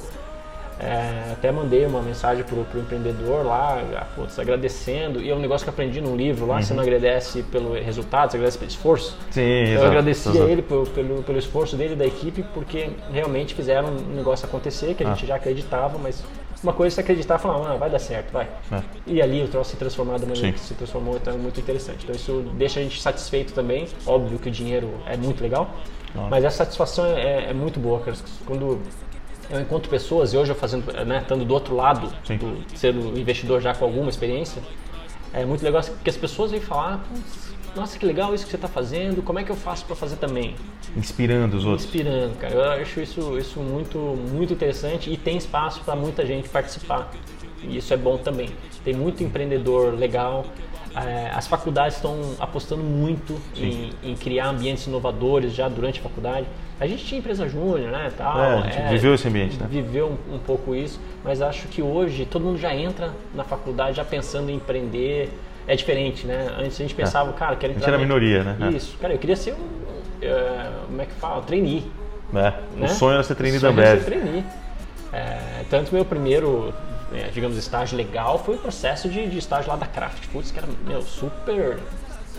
é, 0.80 1.34
até 1.34 1.52
mandei 1.52 1.86
uma 1.86 2.02
mensagem 2.02 2.42
pro, 2.46 2.64
pro 2.64 2.80
empreendedor 2.80 3.46
lá, 3.46 3.84
ah, 3.98 4.06
putz, 4.16 4.40
agradecendo. 4.40 5.22
E 5.22 5.30
é 5.30 5.36
um 5.36 5.40
negócio 5.40 5.66
que 5.66 5.70
eu 5.70 5.74
aprendi 5.74 6.00
num 6.00 6.16
livro 6.16 6.46
lá, 6.48 6.62
você 6.62 6.74
não 6.74 6.82
agradece 6.82 7.44
pelo 7.44 7.74
resultado, 7.74 8.32
você 8.32 8.38
agradece 8.38 8.58
pelo 8.58 8.70
esforço. 8.72 9.12
Uhum. 9.26 9.32
Sim, 9.32 9.42
Então, 9.42 9.64
exato, 9.74 9.84
eu 9.84 9.88
agradeci 9.88 10.30
a 10.30 10.32
exato. 10.32 10.50
ele 10.50 10.62
pelo, 10.62 10.88
pelo, 10.88 11.24
pelo 11.24 11.38
esforço 11.38 11.76
dele 11.76 11.94
e 11.94 11.98
da 11.98 12.06
equipe, 12.06 12.44
porque 12.54 12.92
realmente 13.12 13.54
fizeram 13.54 13.90
um 13.90 14.16
negócio 14.16 14.46
acontecer, 14.48 14.94
que 14.96 15.04
a 15.04 15.08
Ah. 15.12 15.14
gente 15.14 15.28
já 15.28 15.36
acreditava, 15.36 15.98
mas 15.98 16.24
uma 16.64 16.74
coisa 16.74 16.94
é 16.94 16.96
você 16.96 17.02
acreditar 17.02 17.36
e 17.36 17.40
falar, 17.40 17.72
ah, 17.72 17.78
vai 17.78 17.90
dar 17.90 18.00
certo, 18.00 18.32
vai. 18.32 18.48
É. 18.72 18.82
E 19.08 19.22
ali 19.22 19.44
o 19.44 19.48
troço 19.48 19.72
se 19.72 19.78
transformar 19.78 20.18
da 20.18 20.26
maneira 20.26 20.48
Sim. 20.48 20.54
que 20.54 20.60
se 20.60 20.74
transformou, 20.74 21.16
então 21.16 21.34
é 21.34 21.38
muito 21.38 21.60
interessante. 21.60 22.04
Então 22.04 22.16
isso 22.16 22.44
deixa 22.56 22.80
a 22.80 22.84
gente 22.84 23.02
satisfeito 23.02 23.54
também. 23.54 23.88
Óbvio 24.06 24.38
que 24.40 24.50
o 24.50 24.52
dinheiro 24.52 24.94
é 25.06 25.16
muito 25.16 25.42
legal, 25.42 25.70
mas 26.30 26.44
a 26.44 26.50
satisfação 26.50 27.06
é, 27.06 27.50
é 27.50 27.54
muito 27.54 27.80
boa, 27.80 28.00
cara. 28.00 28.18
Quando 28.46 28.80
eu 29.50 29.62
encontro 29.62 29.90
pessoas, 29.90 30.34
e 30.34 30.38
hoje 30.38 30.52
eu 30.52 30.56
fazendo, 30.56 30.92
né, 31.06 31.20
estando 31.20 31.44
do 31.44 31.54
outro 31.54 31.76
lado, 31.76 32.12
do, 32.28 32.78
sendo 32.78 33.18
investidor 33.20 33.62
já 33.62 33.74
com 33.74 33.86
alguma 33.86 34.10
experiência, 34.10 34.62
é 35.34 35.46
muito 35.46 35.64
legal 35.64 35.82
que 36.04 36.10
as 36.10 36.18
pessoas 36.18 36.52
vêm 36.52 36.60
falar, 36.60 37.04
"Putz, 37.08 37.50
nossa, 37.76 37.98
que 38.00 38.06
legal 38.06 38.34
isso 38.34 38.46
que 38.46 38.50
você 38.50 38.58
está 38.58 38.68
fazendo, 38.68 39.22
como 39.22 39.40
é 39.40 39.44
que 39.44 39.52
eu 39.52 39.56
faço 39.56 39.86
para 39.86 39.96
fazer 39.96 40.16
também? 40.16 40.56
Inspirando 40.96 41.56
os 41.56 41.66
outros. 41.66 41.86
Inspirando, 41.86 42.36
cara. 42.38 42.54
Eu 42.54 42.64
acho 42.82 43.00
isso, 43.00 43.38
isso 43.38 43.60
muito, 43.60 43.98
muito 43.98 44.52
interessante 44.54 45.12
e 45.12 45.18
tem 45.18 45.38
espaço 45.38 45.82
para 45.82 45.96
muita 45.96 46.26
gente 46.26 46.50
participar. 46.50 47.12
E 47.62 47.78
isso 47.78 47.94
é 47.94 47.98
bom 47.98 48.18
também. 48.18 48.50
Tem 48.84 48.94
muito 48.94 49.24
empreendedor 49.24 49.94
legal. 49.94 50.46
É, 51.06 51.32
as 51.36 51.48
faculdades 51.48 51.96
estão 51.98 52.18
apostando 52.40 52.84
muito 52.84 53.40
em, 53.56 53.92
em 54.04 54.16
criar 54.16 54.48
ambientes 54.50 54.86
inovadores 54.88 55.54
já 55.54 55.68
durante 55.70 56.00
a 56.00 56.04
faculdade. 56.04 56.46
A 56.80 56.88
gente 56.88 57.06
tinha 57.06 57.20
empresa 57.20 57.48
júnior, 57.48 57.92
né? 57.92 58.12
Tal, 58.18 58.40
É, 58.40 58.54
a 58.58 58.62
gente 58.70 58.90
viveu 58.90 59.14
esse 59.14 59.28
ambiente, 59.28 59.58
né? 59.58 59.68
Viveu 59.70 60.18
um, 60.32 60.36
um 60.36 60.40
pouco 60.40 60.74
isso, 60.74 61.00
mas 61.24 61.42
acho 61.42 61.68
que 61.68 61.82
hoje 61.82 62.26
todo 62.26 62.44
mundo 62.46 62.58
já 62.58 62.74
entra 62.74 63.12
na 63.36 63.44
faculdade 63.44 63.98
já 63.98 64.06
pensando 64.06 64.50
em 64.50 64.56
empreender. 64.56 65.30
É 65.68 65.76
diferente, 65.76 66.26
né? 66.26 66.48
Antes 66.58 66.80
a 66.80 66.82
gente 66.84 66.96
pensava, 66.96 67.32
cara, 67.34 67.56
quero 67.56 67.72
É. 67.72 67.74
gente 67.76 67.84
entrar. 67.84 67.94
era 67.94 68.02
minoria, 68.02 68.44
né? 68.44 68.58
É. 68.62 68.70
Isso, 68.72 68.98
cara, 68.98 69.14
eu 69.14 69.20
queria 69.20 69.36
ser 69.36 69.54
um. 69.54 70.26
é, 70.26 70.70
como 70.88 71.02
é 71.02 71.06
que 71.06 71.14
fala? 71.14 71.42
Trainee. 71.44 71.84
É, 72.34 72.36
né? 72.36 72.86
O 72.86 72.88
sonho 72.88 73.14
era 73.16 73.24
ser 73.24 73.36
trainee 73.36 73.60
da 73.60 73.70
Ambev. 73.70 74.00
ser 74.00 74.06
trainee. 74.06 74.44
É, 75.12 75.64
tanto 75.70 75.94
meu 75.94 76.06
primeiro, 76.06 76.74
é, 77.14 77.30
digamos, 77.34 77.58
estágio 77.58 77.98
legal 77.98 78.38
foi 78.40 78.56
o 78.56 78.58
processo 78.60 79.10
de, 79.10 79.28
de 79.30 79.38
estágio 79.38 79.70
lá 79.70 79.76
da 79.76 79.86
Craft 79.86 80.26
Foods, 80.28 80.52
que 80.52 80.60
era, 80.60 80.68
meu, 80.88 81.02
super. 81.02 81.78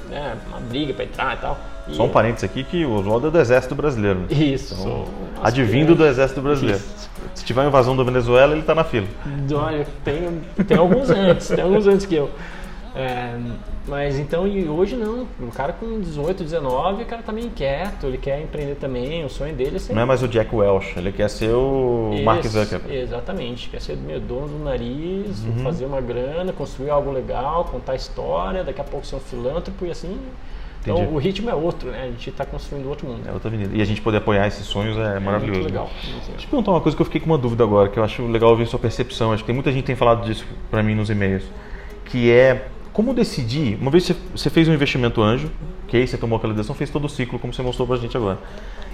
Né, 0.09 0.37
uma 0.49 0.59
briga 0.61 0.93
pra 0.93 1.05
entrar 1.05 1.37
e 1.37 1.41
tal. 1.41 1.59
E- 1.87 1.95
Só 1.95 2.05
um 2.05 2.09
parênteses 2.09 2.43
aqui 2.45 2.65
que 2.65 2.85
o 2.85 2.93
Oswaldo 2.95 3.29
é 3.29 3.31
do 3.31 3.39
Exército 3.39 3.75
Brasileiro. 3.77 4.21
né? 4.21 4.27
Isso. 4.31 4.75
Então, 4.79 5.05
Advindo 5.43 5.95
do 5.95 6.05
Exército 6.05 6.41
Brasileiro. 6.41 6.81
Se 7.35 7.45
tiver 7.45 7.61
uma 7.61 7.69
invasão 7.69 7.97
da 7.97 8.03
Venezuela, 8.03 8.53
ele 8.53 8.63
tá 8.63 8.75
na 8.75 8.83
fila. 8.83 9.07
Olha, 9.55 9.87
tem, 10.05 10.41
tem 10.67 10.77
alguns 10.77 11.11
antes, 11.11 11.49
tem 11.49 11.63
alguns 11.63 11.87
antes 11.87 12.07
que 12.07 12.15
eu. 12.17 12.29
É, 12.95 13.39
mas 13.87 14.19
então, 14.19 14.47
e 14.47 14.69
hoje 14.69 14.97
não. 14.97 15.27
O 15.41 15.53
cara 15.53 15.73
com 15.73 16.01
18, 16.01 16.43
19, 16.43 17.03
o 17.03 17.07
cara 17.07 17.23
tá 17.23 17.33
meio 17.33 17.47
inquieto, 17.47 18.07
ele 18.07 18.19
quer 18.19 18.41
empreender 18.43 18.75
também, 18.75 19.25
o 19.25 19.29
sonho 19.29 19.55
dele 19.55 19.77
é 19.77 19.79
ser 19.79 19.95
Não 19.95 20.03
é 20.03 20.05
mais 20.05 20.23
o 20.23 20.29
Jack 20.29 20.55
Welch, 20.55 20.99
ele 20.99 21.13
quer 21.13 21.29
ser 21.31 21.51
o 21.51 22.21
Mark 22.25 22.45
Isso, 22.45 22.59
Zuckerberg. 22.59 22.97
Exatamente, 22.97 23.69
quer 23.69 23.81
ser 23.81 23.97
meu 23.97 24.21
dono 24.21 24.49
do 24.49 24.65
nariz, 24.65 25.45
Uhum. 25.45 25.63
fazer 25.63 25.85
uma 25.85 26.01
grana, 26.01 26.53
construir 26.53 26.91
algo 26.91 27.11
legal, 27.11 27.65
contar 27.65 27.95
história, 27.95 28.65
daqui 28.65 28.81
a 28.81 28.85
pouco 28.85 29.07
ser 29.07 29.17
um 29.17 29.21
filântropo 29.21 29.87
e 29.87 29.91
assim. 29.91 30.19
Então 30.83 30.97
Entendi. 30.97 31.15
o 31.15 31.19
ritmo 31.19 31.51
é 31.51 31.55
outro, 31.55 31.91
né? 31.91 32.05
A 32.05 32.07
gente 32.07 32.31
está 32.31 32.45
construindo 32.47 32.89
outro 32.89 33.07
mundo. 33.07 33.21
É 33.29 33.33
outra 33.33 33.49
avenida. 33.49 33.77
E 33.77 33.83
a 33.83 33.85
gente 33.85 34.01
poder 34.01 34.17
apoiar 34.17 34.47
esses 34.47 34.65
sonhos 34.65 34.97
é 34.97 35.21
maravilhoso. 35.21 35.61
Muito 35.61 35.73
né? 35.75 35.79
legal. 35.79 35.91
legal. 36.07 36.21
Deixa 36.31 36.47
eu 36.47 36.51
perguntar 36.51 36.71
uma 36.71 36.81
coisa 36.81 36.97
que 36.97 37.03
eu 37.03 37.05
fiquei 37.05 37.21
com 37.21 37.27
uma 37.27 37.37
dúvida 37.37 37.63
agora, 37.63 37.89
que 37.91 37.99
eu 37.99 38.03
acho 38.05 38.27
legal 38.27 38.51
ouvir 38.51 38.67
sua 38.67 38.79
percepção. 38.79 39.31
Acho 39.33 39.43
que 39.43 39.47
tem 39.49 39.55
muita 39.55 39.71
gente 39.71 39.83
que 39.83 39.87
tem 39.89 39.97
falado 39.97 40.25
disso 40.25 40.47
pra 40.71 40.83
mim 40.83 40.95
nos 40.95 41.11
e-mails. 41.11 41.45
Que 42.07 42.31
é 42.33 42.67
como 43.01 43.15
decidir. 43.15 43.79
Uma 43.81 43.91
vez 43.91 44.05
você, 44.05 44.15
você 44.37 44.51
fez 44.51 44.69
um 44.69 44.75
investimento 44.75 45.23
anjo, 45.23 45.51
ok? 45.89 46.07
Você 46.07 46.19
tomou 46.19 46.37
aquela 46.37 46.53
decisão, 46.53 46.75
fez 46.77 46.91
todo 46.91 47.07
o 47.07 47.09
ciclo, 47.09 47.39
como 47.39 47.53
você 47.55 47.63
mostrou 47.63 47.89
pra 47.89 47.97
gente 47.97 48.15
agora. 48.15 48.37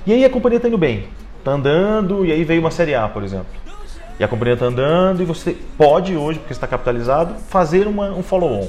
E 0.07 0.13
aí 0.13 0.25
a 0.25 0.31
companhia 0.31 0.61
tá 0.61 0.69
indo 0.69 0.79
bem. 0.79 1.09
Tá 1.43 1.51
andando, 1.53 2.25
e 2.25 2.31
aí 2.31 2.45
veio 2.45 2.61
uma 2.61 2.71
série 2.71 2.95
A, 2.95 3.09
por 3.09 3.25
exemplo. 3.25 3.47
E 4.19 4.23
a 4.23 4.29
companhia 4.29 4.57
tá 4.57 4.67
andando, 4.67 5.21
e 5.23 5.25
você 5.25 5.57
pode 5.77 6.17
hoje, 6.17 6.39
porque 6.39 6.55
você 6.55 6.59
está 6.59 6.69
capitalizado, 6.69 7.35
fazer 7.49 7.89
uma- 7.89 8.11
um 8.13 8.23
follow-on. 8.23 8.69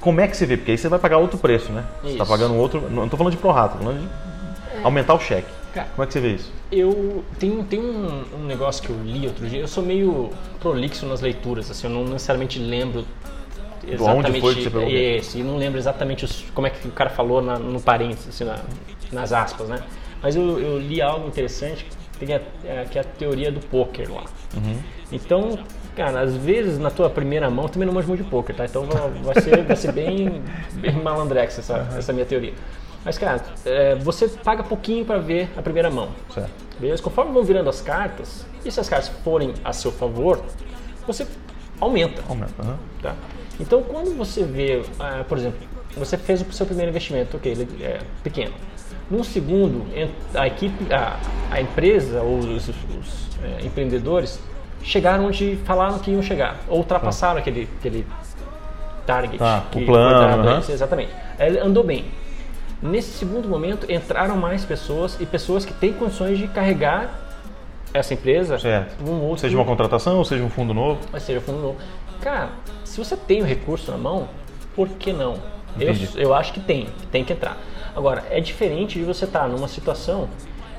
Como 0.00 0.18
é 0.20 0.26
que 0.26 0.34
você 0.36 0.46
vê? 0.46 0.56
Porque 0.56 0.70
aí 0.70 0.78
você 0.78 0.88
vai 0.88 0.98
pagar 0.98 1.18
outro 1.18 1.36
preço, 1.38 1.70
né? 1.70 1.84
Você 2.02 2.12
está 2.12 2.24
Isso. 2.24 2.32
pagando 2.32 2.54
outro. 2.54 2.88
Não 2.90 3.04
estou 3.04 3.18
falando 3.18 3.32
de 3.32 3.38
prorata, 3.38 3.74
estou 3.76 3.82
falando 3.82 4.00
de 4.00 4.82
aumentar 4.84 5.12
o 5.12 5.20
cheque. 5.20 5.48
Cara, 5.74 5.88
Como 5.94 6.04
é 6.04 6.06
que 6.06 6.12
você 6.14 6.20
vê 6.20 6.28
isso? 6.36 6.50
Eu 6.72 7.22
tem, 7.38 7.62
tem 7.64 7.78
um, 7.80 8.24
um 8.40 8.46
negócio 8.46 8.82
que 8.82 8.88
eu 8.88 8.96
li 9.04 9.26
outro 9.26 9.46
dia. 9.46 9.60
Eu 9.60 9.68
sou 9.68 9.84
meio 9.84 10.30
prolixo 10.60 11.04
nas 11.04 11.20
leituras, 11.20 11.70
assim, 11.70 11.86
eu 11.88 11.92
não 11.92 12.04
necessariamente 12.04 12.58
lembro 12.58 13.04
exatamente 13.94 14.40
foi 14.40 14.54
que 14.54 14.62
você 14.64 14.70
pegou? 14.70 14.88
esse, 14.88 15.38
e 15.38 15.42
não 15.42 15.56
lembro 15.56 15.78
exatamente 15.78 16.24
os- 16.24 16.44
como 16.54 16.66
é 16.66 16.70
que 16.70 16.86
o 16.86 16.90
cara 16.92 17.10
falou 17.10 17.40
na- 17.42 17.58
no 17.58 17.80
parênteses, 17.80 18.28
assim, 18.28 18.44
na- 18.44 18.58
nas 19.12 19.32
aspas, 19.32 19.68
né? 19.68 19.80
Mas 20.22 20.34
eu, 20.36 20.58
eu 20.60 20.78
li 20.78 21.00
algo 21.00 21.28
interessante 21.28 21.86
que, 22.18 22.32
é, 22.32 22.40
que 22.90 22.98
é 22.98 23.00
a 23.00 23.04
teoria 23.04 23.50
do 23.52 23.60
poker 23.60 24.12
lá. 24.12 24.24
Então, 25.12 25.58
cara, 25.96 26.20
às 26.20 26.34
vezes 26.36 26.78
na 26.78 26.90
tua 26.90 27.08
primeira 27.08 27.48
mão 27.50 27.68
também 27.68 27.86
não 27.86 27.94
manjo 27.94 28.08
muito 28.08 28.24
de 28.24 28.28
poker, 28.30 28.54
tá? 28.54 28.64
Então 28.64 28.84
vai, 29.22 29.40
ser, 29.40 29.62
vai 29.64 29.76
ser 29.76 29.92
bem, 29.92 30.42
bem 30.74 30.92
malandrex 31.02 31.58
essa, 31.58 31.88
essa 31.96 32.12
minha 32.12 32.26
teoria. 32.26 32.52
Mas, 33.04 33.16
cara, 33.16 33.40
é, 33.64 33.94
você 33.94 34.28
paga 34.28 34.62
pouquinho 34.64 35.04
para 35.04 35.18
ver 35.18 35.48
a 35.56 35.62
primeira 35.62 35.88
mão. 35.88 36.08
Certo. 36.34 36.50
Beleza? 36.78 37.02
Conforme 37.02 37.32
vão 37.32 37.42
virando 37.44 37.70
as 37.70 37.80
cartas, 37.80 38.44
e 38.64 38.70
se 38.70 38.78
as 38.80 38.88
cartas 38.88 39.08
forem 39.24 39.54
a 39.64 39.72
seu 39.72 39.90
favor, 39.92 40.42
você 41.06 41.26
aumenta. 41.80 42.22
Aumenta. 42.28 42.52
Tá? 43.02 43.14
Então, 43.60 43.82
quando 43.82 44.16
você 44.16 44.44
vê, 44.44 44.82
ah, 45.00 45.24
por 45.28 45.36
exemplo, 45.38 45.58
você 45.96 46.16
fez 46.16 46.40
o 46.42 46.52
seu 46.52 46.64
primeiro 46.66 46.90
investimento, 46.90 47.36
ok, 47.36 47.50
ele 47.52 47.68
é 47.82 47.98
pequeno. 48.22 48.52
Num 49.10 49.24
segundo, 49.24 49.84
a 50.34 50.46
equipe, 50.46 50.92
a, 50.92 51.18
a 51.50 51.60
empresa 51.60 52.20
ou 52.22 52.38
os, 52.38 52.46
os- 52.46 52.68
os, 52.68 53.28
eh, 53.42 53.64
empreendedores 53.64 54.38
chegaram 54.82 55.26
onde 55.26 55.56
falaram 55.64 55.98
que 55.98 56.10
iam 56.10 56.22
chegar, 56.22 56.58
ou 56.68 56.78
ultrapassaram 56.78 57.38
aquele, 57.40 57.68
aquele 57.78 58.06
target 59.06 59.38
Tá, 59.38 59.64
o 59.74 59.84
plano, 59.84 60.44
aham. 60.44 60.54
eles, 60.56 60.68
exatamente. 60.68 61.10
Ele 61.38 61.58
andou 61.58 61.82
bem. 61.82 62.04
Nesse 62.82 63.10
segundo 63.12 63.48
momento, 63.48 63.90
entraram 63.90 64.36
mais 64.36 64.64
pessoas 64.64 65.16
e 65.18 65.26
pessoas 65.26 65.64
que 65.64 65.72
têm 65.72 65.92
condições 65.94 66.38
de 66.38 66.46
carregar 66.46 67.10
essa 67.92 68.14
empresa 68.14 68.58
Certo. 68.58 69.02
um 69.04 69.20
outro 69.22 69.40
Seja 69.40 69.56
uma 69.56 69.64
contratação 69.64 70.18
ou 70.18 70.24
seja 70.24 70.42
um 70.44 70.50
fundo 70.50 70.72
novo. 70.74 71.00
mas 71.12 71.22
seja 71.22 71.40
fundo 71.40 71.58
novo. 71.60 71.76
Cara, 72.20 72.50
se 72.84 72.98
você 72.98 73.16
tem 73.16 73.40
o 73.40 73.44
recurso 73.44 73.90
na 73.90 73.96
mão, 73.98 74.28
por 74.74 74.88
que 74.88 75.12
não? 75.12 75.34
Eu, 75.78 75.92
Entendi. 75.92 76.10
eu 76.16 76.34
acho 76.34 76.52
que 76.52 76.60
tem, 76.60 76.88
tem 77.12 77.22
que 77.24 77.32
entrar. 77.32 77.56
Agora, 77.94 78.24
é 78.30 78.40
diferente 78.40 78.98
de 78.98 79.04
você 79.04 79.24
estar 79.24 79.48
numa 79.48 79.68
situação 79.68 80.28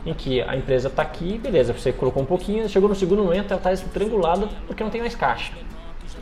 em 0.06 0.13
que 0.13 0.41
a 0.41 0.56
empresa 0.56 0.88
está 0.88 1.02
aqui, 1.02 1.38
beleza, 1.38 1.74
você 1.74 1.91
colocou 1.91 2.24
um 2.24 2.26
pouquinho, 2.26 2.67
chegou 2.69 2.88
no 2.89 2.95
segundo 2.95 3.24
momento, 3.24 3.52
ela 3.52 3.58
está 3.60 3.72
estrangulada 3.74 4.48
porque 4.67 4.84
não 4.84 4.89
tem 4.89 5.02
mais 5.02 5.15
caixa. 5.15 5.54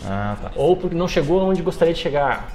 Ah, 0.06 0.36
tá. 0.42 0.52
Ou 0.56 0.76
porque 0.76 0.96
não 0.96 1.08
chegou 1.08 1.42
onde 1.42 1.62
gostaria 1.62 1.94
de 1.94 2.00
chegar. 2.00 2.52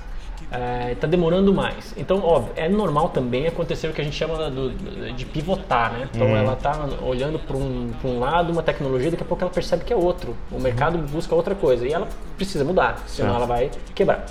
Está 0.92 1.06
demorando 1.06 1.52
mais. 1.54 1.94
Então, 1.96 2.22
óbvio, 2.22 2.52
é 2.56 2.68
normal 2.68 3.08
também 3.08 3.46
acontecer 3.46 3.88
o 3.88 3.92
que 3.92 4.00
a 4.00 4.04
gente 4.04 4.16
chama 4.16 4.50
do- 4.50 4.70
de 5.14 5.24
pivotar, 5.24 5.92
né? 5.92 6.08
Então, 6.14 6.28
ela 6.36 6.52
está 6.52 6.88
olhando 7.02 7.38
para 7.38 7.56
um, 7.56 7.90
um 8.04 8.18
lado 8.20 8.52
uma 8.52 8.62
tecnologia, 8.62 9.10
daqui 9.10 9.22
a 9.22 9.26
pouco 9.26 9.42
ela 9.42 9.52
percebe 9.52 9.84
que 9.84 9.92
é 9.92 9.96
outro. 9.96 10.36
O 10.50 10.60
mercado 10.60 10.98
busca 10.98 11.34
outra 11.34 11.54
coisa 11.54 11.86
e 11.86 11.92
ela 11.92 12.06
precisa 12.36 12.64
mudar, 12.64 13.02
senão 13.06 13.30
Certo. 13.30 13.36
ela 13.36 13.46
vai 13.46 13.70
quebrar. 13.94 14.26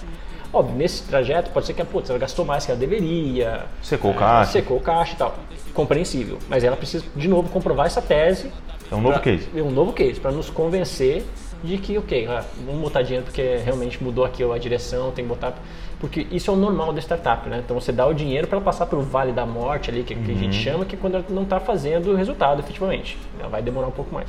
Óbvio, 0.54 0.76
nesse 0.76 1.04
trajeto 1.04 1.50
pode 1.52 1.66
ser 1.66 1.74
que 1.74 1.84
putz, 1.84 2.10
ela 2.10 2.20
gastou 2.20 2.44
mais 2.46 2.66
que 2.66 2.72
ela 2.72 2.80
deveria. 2.80 3.64
Secou 3.82 4.12
o 4.12 4.14
é, 4.14 4.18
caixa. 4.18 4.52
Secou 4.52 4.78
o 4.78 4.82
caixa 4.82 5.14
e 5.14 5.18
tal. 5.18 5.36
Compreensível. 5.74 6.38
Mas 6.50 6.64
ela 6.64 6.76
precisa, 6.76 7.06
de 7.16 7.28
novo, 7.28 7.50
comprovar 7.50 7.86
essa 7.86 8.02
tese 8.02 8.52
É 8.92 8.96
um 8.96 9.00
novo 9.02 9.14
pra- 9.14 9.24
case. 9.24 9.48
É 9.56 9.62
um 9.62 9.72
novo 9.72 9.94
case, 9.94 10.20
para 10.20 10.32
nos 10.32 10.50
convencer 10.50 11.24
de 11.64 11.78
que, 11.78 11.98
ok, 11.98 12.28
ah, 12.28 12.44
vamos 12.66 12.82
botar 12.82 13.02
dinheiro 13.02 13.24
porque 13.24 13.58
realmente 13.64 14.04
mudou 14.04 14.26
aqui 14.26 14.44
a 14.44 14.58
direção, 14.58 15.12
tem 15.12 15.24
que 15.24 15.30
botar. 15.30 15.54
Porque 16.02 16.26
isso 16.32 16.50
é 16.50 16.54
o 16.54 16.58
normal 16.58 16.92
da 16.92 17.00
startup, 17.00 17.48
né? 17.48 17.62
Então 17.64 17.80
você 17.80 17.92
dá 17.92 18.08
o 18.08 18.14
dinheiro 18.14 18.48
para 18.48 18.58
ela 18.58 18.66
passar 18.66 18.88
pelo 18.88 19.04
vale 19.04 19.32
da 19.32 19.46
morte 19.46 19.92
ali, 19.92 20.04
que, 20.04 20.16
que 20.16 20.32
a 20.32 20.34
gente 20.36 20.58
Uhum. 20.58 20.64
chama, 20.64 20.84
que 20.86 20.96
é 20.96 21.00
quando 21.00 21.14
ela 21.16 21.26
não 21.30 21.44
está 21.44 21.60
fazendo 21.60 22.12
o 22.12 22.16
resultado 22.16 22.60
efetivamente. 22.60 23.20
Ela 23.40 23.50
vai 23.50 23.62
demorar 23.62 23.88
um 23.88 23.92
pouco 23.92 24.12
mais. 24.14 24.28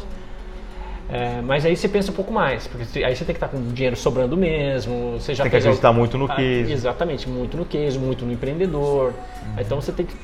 É, 1.11 1.41
mas 1.43 1.65
aí 1.65 1.75
você 1.75 1.89
pensa 1.89 2.11
um 2.11 2.15
pouco 2.15 2.31
mais, 2.33 2.67
porque 2.67 3.03
aí 3.05 3.17
você 3.17 3.25
tem 3.25 3.35
que 3.35 3.39
estar 3.39 3.49
com 3.49 3.57
o 3.57 3.73
dinheiro 3.73 3.97
sobrando 3.97 4.37
mesmo, 4.37 5.13
você 5.19 5.35
já 5.35 5.45
Tem 5.45 5.51
que 5.51 5.57
acreditar 5.57 5.93
muito 5.93 6.17
no 6.17 6.27
Ah, 6.27 6.37
case. 6.37 6.71
Exatamente, 6.73 7.29
muito 7.29 7.57
no 7.57 7.65
case, 7.65 7.99
muito 7.99 8.25
no 8.27 8.33
empreendedor. 8.33 9.07
Uhum. 9.13 9.55
Então 9.59 9.81
você 9.81 9.93
tem 9.93 10.05
que 10.07 10.15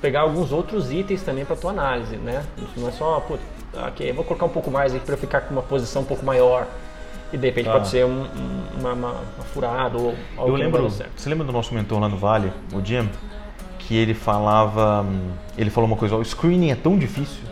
pegar 0.00 0.20
alguns 0.20 0.52
outros 0.52 0.92
itens 0.92 1.22
também 1.22 1.44
para 1.44 1.56
tua 1.56 1.70
análise, 1.70 2.16
né? 2.16 2.44
Não 2.76 2.88
é 2.88 2.92
só, 2.92 3.20
pô, 3.20 3.38
ok, 3.88 4.12
vou 4.12 4.24
colocar 4.24 4.44
um 4.46 4.50
pouco 4.50 4.70
mais 4.70 4.92
aí 4.92 5.00
para 5.00 5.14
eu 5.14 5.18
ficar 5.18 5.40
com 5.42 5.52
uma 5.54 5.62
posição 5.62 6.02
um 6.02 6.06
pouco 6.06 6.24
maior. 6.24 6.66
E 7.32 7.36
de 7.38 7.46
repente 7.46 7.68
Ah. 7.68 7.72
pode 7.72 7.88
ser 7.88 8.04
um- 8.04 8.22
um- 8.24 8.80
uma, 8.80 8.92
uma, 8.92 9.08
uma 9.10 9.44
furada 9.52 9.96
ou 9.98 10.14
algo 10.36 10.50
Eu 10.52 10.56
lembro, 10.56 10.88
você 10.88 11.28
lembra 11.28 11.46
do 11.46 11.52
nosso 11.52 11.74
mentor 11.74 11.98
lá 12.00 12.08
no 12.08 12.16
Vale, 12.16 12.52
o 12.72 12.84
Jim, 12.84 13.08
que 13.78 13.96
ele 13.96 14.14
falava, 14.14 15.02
hum, 15.02 15.30
ele 15.56 15.70
falou 15.70 15.88
uma 15.88 15.96
coisa, 15.96 16.16
o 16.16 16.24
screening 16.24 16.70
é 16.70 16.74
tão 16.76 16.98
difícil. 16.98 17.42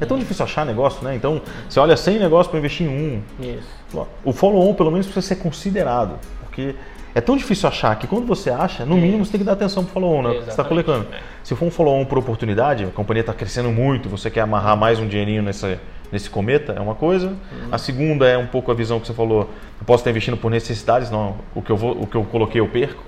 É 0.00 0.04
tão 0.04 0.18
difícil 0.18 0.44
achar 0.44 0.64
negócio, 0.66 1.02
né? 1.02 1.14
Então, 1.16 1.40
você 1.68 1.80
olha 1.80 1.96
100 1.96 2.18
negócios 2.18 2.48
para 2.48 2.58
investir 2.58 2.86
em 2.86 2.90
um. 2.90 3.22
Isso. 3.42 4.06
O 4.22 4.32
follow-on, 4.32 4.74
pelo 4.74 4.90
menos, 4.90 5.06
precisa 5.06 5.26
ser 5.26 5.36
considerado. 5.42 6.18
Porque 6.42 6.74
é 7.14 7.20
tão 7.22 7.34
difícil 7.34 7.66
achar 7.66 7.96
que 7.98 8.06
quando 8.06 8.26
você 8.26 8.50
acha, 8.50 8.84
no 8.84 8.94
mínimo 8.96 9.24
você 9.24 9.32
tem 9.32 9.38
que 9.40 9.46
dar 9.46 9.52
atenção 9.54 9.82
pro 9.84 9.94
follow-on, 9.94 10.22
né? 10.22 10.28
Você 10.28 10.38
está 10.40 10.52
Exatamente, 10.52 10.84
coletando. 10.84 11.14
é. 11.14 11.18
Se 11.42 11.54
for 11.56 11.64
um 11.64 11.70
follow-on 11.70 12.04
por 12.04 12.18
oportunidade, 12.18 12.84
a 12.84 12.88
companhia 12.88 13.22
está 13.22 13.32
crescendo 13.32 13.70
muito, 13.70 14.06
você 14.08 14.30
quer 14.30 14.40
amarrar 14.42 14.76
mais 14.76 14.98
um 15.00 15.08
dinheirinho 15.08 15.42
nessa, 15.42 15.80
nesse 16.10 16.30
cometa, 16.30 16.72
é 16.72 16.80
uma 16.80 16.94
coisa. 16.94 17.28
Uhum. 17.28 17.68
A 17.72 17.78
segunda 17.78 18.26
é 18.26 18.38
um 18.38 18.46
pouco 18.46 18.70
a 18.70 18.74
visão 18.74 19.00
que 19.00 19.06
você 19.06 19.14
falou, 19.14 19.42
eu 19.80 19.86
posso 19.86 20.00
estar 20.00 20.10
investindo 20.10 20.36
por 20.36 20.50
necessidades, 20.50 21.10
não, 21.10 21.36
o 21.54 21.62
que 21.62 21.70
eu, 21.70 21.76
vou, 21.76 21.92
o 21.92 22.06
que 22.06 22.16
eu 22.16 22.24
coloquei 22.24 22.60
eu 22.60 22.68
perco. 22.68 23.02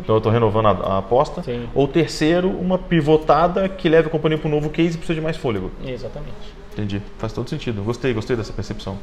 Então 0.00 0.16
eu 0.16 0.18
estou 0.18 0.32
renovando 0.32 0.66
a, 0.66 0.70
a 0.70 0.98
aposta. 0.98 1.40
Uhum. 1.40 1.44
Sim. 1.44 1.68
Ou 1.74 1.86
terceiro, 1.86 2.48
uma 2.48 2.76
pivotada 2.76 3.68
que 3.68 3.88
leve 3.88 4.08
a 4.08 4.10
companhia 4.10 4.38
para 4.38 4.48
um 4.48 4.50
novo 4.50 4.68
case 4.68 4.94
e 4.94 4.98
precisa 4.98 5.14
de 5.14 5.20
mais 5.20 5.36
fôlego. 5.36 5.70
Exatamente. 5.84 6.60
Entendi. 6.72 7.00
Faz 7.18 7.32
todo 7.32 7.48
sentido. 7.48 7.82
Gostei, 7.82 8.12
gostei 8.12 8.36
dessa 8.36 8.52
percepção. 8.52 8.98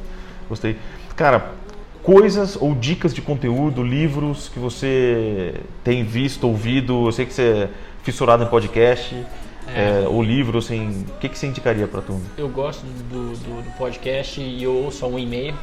Gostei. 0.50 0.78
Cara, 1.16 1.52
coisas 2.04 2.58
ou 2.60 2.76
dicas 2.76 3.14
de 3.14 3.22
conteúdo, 3.22 3.84
livros 3.84 4.50
que 4.50 4.60
você 4.60 5.56
tem 5.84 6.04
visto, 6.04 6.48
ouvido, 6.48 7.08
eu 7.08 7.12
sei 7.12 7.26
que 7.26 7.34
você 7.34 7.42
é 7.42 7.70
fissurado 8.04 8.44
em 8.44 8.48
podcast, 8.48 9.16
é, 9.76 10.08
ou 10.08 10.22
livro, 10.24 10.58
assim, 10.58 11.06
o 11.08 11.20
que, 11.20 11.30
que 11.30 11.38
você 11.38 11.48
indicaria 11.48 11.88
pra 11.88 12.02
turma? 12.02 12.22
Eu 12.38 12.50
gosto 12.50 12.84
do, 12.84 13.34
do, 13.34 13.62
do 13.62 13.78
podcast 13.78 14.40
e 14.42 14.64
eu 14.64 14.74
ouço 14.74 15.06
um 15.06 15.20
e-mail. 15.20 15.56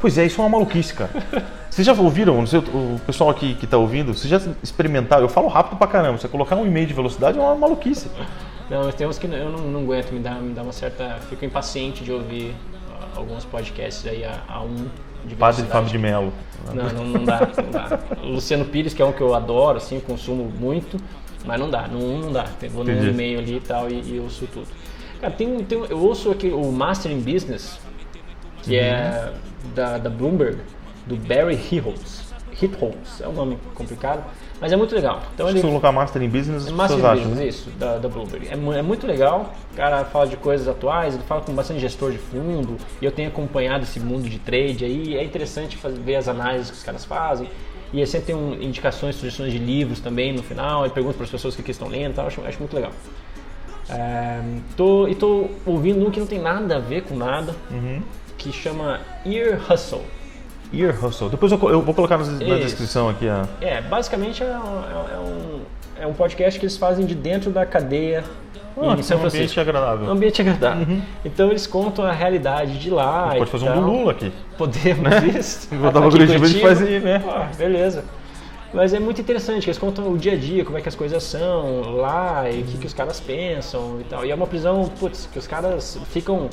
Pois 0.00 0.18
é, 0.18 0.26
isso 0.26 0.40
é 0.40 0.44
uma 0.44 0.50
maluquice, 0.50 0.94
cara. 0.94 1.10
Vocês 1.70 1.86
já 1.86 1.92
ouviram, 1.92 2.34
não 2.34 2.46
sei, 2.46 2.58
o 2.58 3.00
pessoal 3.06 3.30
aqui 3.30 3.54
que 3.54 3.66
tá 3.66 3.78
ouvindo, 3.78 4.12
vocês 4.12 4.28
já 4.28 4.40
experimentaram, 4.62 5.22
eu 5.22 5.28
falo 5.28 5.48
rápido 5.48 5.78
pra 5.78 5.86
caramba, 5.86 6.18
você 6.18 6.28
colocar 6.28 6.56
um 6.56 6.66
e-mail 6.66 6.86
de 6.86 6.92
velocidade 6.92 7.38
é 7.38 7.40
uma 7.40 7.54
maluquice. 7.54 8.10
Não, 8.68 8.84
mas 8.84 8.94
tem 8.94 9.06
uns 9.06 9.18
que 9.18 9.26
eu 9.26 9.50
não, 9.50 9.58
não 9.58 9.80
aguento, 9.80 10.12
me 10.12 10.20
dá, 10.20 10.34
me 10.34 10.54
dá 10.54 10.62
uma 10.62 10.72
certa. 10.72 11.18
Fico 11.28 11.44
impaciente 11.44 12.02
de 12.02 12.10
ouvir 12.10 12.54
alguns 13.14 13.44
podcasts 13.44 14.06
aí 14.06 14.24
a, 14.24 14.40
a 14.48 14.62
um 14.62 14.86
de 15.24 15.36
Padre. 15.36 15.64
Fábio 15.66 15.90
de 15.90 15.98
Mello. 15.98 16.32
Não, 16.72 16.88
não, 16.90 17.04
não 17.04 17.24
dá, 17.24 17.40
não 17.62 17.70
dá. 17.70 18.00
O 18.22 18.28
Luciano 18.28 18.64
Pires, 18.64 18.94
que 18.94 19.02
é 19.02 19.04
um 19.04 19.12
que 19.12 19.20
eu 19.20 19.34
adoro, 19.34 19.78
assim, 19.78 20.00
consumo 20.00 20.44
muito, 20.44 20.96
mas 21.44 21.58
não 21.60 21.70
dá, 21.70 21.86
no 21.88 22.20
não 22.20 22.32
dá. 22.32 22.44
Tem- 22.58 22.68
Vou 22.68 22.84
no 22.84 22.90
Entendi. 22.90 23.10
e-mail 23.10 23.38
ali 23.38 23.56
e 23.56 23.60
tal 23.60 23.88
e, 23.90 24.14
e 24.14 24.20
ouço 24.20 24.46
tudo. 24.52 24.66
Cara, 25.20 25.32
tem, 25.32 25.62
tem, 25.64 25.78
eu 25.88 25.98
ouço 25.98 26.30
aqui 26.30 26.48
o 26.48 26.70
Master 26.72 27.10
in 27.12 27.20
Business, 27.20 27.78
que 28.62 28.76
é 28.76 29.32
da, 29.74 29.98
da 29.98 30.10
Bloomberg, 30.10 30.58
do 31.06 31.16
Barry 31.16 31.54
Hitholz. 31.70 32.32
Hitholz, 32.60 33.20
é 33.20 33.26
um 33.28 33.32
nome 33.32 33.58
complicado, 33.74 34.22
mas 34.60 34.72
é 34.72 34.76
muito 34.76 34.94
legal. 34.94 35.22
Então 35.34 35.46
Se 35.46 35.52
ele 35.52 35.60
você 35.60 35.66
colocar 35.66 35.90
Master 35.90 36.22
em 36.22 36.28
Business, 36.28 36.66
as 36.66 36.72
Master 36.72 37.04
acham. 37.04 37.24
Business, 37.30 37.54
isso, 37.56 37.70
da, 37.70 37.98
da 37.98 38.08
Bloomberg. 38.08 38.46
É, 38.48 38.52
é 38.52 38.82
muito 38.82 39.06
legal. 39.06 39.52
O 39.72 39.76
cara 39.76 40.04
fala 40.04 40.26
de 40.28 40.36
coisas 40.36 40.68
atuais, 40.68 41.14
ele 41.14 41.24
fala 41.24 41.40
com 41.40 41.52
bastante 41.52 41.80
gestor 41.80 42.12
de 42.12 42.18
fundo. 42.18 42.76
E 43.00 43.04
eu 43.04 43.10
tenho 43.10 43.28
acompanhado 43.28 43.82
esse 43.84 43.98
mundo 43.98 44.28
de 44.28 44.38
trade 44.38 44.84
aí. 44.84 45.16
É 45.16 45.24
interessante 45.24 45.76
fazer, 45.76 45.98
ver 46.00 46.16
as 46.16 46.28
análises 46.28 46.70
que 46.70 46.76
os 46.76 46.82
caras 46.84 47.04
fazem. 47.04 47.48
E 47.92 48.00
aí 48.00 48.06
sempre 48.06 48.28
tem 48.28 48.34
um, 48.34 48.54
indicações, 48.54 49.16
sugestões 49.16 49.52
de 49.52 49.58
livros 49.58 50.00
também 50.00 50.32
no 50.32 50.42
final. 50.42 50.84
Ele 50.84 50.94
pergunta 50.94 51.14
para 51.16 51.24
as 51.24 51.30
pessoas 51.30 51.54
o 51.58 51.62
que, 51.62 51.70
estão 51.70 51.88
lendo 51.88 52.12
e 52.12 52.14
tal. 52.14 52.26
Acho, 52.26 52.40
acho 52.46 52.58
muito 52.58 52.74
legal. 52.74 52.92
É, 53.90 54.40
tô, 54.76 55.06
e 55.08 55.14
tô 55.14 55.48
ouvindo 55.66 56.06
um 56.06 56.10
que 56.10 56.18
não 56.20 56.26
tem 56.26 56.40
nada 56.40 56.76
a 56.76 56.78
ver 56.78 57.02
com 57.02 57.14
nada, 57.16 57.54
Uhum. 57.70 58.00
que 58.38 58.50
chama 58.52 59.00
Ear 59.26 59.60
Hustle. 59.70 60.02
Ear 60.72 61.04
Hustle. 61.04 61.28
Depois 61.28 61.52
eu, 61.52 61.58
eu 61.68 61.82
vou 61.82 61.92
colocar 61.94 62.16
na, 62.16 62.24
na 62.24 62.58
descrição 62.58 63.08
aqui 63.10 63.28
a. 63.28 63.46
É, 63.60 63.82
basicamente 63.82 64.42
é, 64.42 64.46
um- 64.46 65.10
é 65.12 65.18
um, 65.18 65.60
é 66.02 66.06
um 66.06 66.14
podcast 66.14 66.58
que 66.58 66.64
eles 66.64 66.76
fazem 66.78 67.04
de 67.04 67.14
dentro 67.14 67.50
da 67.50 67.66
cadeia 67.66 68.24
Ah, 68.76 68.94
em 68.98 69.02
São 69.02 69.18
é 69.18 69.22
um 69.22 69.26
ambiente 69.26 69.60
agradável. 69.60 70.06
Um 70.06 70.10
ambiente 70.10 70.40
agradável. 70.40 70.98
Então 71.24 71.50
eles 71.50 71.66
contam 71.66 72.04
a 72.04 72.12
realidade 72.12 72.78
de 72.78 72.90
lá. 72.90 73.34
Pode 73.36 73.50
fazer 73.50 73.66
tal. 73.66 73.78
um 73.78 73.80
do 73.80 73.86
Lula 73.86 74.12
aqui. 74.12 74.32
Podemos 74.56 75.12
isso. 75.36 75.68
Se 75.68 75.74
botar 75.74 76.00
pra 76.00 76.08
Aqui 76.08 76.16
em 76.16 76.26
Curitiba, 76.26 76.44
a 76.44 76.48
gente 76.48 76.60
faz 76.60 76.82
aí, 76.82 77.00
né? 77.00 77.18
Pô, 77.18 77.56
beleza. 77.56 78.04
Mas 78.72 78.94
é 78.94 78.98
muito 78.98 79.20
interessante, 79.20 79.66
eles 79.68 79.76
contam 79.76 80.10
o 80.10 80.16
dia 80.16 80.32
a 80.32 80.36
dia, 80.36 80.64
como 80.64 80.78
é 80.78 80.80
que 80.80 80.88
as 80.88 80.94
coisas 80.94 81.22
são 81.22 81.96
lá 81.96 82.50
e 82.50 82.62
o 82.62 82.64
que, 82.64 82.78
que 82.78 82.86
os 82.86 82.94
caras 82.94 83.20
pensam 83.20 84.00
e 84.00 84.04
tal. 84.04 84.24
E 84.24 84.30
é 84.30 84.34
uma 84.34 84.46
prisão, 84.46 84.90
putz, 84.98 85.28
que 85.30 85.38
os 85.38 85.46
caras 85.46 85.98
ficam. 86.10 86.48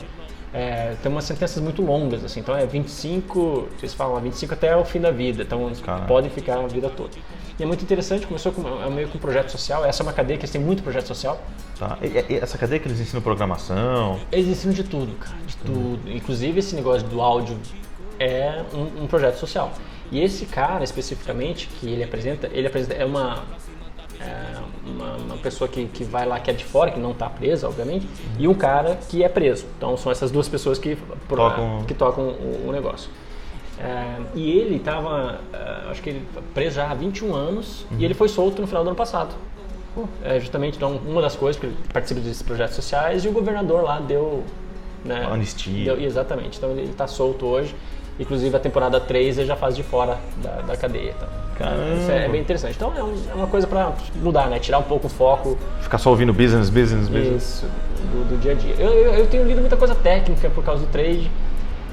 É, 0.54 0.96
tem 1.02 1.12
umas 1.12 1.26
sentenças 1.26 1.62
muito 1.62 1.82
longas, 1.82 2.26
assim, 2.26 2.40
então 2.40 2.58
é 2.58 2.66
25, 2.66 3.68
vocês 3.78 3.94
falam, 3.94 4.20
25 4.20 4.52
até 4.52 4.76
o 4.76 4.84
fim 4.84 5.00
da 5.00 5.12
vida, 5.12 5.44
então 5.44 5.68
eles 5.68 5.80
Caralho. 5.80 6.08
podem 6.08 6.30
ficar 6.32 6.58
a 6.58 6.68
vida 6.68 6.90
toda. 6.90 7.12
E 7.60 7.64
é 7.64 7.66
muito 7.66 7.84
interessante, 7.84 8.26
começou 8.26 8.52
com, 8.54 8.62
é 8.82 8.90
meio 8.90 9.10
com 9.10 9.18
um 9.18 9.22
projeto 9.22 9.50
social, 9.52 9.84
essa 9.84 10.02
é 10.02 10.04
uma 10.06 10.14
cadeia 10.14 10.38
que 10.38 10.44
eles 10.46 10.52
têm 10.52 10.62
muito 10.62 10.82
projeto 10.82 11.08
social, 11.08 11.42
Tá. 11.78 11.98
E- 12.02 12.34
e- 12.34 12.38
essa 12.38 12.58
cadeia 12.58 12.80
que 12.80 12.88
eles 12.88 13.00
ensinam 13.00 13.22
programação. 13.22 14.20
eles 14.32 14.48
ensinam 14.48 14.74
de 14.74 14.84
tudo, 14.84 15.14
cara, 15.18 15.36
de 15.46 15.56
tudo. 15.58 16.00
Inclusive 16.12 16.60
esse 16.60 16.76
negócio 16.76 17.08
do 17.08 17.22
áudio 17.22 17.58
é 18.20 18.64
um, 18.74 19.04
um 19.04 19.08
projeto 19.08 19.36
social. 19.38 19.72
E 20.12 20.22
esse 20.22 20.46
cara 20.46 20.84
especificamente 20.84 21.68
que 21.80 21.88
ele 21.88 22.04
apresenta, 22.04 22.50
ele 22.52 22.68
apresenta 22.68 22.94
é 22.96 23.06
uma 23.06 23.44
é 24.20 24.58
uma, 24.86 25.16
uma 25.16 25.38
pessoa 25.38 25.68
que, 25.70 25.86
que 25.86 26.04
vai 26.04 26.26
lá 26.26 26.38
que 26.42 26.52
é 26.52 26.54
de 26.54 26.66
fora, 26.66 26.92
que 26.92 27.00
não 27.00 27.12
está 27.12 27.30
presa, 27.30 27.68
obviamente, 27.70 28.06
e 28.38 28.48
um 28.50 28.54
cara 28.54 29.00
que 29.10 29.24
é 29.24 29.30
preso. 29.30 29.66
Então 29.78 29.96
são 29.96 30.12
essas 30.12 30.30
duas 30.32 30.48
pessoas 30.50 30.78
que 30.78 30.98
Tocam- 31.30 31.86
que 31.88 31.94
tocam 31.94 32.24
o, 32.26 32.66
o 32.68 32.72
negócio. 32.74 33.10
É, 33.82 34.18
e 34.36 34.52
ele 34.52 34.76
estava, 34.76 35.40
acho 35.90 36.02
que 36.02 36.10
ele 36.10 36.26
preso 36.54 36.76
já 36.76 36.90
há 36.92 36.94
21 36.94 37.34
anos 37.34 37.86
e 37.98 38.04
ele 38.04 38.14
foi 38.14 38.28
solto 38.28 38.62
no 38.62 38.68
final 38.68 38.84
do 38.84 38.88
ano 38.90 38.96
passado. 38.98 39.34
É, 40.24 40.40
justamente 40.40 40.76
então, 40.78 41.00
uma 41.06 41.22
das 41.22 41.36
coisas, 41.36 41.60
porque 41.60 41.74
ele 41.74 41.88
participa 41.94 42.20
desses 42.22 42.42
projetos 42.42 42.76
sociais 42.76 43.24
e 43.26 43.28
o 43.28 43.32
governador 43.32 43.84
lá 43.84 44.00
deu. 44.00 44.44
Né, 45.04 45.26
Anistia. 45.32 45.86
deu- 45.96 46.02
exatamente, 46.06 46.58
então 46.58 46.72
ele 46.72 46.90
está 46.92 47.08
solto 47.08 47.46
hoje. 47.46 47.74
Inclusive 48.20 48.54
a 48.56 48.60
temporada 48.60 49.00
3 49.00 49.38
ele 49.38 49.48
já 49.48 49.56
faz 49.56 49.78
de 49.78 49.82
fora 49.84 50.18
da, 50.44 50.62
da 50.62 50.76
cadeia. 50.76 51.16
Então. 51.56 51.68
Isso 52.02 52.12
é, 52.12 52.26
é 52.26 52.30
bem 52.30 52.42
interessante. 52.42 52.76
Então 52.76 52.94
é, 52.96 53.02
um- 53.02 53.16
é 53.32 53.34
uma 53.34 53.48
coisa 53.48 53.66
para 53.66 53.94
mudar, 54.16 54.50
né? 54.50 54.60
Tirar 54.60 54.80
um 54.80 54.84
pouco 54.84 55.08
o 55.08 55.10
foco 55.10 55.58
Ficar 55.82 55.98
só 55.98 56.10
ouvindo 56.10 56.34
business, 56.34 56.70
business, 56.70 57.08
business. 57.08 57.44
isso, 57.44 57.66
do, 58.12 58.30
do 58.30 58.38
dia 58.42 58.52
a 58.52 58.56
dia. 58.56 58.76
Eu, 58.78 58.90
eu, 58.90 59.14
eu 59.14 59.28
tenho 59.28 59.46
lido 59.46 59.62
muita 59.62 59.78
coisa 59.78 59.96
técnica 59.96 60.50
por 60.50 60.64
causa 60.66 60.86
do 60.86 60.92
trade. 60.92 61.32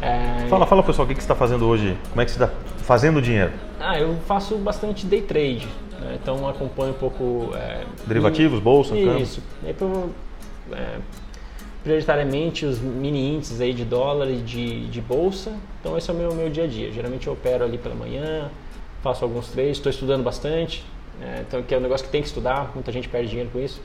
É, 0.02 0.46
Fala, 0.48 0.66
fala 0.66 0.82
pessoal, 0.82 1.04
o 1.04 1.08
que, 1.08 1.14
que 1.14 1.20
você 1.20 1.24
está 1.24 1.34
fazendo 1.34 1.66
hoje? 1.66 1.96
Como 2.10 2.20
é 2.20 2.24
que 2.24 2.30
você 2.30 2.42
está 2.42 2.54
fazendo 2.78 3.20
dinheiro? 3.22 3.52
Ah, 3.80 3.98
eu 3.98 4.14
faço 4.26 4.56
bastante 4.56 5.06
day 5.06 5.22
trade, 5.22 5.66
né? 6.00 6.18
então 6.22 6.48
acompanho 6.48 6.90
um 6.90 6.96
pouco. 6.98 7.50
é, 7.56 7.84
Derivativos, 8.06 8.60
bolsa? 8.60 8.96
Isso. 8.96 9.42
E 9.62 9.68
aí, 9.68 9.74
pro- 9.74 10.10
é, 10.72 10.98
prioritariamente 11.82 12.64
os 12.66 12.78
mini 12.80 13.34
índices 13.36 13.60
aí 13.60 13.72
de 13.72 13.84
dólar 13.84 14.28
e 14.30 14.36
de, 14.36 14.86
de 14.88 15.00
bolsa. 15.00 15.52
Então 15.80 15.96
esse 15.96 16.10
é 16.10 16.12
o 16.14 16.16
meu, 16.16 16.34
meu 16.34 16.50
dia 16.50 16.64
a 16.64 16.66
dia. 16.66 16.90
Geralmente 16.92 17.26
eu 17.26 17.32
opero 17.32 17.64
ali 17.64 17.78
pela 17.78 17.94
manhã, 17.94 18.50
faço 19.02 19.24
alguns 19.24 19.48
trades, 19.48 19.72
estou 19.78 19.90
estudando 19.90 20.22
bastante. 20.22 20.84
né? 21.20 21.44
então 21.46 21.62
que 21.62 21.74
é 21.74 21.78
um 21.78 21.80
negócio 21.80 22.04
que 22.06 22.12
tem 22.12 22.20
que 22.22 22.28
estudar, 22.28 22.70
muita 22.74 22.90
gente 22.92 23.08
perde 23.08 23.28
dinheiro 23.28 23.50
com 23.52 23.60
isso. 23.60 23.80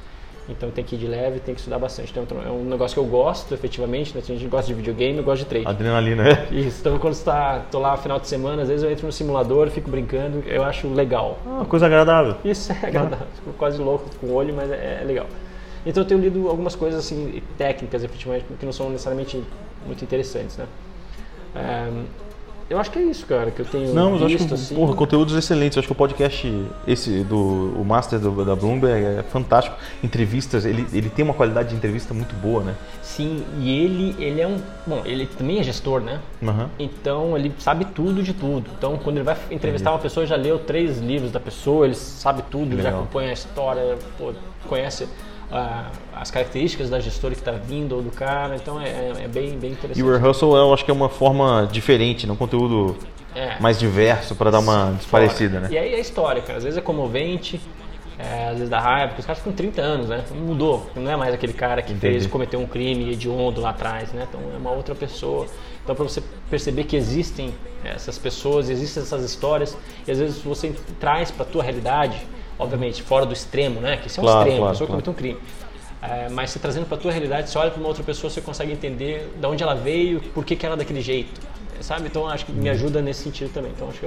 Então 0.50 0.70
tem 0.72 0.84
que 0.84 0.96
ir 0.96 1.00
de 1.00 1.08
leve, 1.08 1.40
tem 1.40 1.54
que 1.54 1.62
estudar 1.62 1.80
bastante. 1.80 2.12
Então 2.12 2.26
é 2.42 2.50
um 2.50 2.66
negócio 2.66 2.96
que 2.96 3.00
eu 3.00 3.06
gosto, 3.06 3.54
efetivamente. 3.54 4.16
Né? 4.16 4.22
A 4.22 4.26
gente 4.26 4.48
gosta 4.48 4.68
de 4.68 4.74
videogame, 4.74 5.18
eu 5.18 5.24
gosto 5.24 5.44
de 5.44 5.46
trade. 5.46 5.68
Adrenalina, 5.68 6.28
é? 6.28 6.48
Isso. 6.54 6.80
Então 6.82 6.98
quando 6.98 7.14
está, 7.14 7.60
tô 7.72 7.80
lá 7.80 7.92
no 7.92 7.98
final 7.98 8.20
de 8.20 8.28
semana, 8.28 8.62
às 8.64 8.68
vezes 8.68 8.84
eu 8.84 8.92
entro 8.92 9.06
no 9.06 9.12
simulador, 9.12 9.70
fico 9.70 9.90
brincando, 9.90 10.44
eu 10.48 10.64
acho 10.64 10.88
legal. 10.88 11.40
Ah, 11.46 11.66
coisa 11.66 11.86
agradável. 11.86 12.36
Isso 12.44 12.72
é 12.72 12.88
agradável. 12.88 13.28
Fico 13.36 13.54
quase 13.54 13.82
louco 13.82 14.06
com 14.20 14.28
o 14.28 14.34
olho, 14.34 14.54
mas 14.54 14.72
é, 14.72 15.00
é 15.02 15.06
legal. 15.06 15.28
Então 15.86 16.04
eu 16.04 16.08
tenho 16.08 16.20
lido 16.20 16.48
algumas 16.48 16.76
coisas 16.76 17.00
assim 17.00 17.42
técnicas, 17.58 18.04
efetivamente, 18.04 18.46
que 18.60 18.66
não 18.66 18.74
são 18.74 18.90
necessariamente 18.90 19.42
muito 19.86 20.04
interessantes, 20.04 20.58
né? 20.58 20.66
Eu 22.72 22.80
acho 22.80 22.90
que 22.90 23.00
é 23.00 23.02
isso, 23.02 23.26
cara, 23.26 23.52
que 23.52 23.60
eu 23.60 23.66
tenho 23.66 23.94
Não, 23.94 24.12
mas 24.12 24.22
eu 24.22 24.28
visto, 24.28 24.46
acho 24.46 24.48
que, 24.48 24.54
assim. 24.54 24.76
porra, 24.76 24.96
conteúdos 24.96 25.36
excelentes. 25.36 25.76
Eu 25.76 25.82
acho 25.82 25.88
que 25.88 25.92
o 25.92 25.96
podcast, 25.96 26.66
esse 26.88 27.22
do 27.26 27.74
o 27.78 27.84
Master 27.84 28.18
do, 28.18 28.46
da 28.46 28.56
Bloomberg 28.56 29.20
é 29.20 29.24
fantástico. 29.24 29.76
Entrevistas, 30.02 30.64
ele, 30.64 30.88
ele 30.94 31.10
tem 31.10 31.26
uma 31.26 31.34
qualidade 31.34 31.70
de 31.70 31.76
entrevista 31.76 32.14
muito 32.14 32.34
boa, 32.36 32.64
né? 32.64 32.76
Sim, 33.02 33.44
e 33.60 33.78
ele, 33.84 34.16
ele 34.18 34.40
é 34.40 34.48
um. 34.48 34.58
Bom, 34.88 35.02
ele 35.04 35.26
também 35.26 35.60
é 35.60 35.64
gestor, 35.64 36.00
né? 36.00 36.22
Aham. 36.42 36.70
Então 36.80 37.38
ele 37.38 37.54
sabe 37.60 37.84
tudo 37.84 38.24
de 38.24 38.34
tudo. 38.34 38.70
Então 38.78 38.98
quando 38.98 39.18
ele 39.18 39.26
vai 39.26 39.36
entrevistar 39.52 39.92
uma 39.92 40.00
pessoa, 40.00 40.26
já 40.26 40.38
leu 40.38 40.58
três 40.58 41.00
livros 41.00 41.30
da 41.30 41.42
pessoa, 41.42 41.86
ele 41.86 41.96
sabe 41.96 42.42
tudo, 42.50 42.78
já 42.78 42.84
Legal. 42.84 43.02
acompanha 43.02 43.32
a 43.32 43.34
história, 43.34 43.98
pô, 44.18 44.32
conhece 44.70 45.10
as 46.14 46.32
características 46.32 46.90
da 46.90 47.00
gestora 47.00 47.34
que 47.34 47.42
está 47.42 47.52
vindo 47.52 47.96
ou 47.96 48.02
do 48.02 48.12
cara. 48.12 48.56
Então 48.56 48.80
é, 48.80 48.88
é- 48.90 49.14
é 49.24 49.28
bem, 49.28 49.58
bem 49.58 49.72
interessante. 49.72 50.00
E 50.00 50.04
o 50.04 50.16
rehearsal 50.18 50.56
eu 50.56 50.74
acho 50.74 50.86
que 50.86 50.92
é 50.92 50.94
uma 50.94 51.10
forma 51.10 51.68
diferente, 51.72 52.26
né? 52.26 52.34
um 52.34 52.38
conteúdo 52.38 52.96
É. 53.36 53.60
mais 53.60 53.78
diverso 53.80 54.36
para 54.36 54.50
dar 54.52 54.60
uma 54.60 54.92
desparecida, 54.92 55.60
né? 55.60 55.68
E 55.72 55.78
aí 55.78 55.94
é 55.94 56.00
história, 56.00 56.42
cara. 56.42 56.58
Às 56.58 56.64
vezes 56.64 56.78
é 56.78 56.82
comovente, 56.82 57.60
é, 58.20 58.46
às 58.50 58.54
vezes 58.56 58.70
dá 58.70 58.80
raiva, 58.80 59.08
porque 59.10 59.22
os 59.22 59.26
caras 59.26 59.40
ficam 59.40 59.54
30 59.54 59.82
anos, 59.82 60.10
né? 60.10 60.24
Mudou. 60.36 60.90
Não 60.96 61.10
é 61.12 61.16
mais 61.16 61.34
aquele 61.34 61.54
cara 61.54 61.82
que 61.82 61.92
Entendi. 61.94 62.14
fez, 62.20 62.28
cometeu 62.28 62.60
um 62.60 62.68
crime 62.68 63.12
hediondo 63.12 63.60
lá 63.62 63.72
atrás, 63.72 64.12
né? 64.14 64.28
Então 64.30 64.40
é 64.54 64.58
uma 64.58 64.72
outra 64.72 64.94
pessoa. 64.96 65.48
Então 65.84 65.96
para 65.96 66.04
você 66.04 66.22
perceber 66.50 66.84
que 66.84 66.96
existem 66.96 67.54
essas 67.84 68.18
pessoas, 68.18 68.70
existem 68.70 69.02
essas 69.02 69.24
histórias, 69.24 69.76
e 70.08 70.12
às 70.12 70.20
vezes 70.20 70.38
você 70.40 70.74
traz 71.00 71.32
para 71.32 71.44
tua 71.46 71.64
realidade, 71.64 72.16
obviamente, 72.62 73.02
fora 73.02 73.26
do 73.26 73.34
extremo, 73.34 73.82
né? 73.82 73.98
Que 73.98 74.08
isso 74.08 74.20
é 74.20 74.24
um 74.24 74.26
Claro, 74.26 74.40
extremo, 74.40 74.58
claro, 74.58 74.70
a 74.70 74.74
pessoa 74.74 74.88
claro. 74.88 75.04
cometeu 75.04 75.14
um 75.14 75.16
crime. 75.16 75.40
É, 76.02 76.30
mas 76.30 76.50
você 76.50 76.60
trazendo 76.60 76.86
para 76.86 76.98
tua 76.98 77.12
realidade, 77.12 77.50
você 77.50 77.58
olha 77.58 77.70
para 77.70 77.80
uma 77.80 77.88
outra 77.88 78.04
pessoa, 78.04 78.30
você 78.30 78.42
consegue 78.42 78.72
entender 78.72 79.32
de 79.40 79.46
onde 79.46 79.62
ela 79.62 79.76
veio, 79.76 80.20
por 80.34 80.44
que, 80.44 80.56
que 80.56 80.66
ela 80.66 80.76
é 80.76 80.78
daquele 80.78 81.02
jeito, 81.02 81.40
sabe? 81.80 82.08
Então 82.08 82.28
acho 82.28 82.46
que 82.46 82.52
me 82.52 82.70
ajuda 82.70 83.02
nesse 83.02 83.24
sentido 83.24 83.52
também. 83.54 83.72
Então 83.72 83.90
acho 83.90 84.00
que 84.00 84.06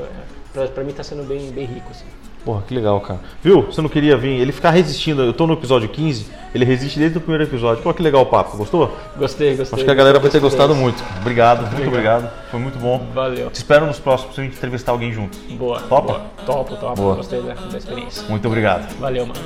é, 0.58 0.66
pra 0.68 0.82
mim 0.82 0.92
tá 0.92 1.04
sendo 1.04 1.22
bem, 1.22 1.50
bem 1.52 1.66
rico, 1.66 1.90
assim. 1.90 2.06
Porra, 2.44 2.62
que 2.62 2.74
legal, 2.74 3.00
cara. 3.00 3.20
Viu? 3.42 3.62
Você 3.62 3.80
não 3.80 3.88
queria 3.88 4.16
vir? 4.16 4.38
Ele 4.38 4.52
ficar 4.52 4.70
resistindo. 4.70 5.22
Eu 5.22 5.32
tô 5.32 5.46
no 5.46 5.54
episódio 5.54 5.88
15, 5.88 6.26
ele 6.54 6.64
resiste 6.64 6.98
desde 6.98 7.16
o 7.16 7.20
primeiro 7.20 7.44
episódio. 7.44 7.82
Pô, 7.82 7.94
que 7.94 8.02
legal 8.02 8.22
o 8.22 8.26
papo. 8.26 8.56
Gostou? 8.56 8.94
Gostei, 9.16 9.56
gostei. 9.56 9.76
Acho 9.76 9.84
que 9.84 9.90
a 9.90 9.94
galera 9.94 10.18
vai 10.18 10.30
ter 10.30 10.40
gostado 10.40 10.74
muito. 10.74 11.02
Obrigado, 11.20 11.70
muito 11.72 11.88
obrigado. 11.88 12.30
Foi 12.50 12.60
muito 12.60 12.78
bom. 12.78 13.06
Valeu. 13.14 13.50
Te 13.50 13.56
espero 13.56 13.86
nos 13.86 13.98
próximos 13.98 14.34
pra 14.34 14.44
gente 14.44 14.56
entrevistar 14.56 14.92
alguém 14.92 15.10
junto. 15.10 15.38
Boa. 15.56 15.80
Topa? 15.80 16.12
Boa. 16.12 16.20
Topo, 16.44 16.76
topo. 16.76 16.94
Boa. 16.96 17.14
Gostei 17.16 17.40
da, 17.40 17.54
da 17.54 17.78
experiência. 17.78 18.24
Muito 18.28 18.46
obrigado. 18.46 18.94
Valeu, 18.98 19.26
mano. 19.26 19.40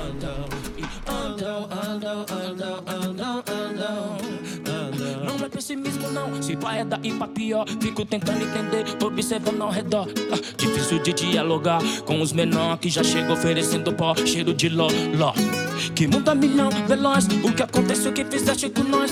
É 5.49 5.51
pessimismo, 5.51 6.11
não. 6.11 6.43
Se 6.43 6.55
vai 6.57 6.81
é 6.81 6.85
daí 6.85 7.11
pra 7.15 7.27
pior. 7.27 7.67
Fico 7.81 8.05
tentando 8.05 8.45
entender, 8.45 8.85
observando 9.03 9.63
ao 9.63 9.71
redor. 9.71 10.07
Ah, 10.31 10.37
difícil 10.59 10.99
de 10.99 11.15
dialogar 11.15 11.81
com 12.05 12.21
os 12.21 12.33
menor 12.33 12.77
que 12.77 12.91
já 12.91 13.03
chega 13.03 13.33
oferecendo 13.33 13.91
pó, 13.95 14.15
cheiro 14.15 14.53
de 14.53 14.69
ló, 14.69 14.89
ló. 15.17 15.33
Que 15.97 16.07
mundo 16.07 16.29
a 16.29 16.35
milhão, 16.35 16.69
veloz. 16.87 17.27
O 17.43 17.51
que 17.55 17.63
aconteceu 17.63 18.13
que 18.13 18.27
fizeste 18.27 18.69
com 18.69 18.83
nós? 18.83 19.11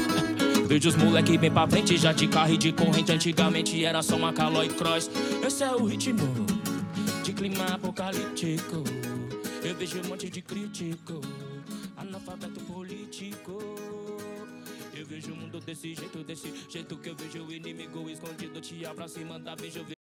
Vejo 0.66 0.91
os 0.91 0.97
moleque 0.97 1.39
bem 1.39 1.51
pra 1.51 1.66
frente, 1.66 1.97
já 1.97 2.12
de 2.12 2.28
carro 2.28 2.53
e 2.53 2.59
de 2.59 2.70
corrente. 2.70 3.11
Antigamente 3.12 3.82
era 3.82 4.03
só 4.03 4.16
uma 4.16 4.30
calói 4.30 4.68
cross. 4.68 5.11
Esse 5.43 5.64
é 5.64 5.70
o 5.70 5.87
ritmo 5.87 6.45
de 7.24 7.32
clima 7.32 7.64
apocalíptico. 7.64 8.84
Eu 9.64 9.74
vejo 9.74 10.03
um 10.05 10.09
monte 10.09 10.28
de 10.28 10.43
crítico, 10.43 11.18
analfabeto 11.97 12.61
vejo 15.17 15.33
o 15.33 15.37
mundo 15.37 15.59
desse 15.61 15.95
jeito, 15.95 16.23
desse 16.25 16.53
jeito 16.69 16.97
que 16.99 17.09
eu 17.09 17.17
vejo 17.17 17.45
o 17.45 17.53
inimigo 17.53 18.11
escondido. 18.11 18.61
Te 18.61 18.85
abraço 18.85 19.19
e 19.19 19.25
manda 19.25 19.57
beijo. 19.57 19.95